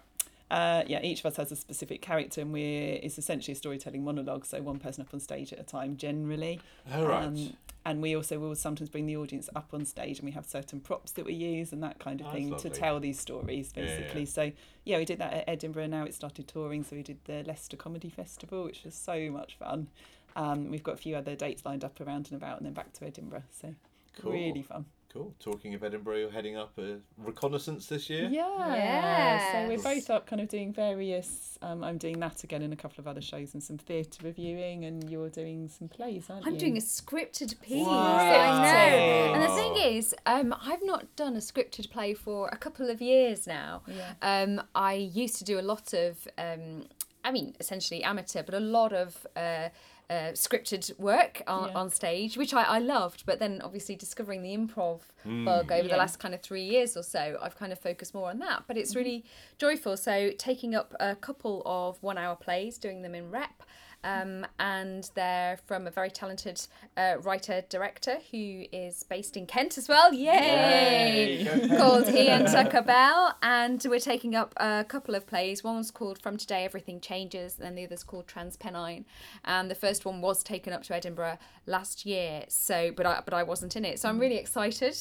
Uh, 0.50 0.84
yeah, 0.86 1.00
each 1.02 1.20
of 1.20 1.26
us 1.26 1.36
has 1.36 1.50
a 1.52 1.56
specific 1.56 2.00
character, 2.02 2.40
and 2.42 2.52
we're 2.52 2.98
it's 3.02 3.18
essentially 3.18 3.52
a 3.52 3.56
storytelling 3.56 4.04
monologue. 4.04 4.44
So 4.44 4.60
one 4.62 4.78
person 4.78 5.02
up 5.02 5.12
on 5.12 5.20
stage 5.20 5.52
at 5.52 5.58
a 5.58 5.62
time, 5.64 5.96
generally. 5.96 6.60
All 6.92 7.06
right. 7.06 7.24
Um, 7.24 7.56
and 7.86 8.00
we 8.00 8.16
also 8.16 8.38
will 8.38 8.54
sometimes 8.54 8.88
bring 8.88 9.04
the 9.04 9.16
audience 9.16 9.50
up 9.54 9.68
on 9.74 9.84
stage, 9.84 10.18
and 10.18 10.26
we 10.26 10.32
have 10.32 10.46
certain 10.46 10.80
props 10.80 11.12
that 11.12 11.24
we 11.26 11.34
use 11.34 11.70
and 11.72 11.82
that 11.82 11.98
kind 11.98 12.20
of 12.20 12.28
Oh, 12.28 12.32
thing 12.32 12.54
to 12.56 12.70
tell 12.70 12.98
these 12.98 13.20
stories, 13.20 13.72
Yeah, 13.76 13.82
yeah. 13.82 13.96
basically. 13.96 14.26
So 14.26 14.52
yeah, 14.84 14.98
we 14.98 15.04
did 15.04 15.18
that 15.18 15.32
at 15.34 15.44
Edinburgh. 15.48 15.88
Now 15.88 16.04
it 16.04 16.14
started 16.14 16.48
touring, 16.48 16.82
so 16.84 16.96
we 16.96 17.02
did 17.02 17.18
the 17.24 17.42
Leicester 17.42 17.76
Comedy 17.76 18.08
Festival, 18.08 18.64
which 18.64 18.84
was 18.84 18.94
so 18.94 19.30
much 19.30 19.56
fun. 19.58 19.88
Um, 20.36 20.70
we've 20.70 20.82
got 20.82 20.94
a 20.94 20.98
few 20.98 21.14
other 21.14 21.34
dates 21.36 21.64
lined 21.66 21.84
up 21.84 22.00
around 22.00 22.28
and 22.30 22.36
about, 22.42 22.56
and 22.58 22.66
then 22.66 22.72
back 22.72 22.92
to 22.94 23.04
Edinburgh. 23.06 23.44
So 23.50 23.74
Cool. 24.20 24.32
really 24.32 24.62
fun. 24.62 24.86
Cool. 25.14 25.32
Talking 25.38 25.74
of 25.74 25.84
Edinburgh, 25.84 26.18
you're 26.18 26.30
heading 26.30 26.56
up 26.56 26.76
a 26.76 26.98
reconnaissance 27.16 27.86
this 27.86 28.10
year. 28.10 28.28
Yeah. 28.30 28.74
yeah. 28.74 29.52
So 29.52 29.68
we're 29.68 29.82
both 29.82 30.10
up 30.10 30.26
kind 30.26 30.42
of 30.42 30.48
doing 30.48 30.72
various 30.72 31.54
um, 31.64 31.82
I'm 31.82 31.98
doing 31.98 32.20
that 32.20 32.44
again 32.44 32.62
in 32.62 32.72
a 32.72 32.76
couple 32.76 33.00
of 33.00 33.08
other 33.08 33.20
shows 33.20 33.54
and 33.54 33.62
some 33.62 33.78
theatre 33.78 34.20
reviewing 34.22 34.84
and 34.84 35.08
you're 35.10 35.30
doing 35.30 35.68
some 35.68 35.88
plays, 35.88 36.28
aren't 36.28 36.46
I'm 36.46 36.54
you? 36.54 36.60
doing 36.60 36.76
a 36.76 36.80
scripted 36.80 37.60
piece. 37.60 37.86
Wow. 37.86 38.16
I 38.18 38.62
know. 38.62 39.34
And 39.34 39.42
the 39.42 39.54
thing 39.54 39.96
is, 39.96 40.14
um, 40.26 40.54
I've 40.60 40.84
not 40.84 41.16
done 41.16 41.36
a 41.36 41.40
scripted 41.40 41.90
play 41.90 42.12
for 42.12 42.48
a 42.48 42.56
couple 42.56 42.90
of 42.90 43.00
years 43.00 43.46
now. 43.46 43.82
Yeah. 43.86 44.14
Um, 44.20 44.62
I 44.74 44.94
used 44.94 45.36
to 45.36 45.44
do 45.44 45.58
a 45.58 45.62
lot 45.62 45.94
of, 45.94 46.28
um, 46.36 46.84
I 47.24 47.32
mean, 47.32 47.54
essentially 47.58 48.04
amateur, 48.04 48.42
but 48.42 48.54
a 48.54 48.60
lot 48.60 48.92
of. 48.92 49.26
Uh, 49.34 49.70
uh, 50.10 50.32
scripted 50.34 50.96
work 50.98 51.42
on, 51.46 51.70
Yeah. 51.70 51.74
on 51.78 51.90
stage, 51.90 52.36
which 52.36 52.52
I, 52.52 52.62
I 52.64 52.78
loved, 52.78 53.24
but 53.26 53.38
then 53.38 53.60
obviously 53.64 53.96
discovering 53.96 54.42
the 54.42 54.54
improv 54.56 55.00
bug 55.44 55.72
over 55.72 55.88
the 55.88 55.96
last 55.96 56.18
kind 56.18 56.34
of 56.34 56.42
three 56.42 56.64
years 56.64 56.96
or 56.96 57.02
so, 57.02 57.38
I've 57.40 57.56
kind 57.56 57.72
of 57.72 57.78
focused 57.78 58.14
more 58.14 58.28
on 58.28 58.38
that. 58.40 58.64
But 58.66 58.76
it's 58.76 58.94
really 58.94 59.24
joyful. 59.58 59.96
So 59.96 60.30
taking 60.36 60.74
up 60.74 60.94
a 61.00 61.16
couple 61.16 61.62
of 61.64 62.02
one 62.02 62.18
hour 62.18 62.36
plays, 62.36 62.76
doing 62.76 63.00
them 63.02 63.14
in 63.14 63.30
rep, 63.30 63.62
um, 64.04 64.46
and 64.60 65.10
they're 65.14 65.58
from 65.66 65.86
a 65.86 65.90
very 65.90 66.10
talented 66.10 66.60
uh, 66.96 67.16
writer 67.22 67.62
director 67.68 68.18
who 68.30 68.64
is 68.70 69.02
based 69.02 69.36
in 69.36 69.46
Kent 69.46 69.76
as 69.78 69.88
well. 69.88 70.12
Yay! 70.14 71.46
called 71.78 72.08
Ian 72.08 72.44
Tucker 72.46 72.82
Bell, 72.82 73.36
and 73.42 73.84
we're 73.88 73.98
taking 73.98 74.34
up 74.34 74.52
a 74.58 74.84
couple 74.86 75.14
of 75.14 75.26
plays. 75.26 75.64
One's 75.64 75.90
called 75.90 76.20
From 76.20 76.36
Today 76.36 76.64
Everything 76.64 77.00
Changes, 77.00 77.58
and 77.60 77.76
the 77.76 77.84
other's 77.84 78.04
called 78.04 78.26
Transpennine. 78.26 79.04
And 79.44 79.70
the 79.70 79.74
first 79.74 80.04
one 80.04 80.20
was 80.20 80.42
taken 80.42 80.72
up 80.72 80.82
to 80.84 80.94
Edinburgh 80.94 81.38
last 81.66 82.04
year, 82.04 82.44
so 82.48 82.92
but 82.94 83.06
I 83.06 83.22
but 83.24 83.32
I 83.34 83.42
wasn't 83.42 83.74
in 83.76 83.84
it, 83.84 83.98
so 83.98 84.08
I'm 84.08 84.18
really 84.18 84.36
excited, 84.36 84.96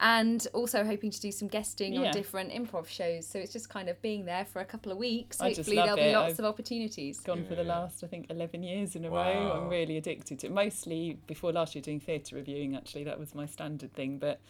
and 0.00 0.46
also 0.52 0.84
hoping 0.84 1.10
to 1.10 1.20
do 1.20 1.30
some 1.32 1.48
guesting 1.48 1.94
Yeah. 1.94 2.06
on 2.08 2.12
different 2.12 2.52
improv 2.52 2.88
shows. 2.88 3.26
So 3.26 3.38
it's 3.38 3.52
just 3.52 3.68
kind 3.68 3.88
of 3.88 4.00
being 4.02 4.24
there 4.24 4.44
for 4.44 4.60
a 4.60 4.64
couple 4.64 4.90
of 4.92 4.98
weeks. 4.98 5.40
I 5.40 5.50
just 5.50 5.58
Hopefully 5.60 5.76
love 5.76 5.86
there'll 5.96 6.10
be 6.12 6.16
lots 6.16 6.32
I've 6.34 6.38
of 6.40 6.44
opportunities. 6.46 7.20
Gone 7.20 7.44
for 7.46 7.54
the 7.54 7.64
last, 7.64 8.02
I 8.02 8.08
think, 8.08 8.26
11 8.48 8.62
years 8.62 8.96
in 8.96 9.04
a 9.04 9.10
row. 9.10 9.60
I'm 9.62 9.68
really 9.68 9.96
addicted 9.96 10.38
to 10.40 10.46
it. 10.46 10.52
Mostly 10.52 11.18
before 11.26 11.52
last 11.52 11.74
year 11.74 11.82
doing 11.82 12.00
theatre 12.00 12.36
reviewing, 12.36 12.76
actually, 12.76 13.04
that 13.04 13.18
was 13.18 13.34
my 13.34 13.46
standard 13.46 13.92
thing. 13.94 14.18
But 14.18 14.40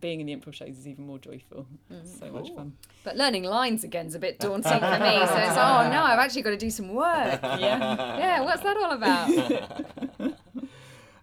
being 0.00 0.20
in 0.20 0.26
the 0.26 0.36
improv 0.36 0.52
shows 0.54 0.76
is 0.78 0.86
even 0.86 1.06
more 1.06 1.18
joyful. 1.18 1.66
It's 1.90 2.18
so 2.18 2.26
much 2.30 2.48
Cool. 2.48 2.56
fun. 2.56 2.72
But 3.04 3.16
learning 3.16 3.44
lines 3.44 3.84
again 3.84 4.06
is 4.06 4.14
a 4.14 4.18
bit 4.18 4.38
daunting 4.40 4.70
for 4.80 4.98
me. 4.98 5.26
So 5.26 5.36
it's 5.36 5.56
oh 5.56 5.88
no, 5.90 6.02
I've 6.02 6.18
actually 6.18 6.42
got 6.42 6.50
to 6.50 6.56
do 6.58 6.70
some 6.70 6.92
work. 6.94 7.40
Yeah. 7.58 8.18
Yeah, 8.18 8.40
what's 8.42 8.62
that 8.62 8.76
all 8.76 8.92
about? 8.92 10.34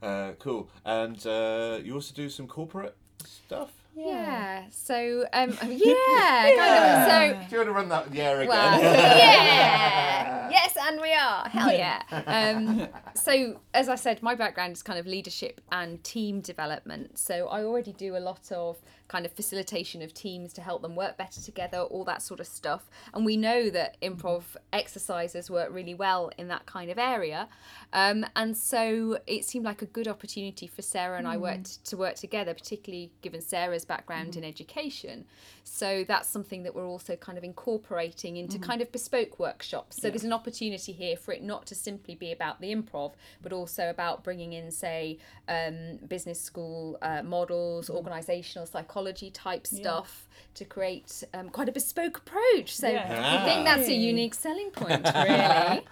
Uh, 0.03 0.33
cool. 0.37 0.69
And 0.85 1.25
uh, 1.25 1.79
you 1.83 1.95
also 1.95 2.13
do 2.13 2.29
some 2.29 2.45
corporate 2.45 2.95
stuff. 3.25 3.71
Yeah. 3.95 4.65
So 4.69 5.25
um 5.33 5.49
yeah, 5.67 6.51
kind 6.57 7.31
of. 7.31 7.41
So 7.41 7.49
Do 7.49 7.55
you 7.55 7.57
want 7.57 7.69
to 7.69 7.71
run 7.71 7.89
that 7.89 8.13
yeah 8.13 8.31
again? 8.33 8.47
Well, 8.49 8.79
yeah, 8.81 10.14
yes, 10.55 10.75
and 10.79 11.01
we 11.01 11.13
are. 11.13 11.47
Hell 11.49 11.71
yeah. 11.71 12.01
Um, 12.27 12.87
so, 13.13 13.59
as 13.73 13.89
I 13.89 13.95
said, 13.95 14.21
my 14.23 14.35
background 14.35 14.73
is 14.73 14.83
kind 14.83 14.99
of 14.99 15.05
leadership 15.05 15.61
and 15.71 16.03
team 16.03 16.41
development. 16.41 17.17
So, 17.17 17.47
I 17.47 17.63
already 17.63 17.93
do 17.93 18.15
a 18.15 18.23
lot 18.29 18.51
of 18.51 18.81
kind 19.07 19.25
of 19.25 19.31
facilitation 19.31 20.01
of 20.01 20.13
teams 20.13 20.51
to 20.53 20.61
help 20.61 20.81
them 20.81 20.95
work 20.95 21.17
better 21.17 21.41
together, 21.41 21.79
all 21.79 22.03
that 22.05 22.21
sort 22.21 22.39
of 22.39 22.47
stuff. 22.47 22.89
And 23.13 23.25
we 23.25 23.37
know 23.37 23.69
that 23.69 23.97
improv 24.01 24.43
exercises 24.73 25.49
work 25.49 25.69
really 25.71 25.93
well 25.93 26.31
in 26.37 26.47
that 26.47 26.65
kind 26.65 26.89
of 26.89 26.97
area. 26.97 27.47
Um, 27.93 28.25
and 28.35 28.57
so, 28.57 29.19
it 29.27 29.45
seemed 29.45 29.65
like 29.65 29.81
a 29.81 29.85
good 29.85 30.07
opportunity 30.07 30.67
for 30.67 30.81
Sarah 30.81 31.17
and 31.17 31.27
I 31.27 31.37
worked 31.37 31.85
to 31.85 31.97
work 31.97 32.15
together, 32.15 32.53
particularly 32.53 33.11
given 33.21 33.41
Sarah's 33.41 33.85
background 33.85 34.35
in 34.35 34.43
education. 34.43 35.25
So 35.63 36.03
that's 36.07 36.29
something 36.29 36.63
that 36.63 36.75
we're 36.75 36.87
also 36.87 37.15
kind 37.15 37.37
of 37.37 37.43
incorporating 37.43 38.37
into 38.37 38.59
kind 38.59 38.81
of 38.81 38.91
bespoke 38.91 39.39
workshops. 39.39 40.01
So 40.01 40.09
there's 40.09 40.23
an 40.23 40.33
opportunity 40.33 40.91
here 40.91 41.17
for 41.17 41.31
it 41.31 41.41
not 41.43 41.65
to 41.67 41.75
simply 41.75 42.15
be 42.15 42.31
about 42.31 42.61
the 42.61 42.73
improv, 42.73 43.13
but 43.41 43.51
also 43.51 43.89
about 43.89 44.23
bringing 44.23 44.53
in, 44.53 44.71
say, 44.71 45.17
um, 45.47 45.97
business 46.07 46.39
school 46.39 46.97
uh, 47.01 47.23
models, 47.23 47.89
organisational 47.89 48.67
psychology 48.67 48.94
type 49.33 49.67
stuff 49.67 50.27
to 50.55 50.65
create 50.65 51.23
um, 51.33 51.49
quite 51.49 51.67
a 51.69 51.71
bespoke 51.71 52.17
approach. 52.19 52.75
So 52.75 52.87
Yeah. 52.89 53.39
I 53.41 53.45
think 53.45 53.65
that's 53.65 53.87
a 53.87 53.93
unique 53.93 54.33
selling 54.33 54.71
point, 54.71 55.05
really. 55.15 55.83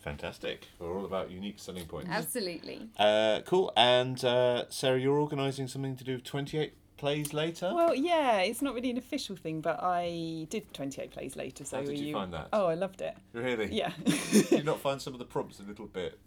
Fantastic. 0.00 0.68
We're 0.78 0.94
all 0.94 1.06
about 1.06 1.30
unique 1.30 1.58
selling 1.58 1.86
points. 1.86 2.10
Absolutely. 2.10 2.88
Uh, 2.98 3.40
cool. 3.46 3.72
And 3.76 4.22
uh, 4.22 4.64
Sarah, 4.68 5.00
you're 5.00 5.18
organising 5.18 5.66
something 5.66 5.96
to 5.96 6.04
do 6.04 6.14
with 6.16 6.24
28 6.24 6.74
plays 6.98 7.32
later? 7.32 7.72
Well, 7.74 7.94
yeah, 7.94 8.40
it's 8.40 8.60
not 8.62 8.74
really 8.74 8.90
an 8.90 8.98
official 8.98 9.34
thing, 9.36 9.60
but 9.60 9.78
I 9.82 10.46
did 10.50 10.72
28 10.74 11.10
plays 11.10 11.36
later. 11.36 11.64
So 11.64 11.78
How 11.78 11.82
did 11.82 11.88
were 11.88 11.94
you 11.94 12.12
find 12.12 12.32
that? 12.34 12.48
Oh, 12.52 12.66
I 12.66 12.74
loved 12.74 13.00
it. 13.00 13.16
really? 13.32 13.72
Yeah. 13.72 13.92
Did 14.04 14.50
you 14.50 14.62
not 14.62 14.80
find 14.80 15.00
some 15.00 15.12
of 15.14 15.18
the 15.18 15.24
prompts 15.24 15.58
a 15.58 15.62
little 15.62 15.86
bit 15.86 16.18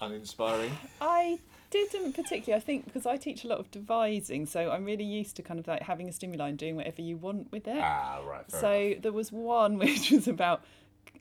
uninspiring? 0.00 0.72
I 1.00 1.38
didn't 1.70 2.12
particularly. 2.14 2.60
I 2.60 2.64
think 2.64 2.84
because 2.84 3.06
I 3.06 3.16
teach 3.16 3.44
a 3.44 3.48
lot 3.48 3.58
of 3.60 3.70
devising, 3.70 4.46
so 4.46 4.70
I'm 4.70 4.84
really 4.84 5.04
used 5.04 5.36
to 5.36 5.42
kind 5.42 5.60
of 5.60 5.66
like 5.66 5.82
having 5.82 6.08
a 6.08 6.12
stimuli 6.12 6.48
and 6.48 6.58
doing 6.58 6.76
whatever 6.76 7.02
you 7.02 7.16
want 7.16 7.50
with 7.52 7.66
it. 7.68 7.80
Ah, 7.80 8.20
right. 8.26 8.50
So 8.50 8.72
enough. 8.72 9.02
there 9.02 9.12
was 9.12 9.30
one 9.32 9.78
which 9.84 10.10
was 10.10 10.28
about 10.28 10.62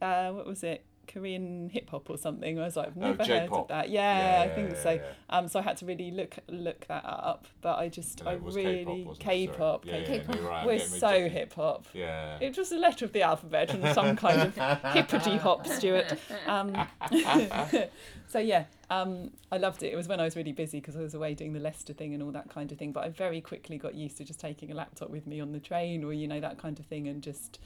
uh, 0.02 0.32
what 0.32 0.46
was 0.46 0.64
it? 0.64 0.84
Korean 1.08 1.70
hip 1.70 1.90
hop 1.90 2.08
or 2.12 2.20
something. 2.20 2.60
I 2.60 2.66
was 2.66 2.76
like, 2.76 2.90
I've 2.90 2.98
Oh, 2.98 3.02
never 3.02 3.26
heard 3.26 3.50
of 3.52 3.68
that. 3.70 3.90
Yeah, 3.90 4.44
Yeah, 4.46 4.52
I 4.52 4.54
think 4.54 4.72
yeah, 4.74 4.84
so. 4.84 4.92
yeah. 4.92 5.02
Um, 5.32 5.48
so 5.48 5.58
I 5.60 5.64
had 5.64 5.76
to 5.78 5.88
really 5.88 6.12
look 6.12 6.36
look 6.48 6.86
that 6.88 7.04
up. 7.04 7.48
But 7.62 7.80
I 7.80 7.90
just, 7.90 8.22
I 8.28 8.34
really 8.34 9.08
K-pop? 9.18 9.86
K-pop. 9.86 9.86
K-pop. 9.86 10.44
right, 10.44 10.68
We're 10.68 10.78
so 10.80 11.28
hip 11.28 11.54
hop. 11.54 11.88
Yeah. 11.94 12.38
It 12.40 12.56
was 12.56 12.72
a 12.72 12.78
letter 12.78 13.06
of 13.06 13.12
the 13.14 13.24
alphabet 13.24 13.72
and 13.74 13.92
some 13.96 14.16
kind 14.16 14.40
of 14.56 14.82
hippity 14.94 15.38
hop, 15.38 15.66
Stuart. 15.66 16.14
Um, 16.48 16.76
so 18.28 18.38
yeah, 18.40 18.66
um, 18.90 19.32
I 19.52 19.58
loved 19.58 19.84
it. 19.84 19.94
It 19.94 19.96
was 19.96 20.08
when 20.08 20.20
I 20.20 20.24
was 20.24 20.36
really 20.36 20.52
busy 20.52 20.80
because 20.80 20.96
I 20.96 21.02
was 21.02 21.14
away 21.14 21.34
doing 21.36 21.54
the 21.54 21.60
Leicester 21.60 21.94
thing 21.94 22.14
and 22.14 22.24
all 22.24 22.32
that 22.32 22.50
kind 22.50 22.72
of 22.72 22.78
thing. 22.78 22.92
But 22.92 23.04
I 23.04 23.10
very 23.10 23.42
quickly 23.42 23.78
got 23.78 23.96
used 23.96 24.18
to 24.18 24.24
just 24.24 24.40
taking 24.40 24.72
a 24.72 24.76
laptop 24.76 25.10
with 25.10 25.28
me 25.28 25.40
on 25.40 25.52
the 25.52 25.60
train 25.60 26.04
or 26.04 26.14
you 26.14 26.28
know 26.28 26.40
that 26.40 26.58
kind 26.58 26.80
of 26.80 26.86
thing 26.86 27.08
and 27.08 27.22
just 27.22 27.60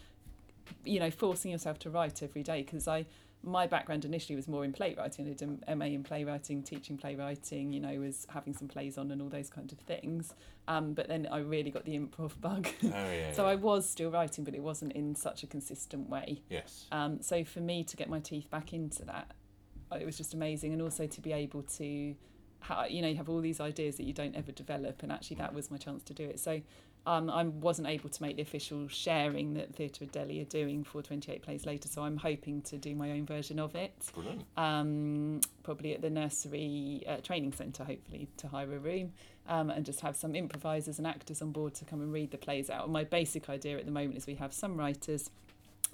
you 0.86 1.00
know 1.00 1.12
forcing 1.12 1.52
yourself 1.52 1.80
to 1.80 1.90
write 1.90 2.24
every 2.24 2.44
day 2.44 2.62
because 2.64 2.88
I 2.88 3.06
my 3.44 3.68
background 3.68 4.06
initially 4.06 4.36
was 4.36 4.48
more 4.48 4.64
in 4.64 4.72
playwriting. 4.72 5.28
I 5.28 5.34
did 5.34 5.42
an 5.42 5.78
MA 5.78 5.86
in 5.86 6.04
playwriting, 6.04 6.64
teaching 6.64 6.98
playwriting. 6.98 7.74
You 7.74 7.82
know, 7.82 8.00
was 8.00 8.26
having 8.30 8.54
some 8.54 8.68
plays 8.68 8.98
on 8.98 9.12
and 9.12 9.22
all 9.22 9.30
those 9.30 9.50
kinds 9.50 9.74
of 9.74 9.80
things. 9.80 10.34
Um, 10.68 10.94
but 10.94 11.10
then 11.10 11.28
I 11.30 11.40
really 11.40 11.70
got 11.70 11.84
the 11.84 11.98
improv 11.98 12.32
bug. 12.42 12.70
Oh, 12.84 12.88
yeah. 12.88 13.34
So 13.34 13.44
yeah. 13.44 13.52
I 13.52 13.56
was 13.56 13.90
still 13.90 14.12
writing, 14.12 14.46
but 14.46 14.56
it 14.56 14.62
wasn't 14.62 14.94
in 14.94 15.16
such 15.16 15.44
a 15.44 15.48
consistent 15.48 16.10
way. 16.10 16.42
Yes. 16.50 16.86
Um, 16.92 17.22
so 17.22 17.44
for 17.44 17.60
me 17.60 17.84
to 17.84 17.98
get 17.98 18.10
my 18.10 18.20
teeth 18.20 18.50
back 18.50 18.72
into 18.72 19.04
that, 19.06 19.32
it 20.00 20.06
was 20.06 20.18
just 20.18 20.34
amazing, 20.34 20.74
and 20.74 20.82
also 20.82 21.08
to 21.08 21.22
be 21.22 21.32
able 21.34 21.64
to, 21.64 22.16
ha- 22.62 22.86
you 22.86 23.02
know, 23.02 23.08
you 23.08 23.16
have 23.18 23.30
all 23.30 23.42
these 23.42 23.60
ideas 23.60 23.96
that 23.98 24.04
you 24.04 24.14
don't 24.14 24.36
ever 24.36 24.52
develop, 24.52 25.04
and 25.04 25.12
actually 25.12 25.38
that 25.38 25.54
was 25.54 25.70
my 25.72 25.78
chance 25.78 26.04
to 26.04 26.14
do 26.14 26.24
it. 26.24 26.40
So 26.40 26.62
um, 27.06 27.30
I 27.30 27.44
wasn't 27.44 27.90
able 27.90 28.10
to 28.10 28.22
make 28.22 28.38
the 28.38 28.42
official 28.42 28.88
sharing 28.88 29.56
that 29.56 29.76
Theatre 29.76 30.06
of 30.06 30.12
Delhi 30.14 30.40
are 30.40 30.46
doing 30.46 30.84
for 30.86 31.02
28 31.02 31.42
Plays 31.42 31.66
Later, 31.66 31.90
so 31.90 32.02
I'm 32.04 32.16
hoping 32.18 32.62
to 32.64 32.78
do 32.78 32.96
my 32.96 33.12
own 33.12 33.26
version 33.26 33.60
of 33.60 33.76
it 33.76 33.94
Brilliant. 34.14 34.46
um, 34.56 35.42
probably 35.64 35.94
at 35.94 36.02
the 36.02 36.10
nursery 36.10 37.04
uh, 37.08 37.18
training 37.18 37.52
centre, 37.52 37.84
hopefully, 37.84 38.30
to 38.38 38.48
hire 38.48 38.74
a 38.74 38.80
room 38.80 39.12
um, 39.50 39.70
and 39.70 39.86
just 39.86 40.00
have 40.00 40.16
some 40.16 40.34
improvisers 40.34 40.98
and 40.98 41.06
actors 41.06 41.42
on 41.42 41.52
board 41.52 41.74
to 41.76 41.84
come 41.84 42.00
and 42.02 42.14
read 42.14 42.32
the 42.32 42.38
plays 42.38 42.70
out. 42.70 42.90
My 42.90 43.04
basic 43.04 43.50
idea 43.50 43.78
at 43.78 43.86
the 43.86 43.92
moment 43.92 44.16
is 44.18 44.26
we 44.26 44.36
have 44.36 44.54
some 44.54 44.78
writers, 44.78 45.30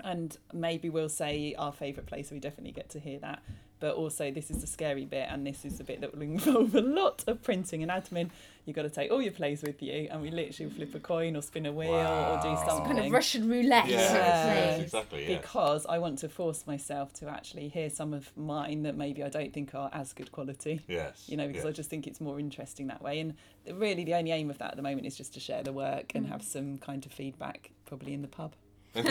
and 0.03 0.37
maybe 0.53 0.89
we'll 0.89 1.09
say 1.09 1.55
our 1.57 1.71
favourite 1.71 2.07
place. 2.07 2.29
so 2.29 2.35
we 2.35 2.39
definitely 2.39 2.71
get 2.71 2.89
to 2.91 2.99
hear 2.99 3.19
that. 3.19 3.41
But 3.79 3.95
also, 3.95 4.29
this 4.29 4.51
is 4.51 4.59
the 4.59 4.67
scary 4.67 5.05
bit, 5.05 5.27
and 5.29 5.47
this 5.47 5.63
is 5.63 5.77
the 5.77 5.85
bit 5.85 6.01
that 6.01 6.13
will 6.13 6.21
involve 6.21 6.75
a 6.75 6.81
lot 6.81 7.23
of 7.27 7.41
printing 7.41 7.81
and 7.81 7.89
admin. 7.89 8.29
You've 8.65 8.75
got 8.75 8.81
to 8.81 8.89
take 8.89 9.09
all 9.09 9.21
your 9.21 9.31
plays 9.31 9.61
with 9.63 9.81
you, 9.81 10.09
and 10.11 10.21
we 10.21 10.31
literally 10.31 10.69
flip 10.69 10.93
a 10.95 10.99
coin 10.99 11.37
or 11.37 11.41
spin 11.41 11.65
a 11.65 11.71
wheel 11.71 11.89
or 11.89 12.39
do 12.41 12.49
Wow. 12.49 12.63
something 12.67 12.95
Kind 12.95 13.05
of 13.05 13.11
Russian 13.11 13.49
roulette. 13.49 13.87
Yeah, 13.87 14.07
sort 14.07 14.19
Yeah. 14.19 14.53
yes, 14.53 14.81
exactly. 14.81 15.27
Yes. 15.29 15.41
because 15.41 15.85
I 15.85 15.97
want 15.97 16.19
to 16.19 16.29
force 16.29 16.67
myself 16.67 17.13
to 17.13 17.29
actually 17.29 17.69
hear 17.69 17.89
some 17.89 18.13
of 18.13 18.35
mine 18.37 18.83
that 18.83 18.97
maybe 18.97 19.23
I 19.23 19.29
don't 19.29 19.53
think 19.53 19.73
are 19.73 19.89
as 19.93 20.11
good 20.11 20.31
quality. 20.33 20.81
Yes. 20.87 21.23
You 21.27 21.37
know, 21.37 21.47
because 21.47 21.65
I 21.65 21.71
just 21.71 21.89
think 21.89 22.05
it's 22.05 22.19
more 22.19 22.37
interesting 22.37 22.87
that 22.87 23.01
way. 23.01 23.21
And 23.21 23.35
really, 23.71 24.03
the 24.03 24.15
only 24.15 24.31
aim 24.31 24.49
of 24.49 24.57
that 24.57 24.71
at 24.71 24.75
the 24.75 24.83
moment 24.83 25.07
is 25.07 25.15
just 25.15 25.33
to 25.35 25.39
share 25.39 25.63
the 25.63 25.73
work 25.73 26.11
and 26.15 26.25
mm. 26.25 26.29
have 26.29 26.43
some 26.43 26.79
kind 26.79 27.05
of 27.05 27.13
feedback, 27.13 27.71
probably 27.85 28.13
in 28.13 28.21
the 28.21 28.27
pub. 28.27 28.55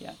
Yeah. 0.00 0.12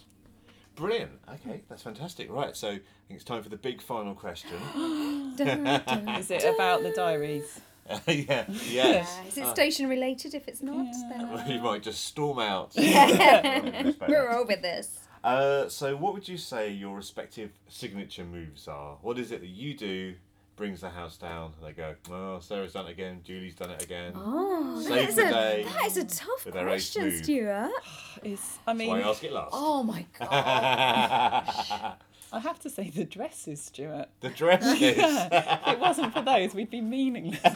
Brilliant. 0.74 1.12
Okay, 1.34 1.62
that's 1.68 1.82
fantastic. 1.82 2.30
Right, 2.30 2.56
so 2.56 2.68
I 2.68 2.72
think 2.72 2.82
it's 3.10 3.24
time 3.24 3.42
for 3.42 3.48
the 3.48 3.56
big 3.56 3.82
final 3.82 4.14
question. 4.14 4.58
Dun, 5.36 5.64
dun. 5.64 6.08
Is 6.18 6.30
it 6.30 6.44
about 6.44 6.82
the 6.82 6.90
diaries? 6.90 7.60
yeah. 8.06 8.44
Yes. 8.48 8.68
Yeah. 8.70 9.24
Is 9.26 9.38
it 9.38 9.46
station 9.48 9.88
related? 9.88 10.34
If 10.34 10.46
it's 10.46 10.62
not, 10.62 10.86
then 11.10 11.48
you 11.48 11.60
might 11.60 11.82
just 11.82 12.04
storm 12.04 12.38
out. 12.38 12.72
Yeah. 12.74 13.92
we're 14.08 14.30
over 14.30 14.56
this. 14.56 14.98
Uh, 15.24 15.68
so, 15.68 15.96
what 15.96 16.14
would 16.14 16.28
you 16.28 16.36
say 16.36 16.70
your 16.70 16.96
respective 16.96 17.50
signature 17.68 18.24
moves 18.24 18.68
are? 18.68 18.98
What 19.02 19.18
is 19.18 19.32
it 19.32 19.40
that 19.40 19.48
you 19.48 19.74
do 19.74 20.14
brings 20.58 20.80
the 20.80 20.90
house 20.90 21.16
down? 21.16 21.52
And 21.58 21.68
they 21.68 21.72
go, 21.72 21.94
oh, 22.10 22.40
Sarah's 22.40 22.72
done 22.74 22.86
it 22.86 22.90
again, 22.90 23.20
Julie's 23.24 23.54
done 23.54 23.70
it 23.70 23.82
again. 23.82 24.12
Oh, 24.14 24.80
Save 24.80 24.90
that 24.90 25.08
is, 25.08 25.14
the 25.14 25.26
a, 25.26 25.30
day 25.30 25.64
that 25.64 25.86
is 25.86 25.96
a 25.96 26.04
tough 26.04 26.44
with 26.44 26.54
question. 26.54 27.22
Stuart. 27.22 27.70
Is 28.24 28.58
I 28.66 28.72
That's 28.72 28.78
mean, 28.78 28.88
why 28.88 29.00
I 29.00 29.08
ask 29.08 29.22
it 29.22 29.32
last. 29.32 29.50
Oh 29.52 29.84
my 29.84 30.04
god. 30.18 31.94
I 32.30 32.40
have 32.40 32.58
to 32.60 32.68
say 32.68 32.90
the 32.90 33.04
dresses, 33.04 33.62
Stuart. 33.62 34.08
the 34.20 34.28
dresses. 34.28 34.76
if 34.82 35.68
it 35.68 35.78
wasn't 35.78 36.12
for 36.12 36.20
those, 36.20 36.52
we'd 36.52 36.68
be 36.68 36.82
meaningless. 36.82 37.40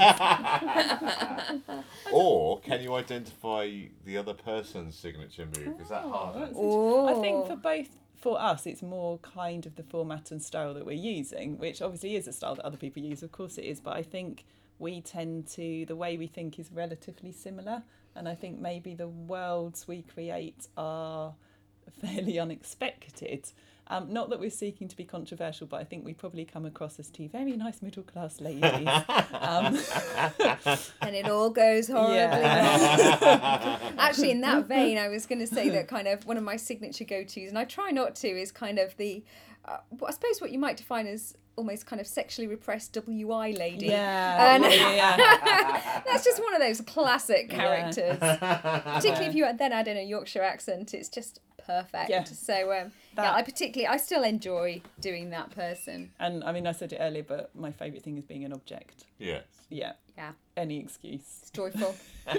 or 2.13 2.61
can 2.61 2.81
you 2.81 2.95
identify 2.95 3.71
the 4.07 4.17
other 4.17 4.33
person's 4.33 4.95
signature 4.97 5.47
move? 5.47 5.79
Is 5.81 5.89
that 5.91 6.05
harder? 6.05 6.49
Oh. 6.55 7.09
I 7.09 7.21
think 7.21 7.47
for 7.47 7.53
oh. 7.53 7.57
both 7.57 7.89
for 8.23 8.41
us, 8.41 8.67
it's 8.67 8.83
more 8.83 9.19
kind 9.19 9.67
of 9.67 9.75
the 9.75 9.83
format 9.83 10.31
and 10.31 10.41
style 10.41 10.73
that 10.75 10.87
we're 10.87 10.93
using, 10.93 11.59
which 11.59 11.83
obviously 11.83 12.15
is 12.15 12.29
a 12.29 12.33
style 12.33 12.55
that 12.55 12.65
other 12.65 12.77
people 12.77 13.03
use. 13.03 13.23
Of 13.25 13.33
course, 13.33 13.59
it 13.59 13.65
is, 13.65 13.81
but 13.81 13.97
I 13.97 14.03
think 14.05 14.45
we 14.79 15.01
tend 15.01 15.49
to 15.49 15.85
the 15.87 15.97
way 15.97 16.17
we 16.17 16.29
think 16.29 16.59
is 16.59 16.71
relatively 16.73 17.33
similar, 17.33 17.83
and 18.15 18.29
I 18.29 18.37
think 18.37 18.61
maybe 18.61 18.95
the 18.95 19.09
worlds 19.09 19.89
we 19.89 20.03
create 20.03 20.69
are 20.77 21.35
fairly 22.01 22.39
unexpected. 22.39 23.51
Um, 23.93 24.11
not 24.11 24.31
that 24.31 24.41
we're 24.41 24.49
seeking 24.49 24.89
to 24.89 24.97
be 24.97 25.05
controversial, 25.05 25.67
but 25.67 25.79
I 25.81 25.85
think 25.85 26.05
we 26.05 26.15
probably 26.15 26.47
come 26.47 26.65
across 26.65 26.99
as 26.99 27.11
two 27.11 27.29
very 27.29 27.53
nice 27.53 27.83
middle 27.83 28.03
class 28.03 28.41
ladies. 28.41 28.63
um, 28.63 29.79
and 31.03 31.15
it 31.15 31.29
all 31.29 31.51
goes 31.51 31.89
horribly 31.89 32.17
Yeah. 32.17 33.19
wrong. 33.21 33.95
Actually, 33.99 34.31
in 34.31 34.41
that 34.41 34.67
vein, 34.67 34.97
I 34.97 35.09
was 35.09 35.27
going 35.27 35.41
to 35.41 35.47
say 35.47 35.69
that 35.71 35.89
kind 35.89 36.09
of 36.09 36.25
one 36.27 36.39
of 36.39 36.43
my 36.45 36.57
signature 36.57 37.05
go-tos, 37.05 37.51
and 37.51 37.59
I 37.59 37.65
try 37.65 37.91
not 37.91 38.15
to, 38.17 38.29
is 38.29 38.51
kind 38.51 38.79
of 38.79 38.97
the, 38.97 39.23
uh, 39.67 39.77
I 40.07 40.11
suppose 40.11 40.41
what 40.41 40.53
you 40.53 40.59
might 40.59 40.79
define 40.79 41.07
as 41.07 41.37
almost 41.57 41.85
kind 41.85 42.01
of 42.01 42.07
sexually 42.07 42.49
repressed 42.49 42.95
WI 42.95 43.51
lady. 43.51 43.87
yeah, 43.89 44.55
And- 44.55 44.65
yeah, 44.65 44.95
yeah. 44.95 46.03
That's 46.07 46.25
just 46.25 46.43
one 46.43 46.55
of 46.55 46.63
those 46.63 46.81
classic 46.81 47.53
Yeah. 47.53 47.59
characters. 47.59 48.19
Particularly 48.19 49.27
if 49.27 49.35
you 49.35 49.47
then 49.59 49.71
add 49.73 49.87
in 49.87 49.99
a 49.99 50.03
Yorkshire 50.03 50.43
accent, 50.43 50.95
it's 50.95 51.11
just 51.11 51.41
perfect. 51.67 52.11
Yeah. 52.11 52.25
So 52.25 52.73
um, 52.73 52.93
yeah, 53.17 53.35
I 53.35 53.43
particularly 53.43 53.87
I 53.87 53.97
still 53.97 54.23
enjoy 54.23 54.83
doing 55.01 55.31
that 55.31 55.51
person. 55.51 56.11
And 56.19 56.43
I 56.45 56.53
mean, 56.53 56.67
I 56.67 56.73
said 56.73 56.93
it 56.93 56.99
earlier, 57.01 57.23
but 57.23 57.55
my 57.55 57.73
favourite 57.73 58.03
thing 58.03 58.17
is 58.19 58.25
being 58.25 58.45
an 58.45 58.53
object. 58.53 59.05
Yes. 59.19 59.45
Yeah, 59.69 59.93
Yeah, 60.19 60.33
any 60.57 60.79
excuse. 60.81 61.21
it's 61.43 61.51
joyful. 61.51 61.95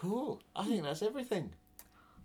Cool. 0.00 0.40
I 0.56 0.64
think 0.66 0.82
that's 0.82 1.00
everything. 1.02 1.52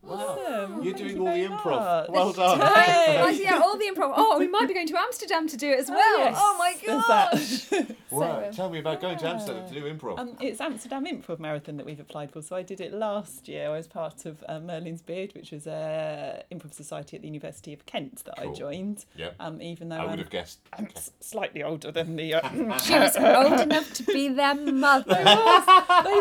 Awesome. 0.09 0.83
You're 0.83 0.93
doing 0.93 1.15
you 1.17 1.27
all 1.27 1.33
the 1.33 1.45
improv. 1.47 1.79
much. 2.01 2.09
Well 2.09 2.33
done. 2.33 2.59
Hey. 2.59 3.19
Oh, 3.21 3.27
yeah, 3.29 3.59
all 3.63 3.77
the 3.77 3.85
improv. 3.85 4.13
Oh, 4.15 4.39
we 4.39 4.47
might 4.47 4.67
be 4.67 4.73
going 4.73 4.87
to 4.87 4.97
Amsterdam 4.97 5.47
to 5.47 5.57
do 5.57 5.69
it 5.69 5.79
as 5.79 5.89
well. 5.89 6.19
yes, 6.19 6.35
Oh 6.39 6.55
my 6.57 6.75
there's 6.85 7.03
gosh. 7.05 7.61
that. 7.69 7.95
Wow. 8.09 8.45
um, 8.47 8.53
Tell 8.53 8.69
me 8.69 8.79
about 8.79 9.01
going 9.01 9.17
to 9.17 9.27
Amsterdam 9.27 9.67
to 9.67 9.73
do 9.73 9.83
improv. 9.93 10.17
Um, 10.19 10.37
it's 10.39 10.61
Amsterdam 10.61 11.05
Improv 11.05 11.39
Marathon 11.39 11.77
that 11.77 11.85
we've 11.85 11.99
applied 11.99 12.31
for. 12.31 12.41
So 12.41 12.55
I 12.55 12.61
did 12.63 12.79
it 12.79 12.93
last 12.93 13.47
year. 13.47 13.67
I 13.69 13.75
was 13.77 13.87
part 13.87 14.25
of 14.25 14.43
uh, 14.47 14.59
Merlin's 14.59 15.01
Beard, 15.01 15.33
which 15.35 15.51
was 15.51 15.67
a 15.67 16.43
improv 16.51 16.73
society 16.73 17.17
at 17.17 17.21
the 17.21 17.27
University 17.27 17.73
of 17.73 17.85
Kent 17.85 18.23
that 18.25 18.37
Cool. 18.37 18.51
I 18.51 18.53
joined. 18.53 19.05
Yep. 19.17 19.35
Um, 19.39 19.61
even 19.61 19.89
though 19.89 19.97
I 19.97 20.03
would 20.03 20.11
I'm, 20.13 20.17
have 20.19 20.29
guessed. 20.29 20.59
I'm 20.77 20.87
s- 20.95 21.11
slightly 21.19 21.63
older 21.63 21.91
than 21.91 22.15
the. 22.15 22.35
Uh, 22.35 22.77
She 22.79 22.93
was 22.93 23.17
old 23.17 23.59
enough 23.59 23.93
to 23.95 24.03
be 24.03 24.29
their 24.29 24.55
mother. 24.71 25.15
they 25.15 25.23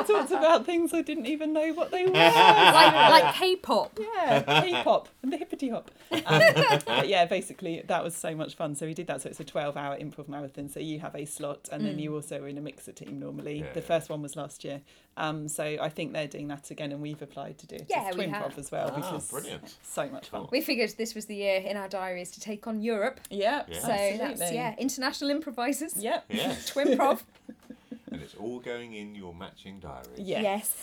talked 0.03 0.31
about 0.33 0.67
things 0.67 0.93
I 0.93 1.03
didn't 1.03 1.27
even 1.27 1.53
know 1.53 1.73
what 1.75 1.91
they 1.93 2.05
were. 2.07 2.13
like 2.13 2.95
like 3.23 3.35
K-pop. 3.35 3.76
Yeah, 3.99 4.43
K-pop 4.63 5.09
and 5.23 5.33
the 5.33 5.37
hippity 5.37 5.69
hop. 5.71 5.91
Um, 6.11 6.43
but 6.87 7.09
yeah, 7.09 7.25
basically 7.27 7.83
that 7.87 8.03
was 8.03 8.15
so 8.17 8.35
much 8.35 8.55
fun. 8.55 8.75
So 8.75 8.87
we 8.87 8.95
did 8.95 9.07
that. 9.09 9.23
So 9.23 9.29
it's 9.29 9.41
a 9.41 9.45
12-hour 9.45 9.99
improv 9.99 10.29
marathon. 10.29 10.69
So 10.69 10.81
you 10.81 11.01
have 11.01 11.15
a 11.15 11.25
slot, 11.25 11.69
and 11.73 11.85
then 11.85 11.99
you 11.99 12.15
also 12.15 12.41
are 12.43 12.49
in 12.49 12.59
a 12.59 12.61
mixer 12.61 12.93
team 12.93 13.19
normally. 13.19 13.61
Yeah, 13.61 13.73
the 13.73 13.81
yeah. 13.81 13.87
first 13.87 14.09
one 14.11 14.23
was 14.23 14.37
last 14.37 14.65
year. 14.65 14.81
Um, 15.19 15.49
so 15.49 15.65
I 15.65 15.89
think 15.89 16.13
they're 16.13 16.27
doing 16.27 16.49
that 16.49 16.71
again, 16.71 16.93
and 16.93 17.01
we've 17.01 17.23
applied 17.23 17.59
to 17.59 17.67
do 17.67 17.77
it 17.77 17.87
Yeah, 17.89 18.05
as 18.09 18.15
we 18.17 18.25
twin 18.25 18.31
have. 18.35 18.53
improv 18.53 18.59
as 18.59 18.71
well, 18.71 18.91
Ah, 18.93 18.97
which 19.13 19.23
is 19.23 19.31
brilliant. 19.31 19.77
so 19.83 20.09
much 20.11 20.29
fun. 20.29 20.41
Cool. 20.43 20.49
We 20.53 20.61
figured 20.61 20.91
this 20.99 21.15
was 21.15 21.25
the 21.27 21.37
year 21.37 21.61
in 21.61 21.77
our 21.77 21.89
diaries 21.89 22.31
to 22.33 22.41
take 22.41 22.67
on 22.67 22.81
Europe. 22.83 23.21
Yeah, 23.31 23.63
Yeah. 23.69 23.81
So 23.81 23.87
that's 24.19 24.53
yeah, 24.53 24.75
international 24.79 25.31
improvisers. 25.31 25.97
Yep. 25.97 26.25
Yeah. 26.31 26.55
Twin 26.67 26.97
prov. 26.97 27.25
and 28.13 28.21
it's 28.23 28.35
all 28.35 28.61
going 28.61 28.93
in 28.95 29.15
your 29.15 29.35
matching 29.35 29.81
diary. 29.81 30.07
Yes. 30.17 30.43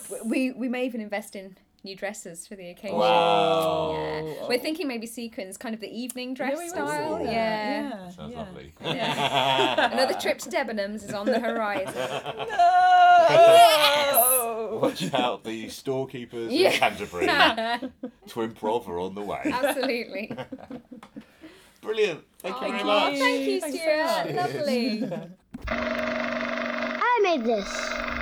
Yes. 0.10 0.22
We 0.26 0.52
we 0.52 0.68
may 0.68 0.86
even 0.86 1.00
invest 1.02 1.36
in 1.36 1.56
new 1.84 1.96
dresses 1.96 2.48
for 2.48 2.56
the 2.56 2.70
occasion. 2.70 2.98
Wow. 2.98 3.94
Yeah. 4.26 4.48
We're 4.48 4.60
thinking 4.60 4.88
maybe 4.88 5.06
sequins, 5.08 5.58
kind 5.58 5.76
of 5.76 5.82
the 5.82 5.90
evening 5.92 6.34
dress 6.34 6.58
Yeah, 6.62 6.68
style. 6.68 7.18
thinking. 7.18 7.34
Yeah. 7.34 7.90
yeah. 7.90 8.10
Sounds 8.10 8.34
yeah. 8.34 8.40
lovely. 8.40 8.74
Another 8.82 10.14
trip 10.20 10.38
to 10.40 10.50
Debenhams 10.50 11.04
is 11.04 11.14
on 11.14 11.26
the 11.26 11.40
horizon. 11.40 11.94
No! 13.24 13.28
Yes! 13.30 14.82
Watch 14.82 15.14
out, 15.14 15.44
the 15.44 15.70
storekeepers 15.70 16.52
Yeah. 16.52 16.72
in 16.72 16.80
Canterbury. 16.80 17.28
Twin 18.28 18.52
Prov 18.54 18.90
are 18.90 19.00
on 19.00 19.16
the 19.16 19.22
way. 19.22 19.42
Absolutely. 19.46 20.36
Brilliant. 21.82 22.22
Thank 22.40 22.56
you 22.56 22.60
Thank 22.62 22.72
very 22.74 22.80
you. 22.80 22.86
much. 22.86 23.14
Thank 23.18 23.48
you, 23.48 23.62
Thanks 23.62 23.78
so 23.78 23.84
Stuart. 23.84 24.36
Lovely. 24.36 25.28
I 25.68 27.20
made 27.24 27.44
this. 27.46 28.13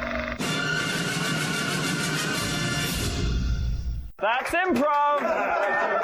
That's 4.21 4.51
improv! 4.51 6.00